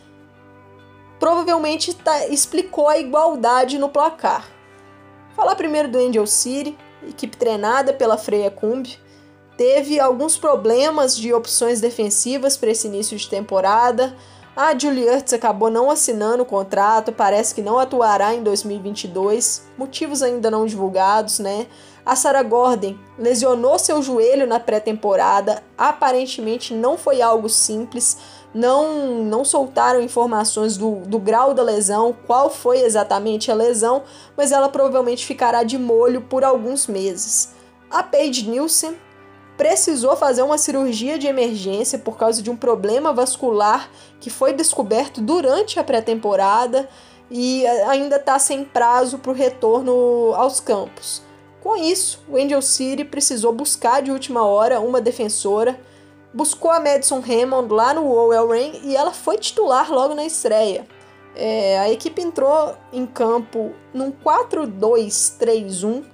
provavelmente 1.20 1.94
tá, 1.94 2.26
explicou 2.26 2.88
a 2.88 2.98
igualdade 2.98 3.78
no 3.78 3.88
placar. 3.88 4.44
Falar 5.36 5.54
primeiro 5.54 5.88
do 5.88 5.98
Angel 5.98 6.26
City, 6.26 6.76
equipe 7.08 7.36
treinada 7.36 7.92
pela 7.92 8.16
Freia 8.16 8.50
Kumbi, 8.50 8.98
teve 9.56 10.00
alguns 10.00 10.36
problemas 10.36 11.16
de 11.16 11.32
opções 11.32 11.80
defensivas 11.80 12.56
para 12.56 12.70
esse 12.70 12.86
início 12.86 13.16
de 13.16 13.28
temporada. 13.28 14.16
A 14.54 14.76
Julie 14.78 15.06
Ertz 15.06 15.32
acabou 15.32 15.70
não 15.70 15.90
assinando 15.90 16.42
o 16.42 16.46
contrato, 16.46 17.10
parece 17.12 17.54
que 17.54 17.62
não 17.62 17.78
atuará 17.78 18.34
em 18.34 18.42
2022, 18.42 19.62
motivos 19.78 20.22
ainda 20.22 20.50
não 20.50 20.66
divulgados, 20.66 21.38
né? 21.38 21.66
A 22.04 22.16
Sarah 22.16 22.42
Gordon 22.42 22.96
lesionou 23.18 23.78
seu 23.78 24.02
joelho 24.02 24.46
na 24.46 24.58
pré-temporada, 24.60 25.62
aparentemente 25.78 26.74
não 26.74 26.98
foi 26.98 27.22
algo 27.22 27.48
simples, 27.48 28.18
não, 28.54 29.24
não 29.24 29.44
soltaram 29.44 30.00
informações 30.00 30.76
do, 30.76 30.96
do 31.06 31.18
grau 31.18 31.54
da 31.54 31.62
lesão, 31.62 32.14
qual 32.26 32.50
foi 32.50 32.80
exatamente 32.80 33.50
a 33.50 33.54
lesão, 33.54 34.02
mas 34.36 34.52
ela 34.52 34.68
provavelmente 34.68 35.24
ficará 35.24 35.62
de 35.62 35.78
molho 35.78 36.20
por 36.22 36.44
alguns 36.44 36.86
meses. 36.86 37.54
A 37.90 38.02
Paige 38.02 38.48
Nielsen 38.48 38.96
precisou 39.56 40.16
fazer 40.16 40.42
uma 40.42 40.58
cirurgia 40.58 41.18
de 41.18 41.26
emergência 41.26 41.98
por 41.98 42.16
causa 42.16 42.42
de 42.42 42.50
um 42.50 42.56
problema 42.56 43.12
vascular 43.12 43.90
que 44.18 44.30
foi 44.30 44.52
descoberto 44.52 45.20
durante 45.20 45.78
a 45.78 45.84
pré-temporada 45.84 46.88
e 47.30 47.66
ainda 47.66 48.16
está 48.16 48.38
sem 48.38 48.64
prazo 48.64 49.18
para 49.18 49.30
o 49.30 49.34
retorno 49.34 50.32
aos 50.34 50.60
campos. 50.60 51.22
Com 51.62 51.76
isso, 51.76 52.20
o 52.28 52.36
Angel 52.36 52.60
City 52.60 53.04
precisou 53.04 53.52
buscar 53.52 54.02
de 54.02 54.10
última 54.10 54.44
hora 54.44 54.80
uma 54.80 55.00
defensora 55.00 55.78
buscou 56.32 56.70
a 56.70 56.80
Madison 56.80 57.22
Hammond 57.22 57.72
lá 57.72 57.92
no 57.94 58.06
Owell 58.06 58.48
Rain 58.48 58.80
e 58.84 58.96
ela 58.96 59.12
foi 59.12 59.38
titular 59.38 59.90
logo 59.90 60.14
na 60.14 60.24
estreia. 60.24 60.86
É, 61.34 61.78
a 61.78 61.90
equipe 61.90 62.20
entrou 62.20 62.74
em 62.92 63.06
campo 63.06 63.72
num 63.92 64.12
4-2-3-1. 64.12 66.04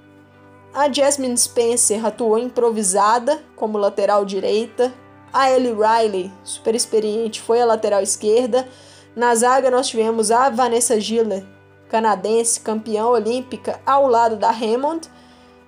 A 0.73 0.91
Jasmine 0.91 1.37
Spencer 1.37 2.05
atuou 2.05 2.37
improvisada 2.37 3.41
como 3.55 3.77
lateral 3.77 4.23
direita. 4.23 4.93
A 5.33 5.51
Ellie 5.51 5.73
Riley, 5.73 6.31
super 6.43 6.73
experiente, 6.73 7.41
foi 7.41 7.61
a 7.61 7.65
lateral 7.65 8.01
esquerda. 8.01 8.67
Na 9.15 9.35
zaga 9.35 9.69
nós 9.69 9.87
tivemos 9.87 10.31
a 10.31 10.49
Vanessa 10.49 10.99
Giller 10.99 11.43
canadense, 11.89 12.61
campeã 12.61 13.05
olímpica, 13.05 13.81
ao 13.85 14.07
lado 14.07 14.37
da 14.37 14.49
Hammond. 14.49 15.09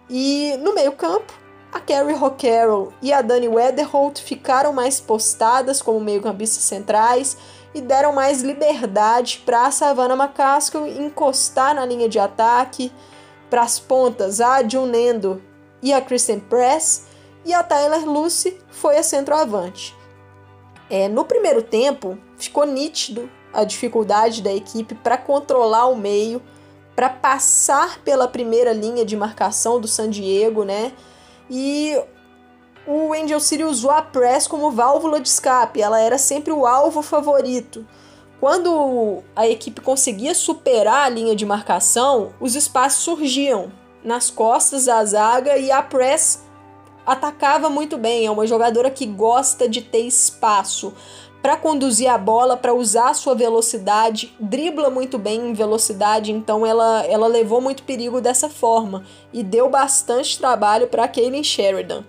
E 0.09 0.55
no 0.59 0.73
meio-campo, 0.73 1.33
a 1.71 1.79
Carrie 1.79 2.15
O'Carroll 2.15 2.91
e 3.01 3.13
a 3.13 3.21
Dani 3.21 3.47
Weatherholt 3.47 4.21
ficaram 4.21 4.73
mais 4.73 4.99
postadas 4.99 5.81
como 5.81 6.01
meio-campistas 6.01 6.63
centrais 6.63 7.37
e 7.73 7.79
deram 7.79 8.11
mais 8.11 8.41
liberdade 8.41 9.41
para 9.45 9.65
a 9.65 9.71
Savannah 9.71 10.21
McCaskill 10.21 10.85
encostar 10.87 11.73
na 11.73 11.85
linha 11.85 12.09
de 12.09 12.19
ataque, 12.19 12.91
para 13.49 13.61
as 13.61 13.79
pontas 13.79 14.41
a 14.41 14.67
Junendo 14.67 15.41
e 15.81 15.93
a 15.93 16.01
Kristen 16.01 16.39
Press, 16.39 17.05
e 17.45 17.53
a 17.53 17.63
Tyler 17.63 18.05
Lucy 18.05 18.57
foi 18.69 18.97
a 18.97 19.03
centroavante. 19.03 19.95
É, 20.89 21.07
no 21.07 21.23
primeiro 21.23 21.61
tempo, 21.61 22.17
ficou 22.37 22.65
nítido 22.65 23.29
a 23.53 23.63
dificuldade 23.63 24.41
da 24.41 24.53
equipe 24.53 24.93
para 24.93 25.17
controlar 25.17 25.87
o 25.87 25.95
meio, 25.95 26.41
para 26.95 27.09
passar 27.09 27.99
pela 27.99 28.27
primeira 28.27 28.73
linha 28.73 29.05
de 29.05 29.15
marcação 29.15 29.79
do 29.79 29.87
San 29.87 30.09
Diego, 30.09 30.63
né? 30.63 30.91
E 31.53 32.01
o 32.87 33.11
Angel 33.11 33.41
City 33.41 33.65
usou 33.65 33.91
a 33.91 34.01
press 34.01 34.47
como 34.47 34.71
válvula 34.71 35.19
de 35.19 35.27
escape, 35.27 35.81
ela 35.81 35.99
era 35.99 36.17
sempre 36.17 36.53
o 36.53 36.65
alvo 36.65 37.01
favorito. 37.01 37.85
Quando 38.39 39.21
a 39.35 39.45
equipe 39.49 39.81
conseguia 39.81 40.33
superar 40.33 41.05
a 41.05 41.09
linha 41.09 41.35
de 41.35 41.45
marcação, 41.45 42.31
os 42.39 42.55
espaços 42.55 43.03
surgiam 43.03 43.69
nas 44.01 44.29
costas 44.29 44.85
da 44.85 45.03
zaga 45.03 45.57
e 45.57 45.69
a 45.69 45.83
press 45.83 46.41
atacava 47.05 47.69
muito 47.69 47.97
bem. 47.97 48.25
É 48.25 48.31
uma 48.31 48.47
jogadora 48.47 48.89
que 48.89 49.05
gosta 49.05 49.67
de 49.67 49.81
ter 49.81 50.07
espaço 50.07 50.93
para 51.41 51.57
conduzir 51.57 52.09
a 52.09 52.17
bola, 52.17 52.55
para 52.55 52.73
usar 52.73 53.09
a 53.09 53.13
sua 53.13 53.33
velocidade, 53.33 54.33
dribla 54.39 54.89
muito 54.89 55.17
bem 55.17 55.49
em 55.49 55.53
velocidade, 55.53 56.31
então 56.31 56.65
ela, 56.65 57.03
ela 57.05 57.27
levou 57.27 57.59
muito 57.59 57.83
perigo 57.83 58.21
dessa 58.21 58.47
forma 58.47 59.03
e 59.33 59.41
deu 59.41 59.67
bastante 59.67 60.37
trabalho 60.37 60.87
para 60.87 61.07
Kaylin 61.07 61.43
Sheridan. 61.43 62.03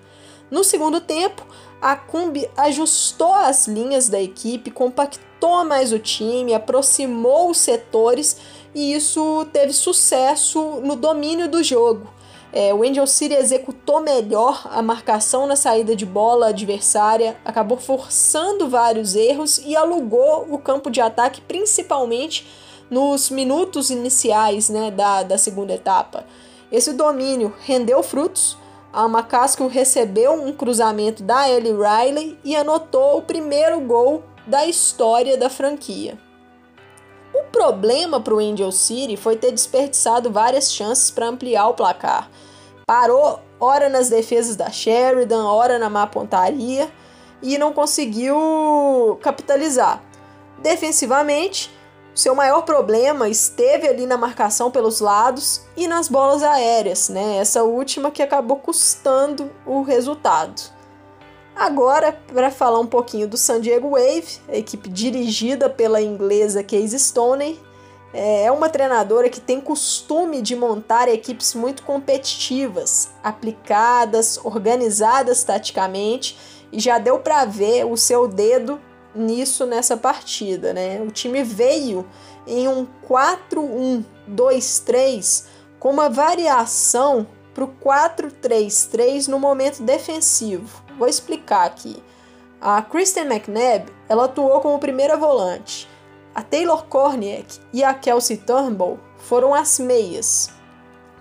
No 0.51 0.63
segundo 0.63 1.01
tempo, 1.01 1.47
a 1.81 1.97
Cumbi 1.97 2.49
ajustou 2.57 3.33
as 3.33 3.67
linhas 3.67 4.09
da 4.09 4.21
equipe, 4.21 4.71
compactou 4.71 5.65
mais 5.65 5.93
o 5.93 5.99
time, 5.99 6.55
aproximou 6.55 7.51
os 7.51 7.57
setores 7.57 8.37
e 8.75 8.93
isso 8.95 9.47
teve 9.53 9.73
sucesso 9.73 10.61
no 10.83 10.95
domínio 10.95 11.49
do 11.49 11.63
jogo. 11.63 12.07
É, 12.53 12.75
o 12.75 12.83
Angel 12.83 13.07
City 13.07 13.35
executou 13.35 14.01
melhor 14.01 14.69
a 14.71 14.83
marcação 14.83 15.47
na 15.47 15.57
saída 15.57 15.97
de 15.97 16.05
bola 16.05 16.49
adversária, 16.49 17.35
acabou 17.45 17.79
forçando 17.79 18.69
vários 18.69 19.17
erros 19.17 19.59
e 19.65 19.75
alugou 19.75 20.47
o 20.51 20.59
campo 20.59 20.91
de 20.91 21.01
ataque, 21.01 21.41
principalmente 21.41 22.47
nos 22.91 23.31
minutos 23.31 23.89
iniciais 23.89 24.69
né, 24.69 24.91
da, 24.91 25.23
da 25.23 25.39
segunda 25.39 25.73
etapa. 25.73 26.27
Esse 26.71 26.93
domínio 26.93 27.55
rendeu 27.65 28.03
frutos. 28.03 28.59
A 28.93 29.07
McCaskill 29.07 29.69
recebeu 29.69 30.35
um 30.35 30.53
cruzamento 30.53 31.23
da 31.23 31.49
Ellie 31.49 31.73
Riley 31.73 32.39
e 32.45 32.55
anotou 32.55 33.17
o 33.17 33.23
primeiro 33.23 33.81
gol 33.81 34.23
da 34.47 34.67
história 34.67 35.39
da 35.39 35.49
franquia. 35.49 36.19
O 37.35 37.45
problema 37.45 38.21
para 38.21 38.35
o 38.35 38.39
Angel 38.39 38.71
City 38.73 39.17
foi 39.17 39.37
ter 39.37 39.53
desperdiçado 39.53 40.31
várias 40.31 40.73
chances 40.73 41.11
para 41.11 41.29
ampliar 41.29 41.69
o 41.69 41.75
placar. 41.75 42.31
Parou 42.87 43.41
ora 43.59 43.89
nas 43.89 44.09
defesas 44.09 44.57
da 44.57 44.71
Sheridan, 44.71 45.45
ora 45.45 45.79
na 45.79 45.89
má 45.89 46.07
pontaria 46.07 46.91
e 47.41 47.57
não 47.57 47.73
conseguiu 47.73 49.19
capitalizar. 49.23 50.03
Defensivamente, 50.59 51.71
seu 52.15 52.35
maior 52.35 52.63
problema 52.63 53.29
esteve 53.29 53.89
ali 53.89 54.07
na 54.07 54.19
marcação 54.19 54.71
pelos 54.71 55.01
lados 55.01 55.63
e 55.77 55.89
nas 55.89 56.09
bolas 56.09 56.43
aéreas, 56.43 57.09
né? 57.09 57.39
Essa 57.39 57.63
última 57.63 58.11
que 58.11 58.23
acabou 58.23 58.59
custando 58.59 59.51
o 59.65 59.83
resultado. 59.83 60.61
Agora, 61.55 62.13
para 62.13 62.51
falar 62.51 62.81
um 62.81 62.87
pouquinho 62.87 63.29
do 63.29 63.37
San 63.37 63.61
Diego 63.61 63.91
Wave, 63.91 64.41
a 64.49 64.57
equipe 64.57 64.89
dirigida 64.89 65.69
pela 65.69 66.01
inglesa 66.01 66.63
Casey 66.63 66.99
Stoney, 66.99 67.61
é 68.15 68.51
uma 68.53 68.69
treinadora 68.69 69.31
que 69.31 69.41
tem 69.41 69.61
costume 69.61 70.43
de 70.43 70.55
montar 70.55 71.09
equipes 71.09 71.55
muito 71.55 71.83
competitivas, 71.83 73.09
aplicadas, 73.23 74.39
organizadas 74.43 75.45
taticamente, 75.45 76.39
e 76.71 76.81
já 76.81 76.99
deu 76.99 77.19
para 77.19 77.45
ver 77.45 77.87
o 77.87 77.97
seu 77.97 78.27
dedo 78.27 78.81
nisso 79.15 79.67
nessa 79.67 79.97
partida, 79.97 80.73
né? 80.73 81.01
O 81.01 81.11
time 81.11 81.43
veio 81.43 82.07
em 82.47 82.67
um 82.67 82.87
4-1-2-3 83.09 85.45
com 85.79 85.91
uma 85.91 86.09
variação 86.09 87.27
para 87.55 87.65
o 87.65 87.69
4-3-3 87.69 89.29
no 89.29 89.39
momento 89.39 89.83
defensivo. 89.83 90.82
Vou 90.99 91.09
explicar 91.09 91.67
aqui. 91.67 92.03
A 92.61 92.81
Kristen 92.83 93.25
McNabb, 93.25 93.93
ela 94.09 94.27
atuou 94.27 94.61
como 94.61 94.79
primeira 94.79 95.17
volante. 95.17 95.89
A 96.35 96.43
Taylor 96.43 96.85
Korniak 96.87 97.61
e 97.73 97.83
a 97.83 97.93
Kelsey 97.93 98.37
Turnbull 98.37 98.99
foram 99.19 99.55
as 99.55 99.79
meias. 99.79 100.51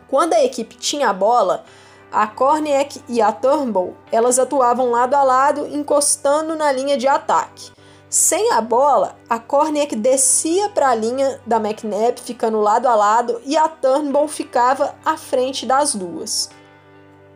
Quando 0.08 0.34
a 0.34 0.44
equipe 0.44 0.76
tinha 0.76 1.10
a 1.10 1.14
bola, 1.14 1.64
a 2.12 2.28
Korniak 2.28 3.02
e 3.08 3.22
a 3.22 3.32
Turnbull, 3.32 3.96
elas 4.12 4.38
atuavam 4.38 4.92
lado 4.92 5.16
a 5.16 5.24
lado, 5.24 5.66
encostando 5.68 6.56
na 6.56 6.72
linha 6.72 6.98
de 6.98 7.08
ataque. 7.08 7.72
Sem 8.10 8.52
a 8.52 8.60
bola, 8.60 9.16
a 9.30 9.40
Korniak 9.40 9.96
descia 9.96 10.68
para 10.68 10.90
a 10.90 10.96
linha 10.96 11.40
da 11.46 11.56
McNabb, 11.56 12.20
ficando 12.20 12.60
lado 12.60 12.88
a 12.88 12.96
lado, 12.96 13.42
e 13.46 13.56
a 13.56 13.70
Turnbull 13.70 14.28
ficava 14.28 14.94
à 15.06 15.16
frente 15.16 15.66
das 15.66 15.96
duas. 15.96 16.50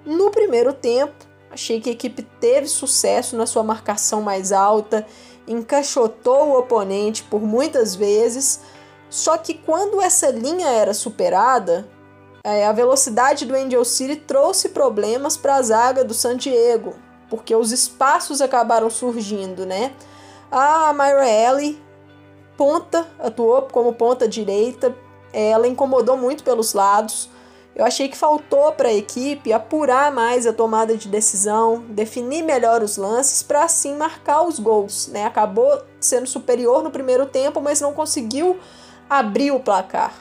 No 0.05 0.29
primeiro 0.29 0.73
tempo, 0.73 1.25
achei 1.55 1.79
que 1.79 1.89
a 1.89 1.93
equipe 1.93 2.21
teve 2.21 2.67
sucesso 2.67 3.35
na 3.35 3.47
sua 3.47 3.63
marcação 3.63 4.21
mais 4.21 4.51
alta, 4.51 5.05
encaixotou 5.47 6.49
o 6.49 6.59
oponente 6.59 7.23
por 7.23 7.41
muitas 7.41 7.95
vezes, 7.95 8.61
só 9.09 9.37
que 9.37 9.53
quando 9.53 10.01
essa 10.01 10.29
linha 10.29 10.67
era 10.67 10.93
superada, 10.93 11.87
é, 12.43 12.65
a 12.65 12.71
velocidade 12.71 13.45
do 13.45 13.55
Angel 13.55 13.83
City 13.85 14.17
trouxe 14.17 14.69
problemas 14.69 15.37
para 15.37 15.55
a 15.55 15.61
zaga 15.61 16.03
do 16.03 16.13
San 16.13 16.35
Diego, 16.35 16.93
porque 17.29 17.55
os 17.55 17.71
espaços 17.71 18.41
acabaram 18.41 18.89
surgindo, 18.89 19.65
né? 19.65 19.93
A 20.51 20.93
Myra 20.93 21.27
Ellie, 21.27 21.81
ponta, 22.57 23.07
atuou 23.17 23.63
como 23.63 23.93
ponta 23.93 24.27
direita, 24.27 24.95
ela 25.31 25.67
incomodou 25.67 26.17
muito 26.17 26.43
pelos 26.43 26.73
lados. 26.73 27.29
Eu 27.75 27.83
achei 27.83 28.07
que 28.07 28.15
faltou 28.15 28.71
para 28.71 28.87
a 28.87 28.93
equipe 28.93 29.51
apurar 29.51 30.09
mais 30.09 30.47
a 30.47 30.53
tomada 30.53 30.95
de 30.95 31.09
decisão, 31.09 31.83
definir 31.89 32.41
melhor 32.41 32.81
os 32.81 32.95
lances 32.95 33.43
para 33.43 33.65
assim 33.65 33.95
marcar 33.95 34.43
os 34.43 34.59
gols. 34.59 35.07
Né? 35.07 35.25
Acabou 35.25 35.83
sendo 35.99 36.25
superior 36.25 36.81
no 36.81 36.89
primeiro 36.89 37.25
tempo, 37.25 37.59
mas 37.59 37.81
não 37.81 37.93
conseguiu 37.93 38.57
abrir 39.09 39.51
o 39.51 39.59
placar. 39.59 40.13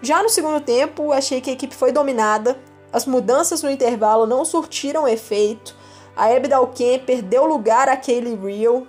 Já 0.00 0.22
no 0.22 0.28
segundo 0.28 0.60
tempo, 0.60 1.12
achei 1.12 1.40
que 1.40 1.50
a 1.50 1.52
equipe 1.52 1.74
foi 1.74 1.90
dominada, 1.90 2.58
as 2.92 3.06
mudanças 3.06 3.62
no 3.62 3.70
intervalo 3.70 4.26
não 4.26 4.44
surtiram 4.44 5.08
efeito, 5.08 5.76
a 6.16 6.26
Abdal 6.26 6.68
Kemper 6.68 7.22
deu 7.22 7.44
lugar 7.44 7.88
a 7.88 7.96
Kaylee 7.96 8.36
Real, 8.36 8.86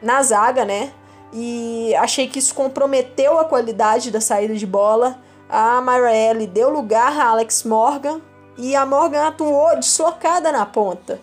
na 0.00 0.22
zaga, 0.22 0.64
né? 0.64 0.92
E 1.32 1.94
achei 1.96 2.28
que 2.28 2.38
isso 2.38 2.54
comprometeu 2.54 3.38
a 3.38 3.44
qualidade 3.44 4.10
da 4.10 4.20
saída 4.20 4.54
de 4.54 4.66
bola. 4.66 5.18
A 5.48 5.80
Marielle 5.80 6.46
deu 6.46 6.68
lugar 6.68 7.16
a 7.18 7.28
Alex 7.28 7.62
Morgan 7.62 8.20
e 8.58 8.74
a 8.74 8.84
Morgan 8.84 9.28
atuou 9.28 9.76
deslocada 9.76 10.50
na 10.50 10.66
ponta. 10.66 11.20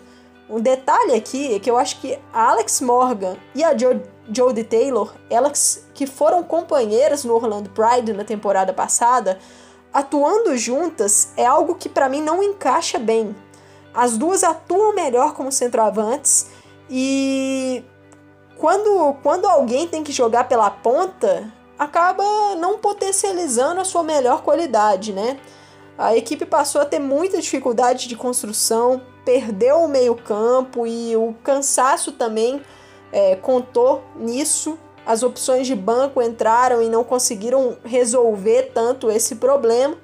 Um 0.48 0.60
detalhe 0.60 1.14
aqui 1.14 1.54
é 1.54 1.58
que 1.58 1.70
eu 1.70 1.76
acho 1.76 2.00
que 2.00 2.18
a 2.32 2.50
Alex 2.50 2.80
Morgan 2.80 3.36
e 3.54 3.62
a 3.62 3.74
jo 3.74 4.00
Jodie 4.26 4.64
Taylor, 4.64 5.12
elas 5.28 5.86
que 5.92 6.06
foram 6.06 6.42
companheiras 6.42 7.24
no 7.24 7.34
Orlando 7.34 7.68
Pride 7.68 8.14
na 8.14 8.24
temporada 8.24 8.72
passada, 8.72 9.38
atuando 9.92 10.56
juntas 10.56 11.34
é 11.36 11.44
algo 11.44 11.74
que 11.74 11.90
para 11.90 12.08
mim 12.08 12.22
não 12.22 12.42
encaixa 12.42 12.98
bem. 12.98 13.36
As 13.92 14.16
duas 14.16 14.42
atuam 14.42 14.94
melhor 14.94 15.34
como 15.34 15.52
centroavantes 15.52 16.46
e 16.88 17.84
quando, 18.56 19.14
quando 19.22 19.46
alguém 19.46 19.86
tem 19.86 20.02
que 20.02 20.10
jogar 20.10 20.44
pela 20.44 20.70
ponta, 20.70 21.52
acaba 21.78 22.24
não 22.56 22.78
potencializando 22.78 23.80
a 23.80 23.84
sua 23.84 24.02
melhor 24.02 24.42
qualidade, 24.42 25.12
né? 25.12 25.38
A 25.96 26.16
equipe 26.16 26.44
passou 26.44 26.80
a 26.80 26.84
ter 26.84 26.98
muita 26.98 27.40
dificuldade 27.40 28.08
de 28.08 28.16
construção, 28.16 29.00
perdeu 29.24 29.76
o 29.76 29.88
meio-campo 29.88 30.86
e 30.86 31.16
o 31.16 31.34
cansaço 31.42 32.12
também 32.12 32.60
é, 33.12 33.36
contou 33.36 34.02
nisso. 34.16 34.78
As 35.06 35.22
opções 35.22 35.66
de 35.66 35.74
banco 35.74 36.20
entraram 36.20 36.82
e 36.82 36.88
não 36.88 37.04
conseguiram 37.04 37.76
resolver 37.84 38.72
tanto 38.74 39.10
esse 39.10 39.36
problema. 39.36 39.96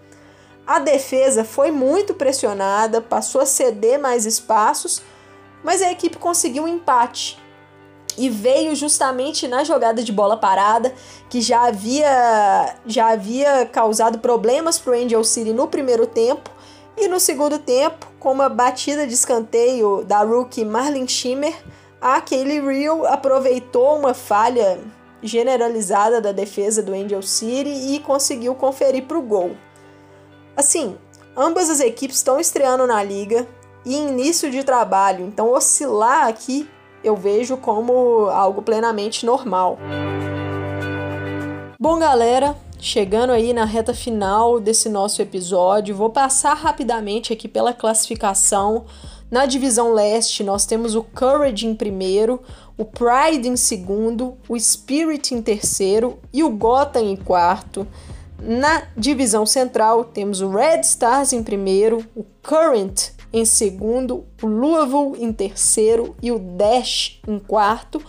A 0.66 0.78
defesa 0.78 1.44
foi 1.44 1.72
muito 1.72 2.14
pressionada, 2.14 3.00
passou 3.00 3.40
a 3.40 3.46
ceder 3.46 3.98
mais 3.98 4.26
espaços, 4.26 5.02
mas 5.64 5.82
a 5.82 5.90
equipe 5.90 6.18
conseguiu 6.18 6.64
um 6.64 6.68
empate 6.68 7.36
e 8.16 8.28
veio 8.28 8.74
justamente 8.74 9.46
na 9.48 9.64
jogada 9.64 10.02
de 10.02 10.12
bola 10.12 10.36
parada, 10.36 10.92
que 11.28 11.40
já 11.40 11.66
havia, 11.66 12.76
já 12.86 13.08
havia 13.08 13.66
causado 13.66 14.18
problemas 14.18 14.78
para 14.78 14.92
o 14.92 14.94
Angel 14.94 15.24
City 15.24 15.52
no 15.52 15.68
primeiro 15.68 16.06
tempo. 16.06 16.50
E 16.96 17.08
no 17.08 17.18
segundo 17.18 17.58
tempo, 17.58 18.06
com 18.18 18.32
uma 18.32 18.48
batida 18.48 19.06
de 19.06 19.14
escanteio 19.14 20.04
da 20.04 20.22
rookie 20.22 20.64
Marlin 20.64 21.08
Schimmer, 21.08 21.56
a 22.00 22.20
Kaylee 22.20 22.60
Real 22.60 23.06
aproveitou 23.06 23.98
uma 23.98 24.12
falha 24.12 24.78
generalizada 25.22 26.20
da 26.20 26.32
defesa 26.32 26.82
do 26.82 26.92
Angel 26.92 27.22
City 27.22 27.94
e 27.94 28.00
conseguiu 28.00 28.54
conferir 28.54 29.04
para 29.04 29.18
o 29.18 29.22
gol. 29.22 29.56
Assim, 30.56 30.96
ambas 31.36 31.70
as 31.70 31.80
equipes 31.80 32.16
estão 32.16 32.40
estreando 32.40 32.86
na 32.86 33.02
liga 33.02 33.46
e 33.84 33.94
início 33.94 34.50
de 34.50 34.62
trabalho, 34.62 35.24
então 35.24 35.50
oscilar 35.52 36.26
aqui 36.26 36.68
eu 37.02 37.16
vejo 37.16 37.56
como 37.56 38.26
algo 38.26 38.62
plenamente 38.62 39.24
normal. 39.24 39.78
Bom, 41.78 41.98
galera, 41.98 42.54
chegando 42.78 43.30
aí 43.30 43.52
na 43.52 43.64
reta 43.64 43.94
final 43.94 44.60
desse 44.60 44.88
nosso 44.88 45.22
episódio, 45.22 45.96
vou 45.96 46.10
passar 46.10 46.54
rapidamente 46.54 47.32
aqui 47.32 47.48
pela 47.48 47.72
classificação. 47.72 48.84
Na 49.30 49.46
divisão 49.46 49.92
leste, 49.94 50.42
nós 50.42 50.66
temos 50.66 50.94
o 50.94 51.02
Courage 51.02 51.66
em 51.66 51.74
primeiro, 51.74 52.42
o 52.76 52.84
Pride 52.84 53.48
em 53.48 53.56
segundo, 53.56 54.36
o 54.48 54.58
Spirit 54.58 55.34
em 55.34 55.40
terceiro 55.40 56.18
e 56.32 56.42
o 56.42 56.50
Gotham 56.50 57.04
em 57.04 57.16
quarto. 57.16 57.86
Na 58.42 58.82
divisão 58.96 59.46
central, 59.46 60.04
temos 60.04 60.40
o 60.40 60.50
Red 60.50 60.80
Stars 60.80 61.32
em 61.32 61.42
primeiro, 61.42 62.04
o 62.16 62.24
Current 62.42 63.12
em 63.32 63.44
segundo, 63.44 64.24
o 64.42 64.46
Louisville 64.46 65.24
em 65.24 65.32
terceiro 65.32 66.16
e 66.22 66.32
o 66.32 66.38
Dash 66.38 67.20
em 67.26 67.38
quarto. 67.38 68.02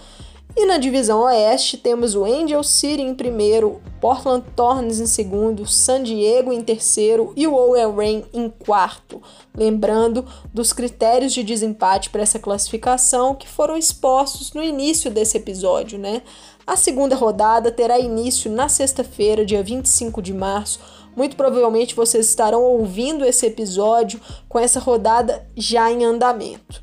E 0.54 0.66
na 0.66 0.78
divisão 0.78 1.22
oeste 1.22 1.78
temos 1.78 2.14
o 2.14 2.26
Angel 2.26 2.62
City 2.62 3.02
em 3.02 3.16
primeiro, 3.16 3.82
Portland 4.02 4.46
Thorns 4.54 5.00
em 5.00 5.06
segundo, 5.06 5.66
San 5.66 6.04
Diego 6.04 6.52
em 6.52 6.62
terceiro 6.62 7.32
e 7.38 7.48
o 7.48 7.54
OL 7.54 7.96
Reign 7.96 8.26
em 8.34 8.50
quarto. 8.50 9.22
Lembrando 9.56 10.26
dos 10.54 10.74
critérios 10.74 11.34
de 11.34 11.42
desempate 11.42 12.10
para 12.10 12.24
essa 12.24 12.38
classificação 12.38 13.34
que 13.34 13.48
foram 13.48 13.78
expostos 13.78 14.52
no 14.52 14.62
início 14.62 15.10
desse 15.10 15.38
episódio, 15.38 15.98
né? 15.98 16.22
A 16.68 16.76
segunda 16.76 17.16
rodada 17.16 17.72
terá 17.72 17.98
início 17.98 18.52
na 18.52 18.68
sexta-feira, 18.68 19.46
dia 19.46 19.64
25 19.64 20.22
de 20.22 20.34
março, 20.34 20.80
muito 21.16 21.36
provavelmente 21.36 21.96
vocês 21.96 22.28
estarão 22.28 22.64
ouvindo 22.64 23.26
esse 23.26 23.46
episódio 23.46 24.20
com 24.48 24.60
essa 24.60 24.80
rodada 24.80 25.48
já 25.56 25.92
em 25.92 26.04
andamento. 26.04 26.82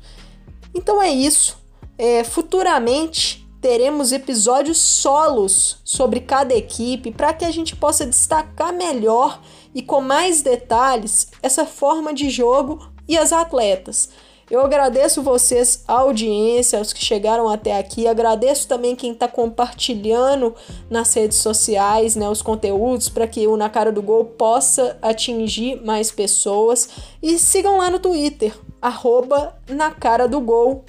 Então 0.73 1.01
é 1.01 1.09
isso. 1.09 1.57
É, 1.97 2.23
futuramente 2.23 3.45
teremos 3.61 4.11
episódios 4.11 4.77
solos 4.77 5.79
sobre 5.83 6.21
cada 6.21 6.53
equipe 6.53 7.11
para 7.11 7.33
que 7.33 7.43
a 7.43 7.51
gente 7.51 7.75
possa 7.75 8.05
destacar 8.05 8.71
melhor 8.71 9.41
e 9.75 9.81
com 9.81 10.01
mais 10.01 10.41
detalhes 10.41 11.29
essa 11.41 11.65
forma 11.65 12.13
de 12.13 12.29
jogo 12.29 12.79
e 13.07 13.17
as 13.17 13.33
atletas. 13.33 14.09
Eu 14.49 14.61
agradeço 14.61 15.21
vocês, 15.21 15.83
a 15.87 15.93
audiência, 15.99 16.81
os 16.81 16.91
que 16.91 17.05
chegaram 17.05 17.47
até 17.47 17.77
aqui. 17.77 18.07
Agradeço 18.07 18.67
também 18.67 18.95
quem 18.95 19.11
está 19.11 19.27
compartilhando 19.27 20.55
nas 20.89 21.13
redes 21.13 21.37
sociais 21.37 22.15
né, 22.15 22.27
os 22.27 22.41
conteúdos 22.41 23.09
para 23.09 23.27
que 23.27 23.45
o 23.45 23.55
Na 23.55 23.69
Cara 23.69 23.91
do 23.91 24.01
Gol 24.01 24.25
possa 24.25 24.97
atingir 25.03 25.79
mais 25.85 26.11
pessoas. 26.11 26.89
E 27.21 27.37
sigam 27.37 27.77
lá 27.77 27.91
no 27.91 27.99
Twitter, 27.99 28.57
arroba 28.81 29.55
Na 29.67 29.91
Cara 29.91 30.27
do 30.27 30.41
Gol, 30.41 30.83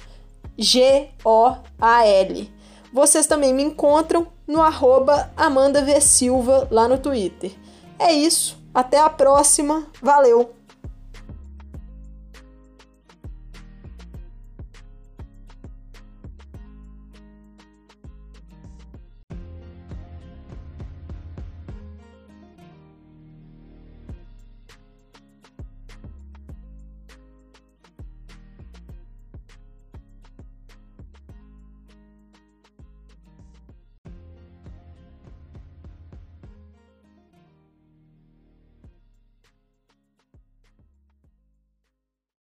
G-O-A-L. 0.57 2.49
Vocês 2.91 3.27
também 3.27 3.53
me 3.53 3.63
encontram 3.63 4.25
no 4.47 4.61
arroba 4.61 5.31
Amanda 5.37 5.83
v 5.83 6.01
Silva 6.01 6.67
lá 6.71 6.87
no 6.87 6.97
Twitter. 6.97 7.51
É 7.99 8.11
isso, 8.11 8.57
até 8.73 8.99
a 8.99 9.09
próxima, 9.09 9.85
valeu! 10.01 10.60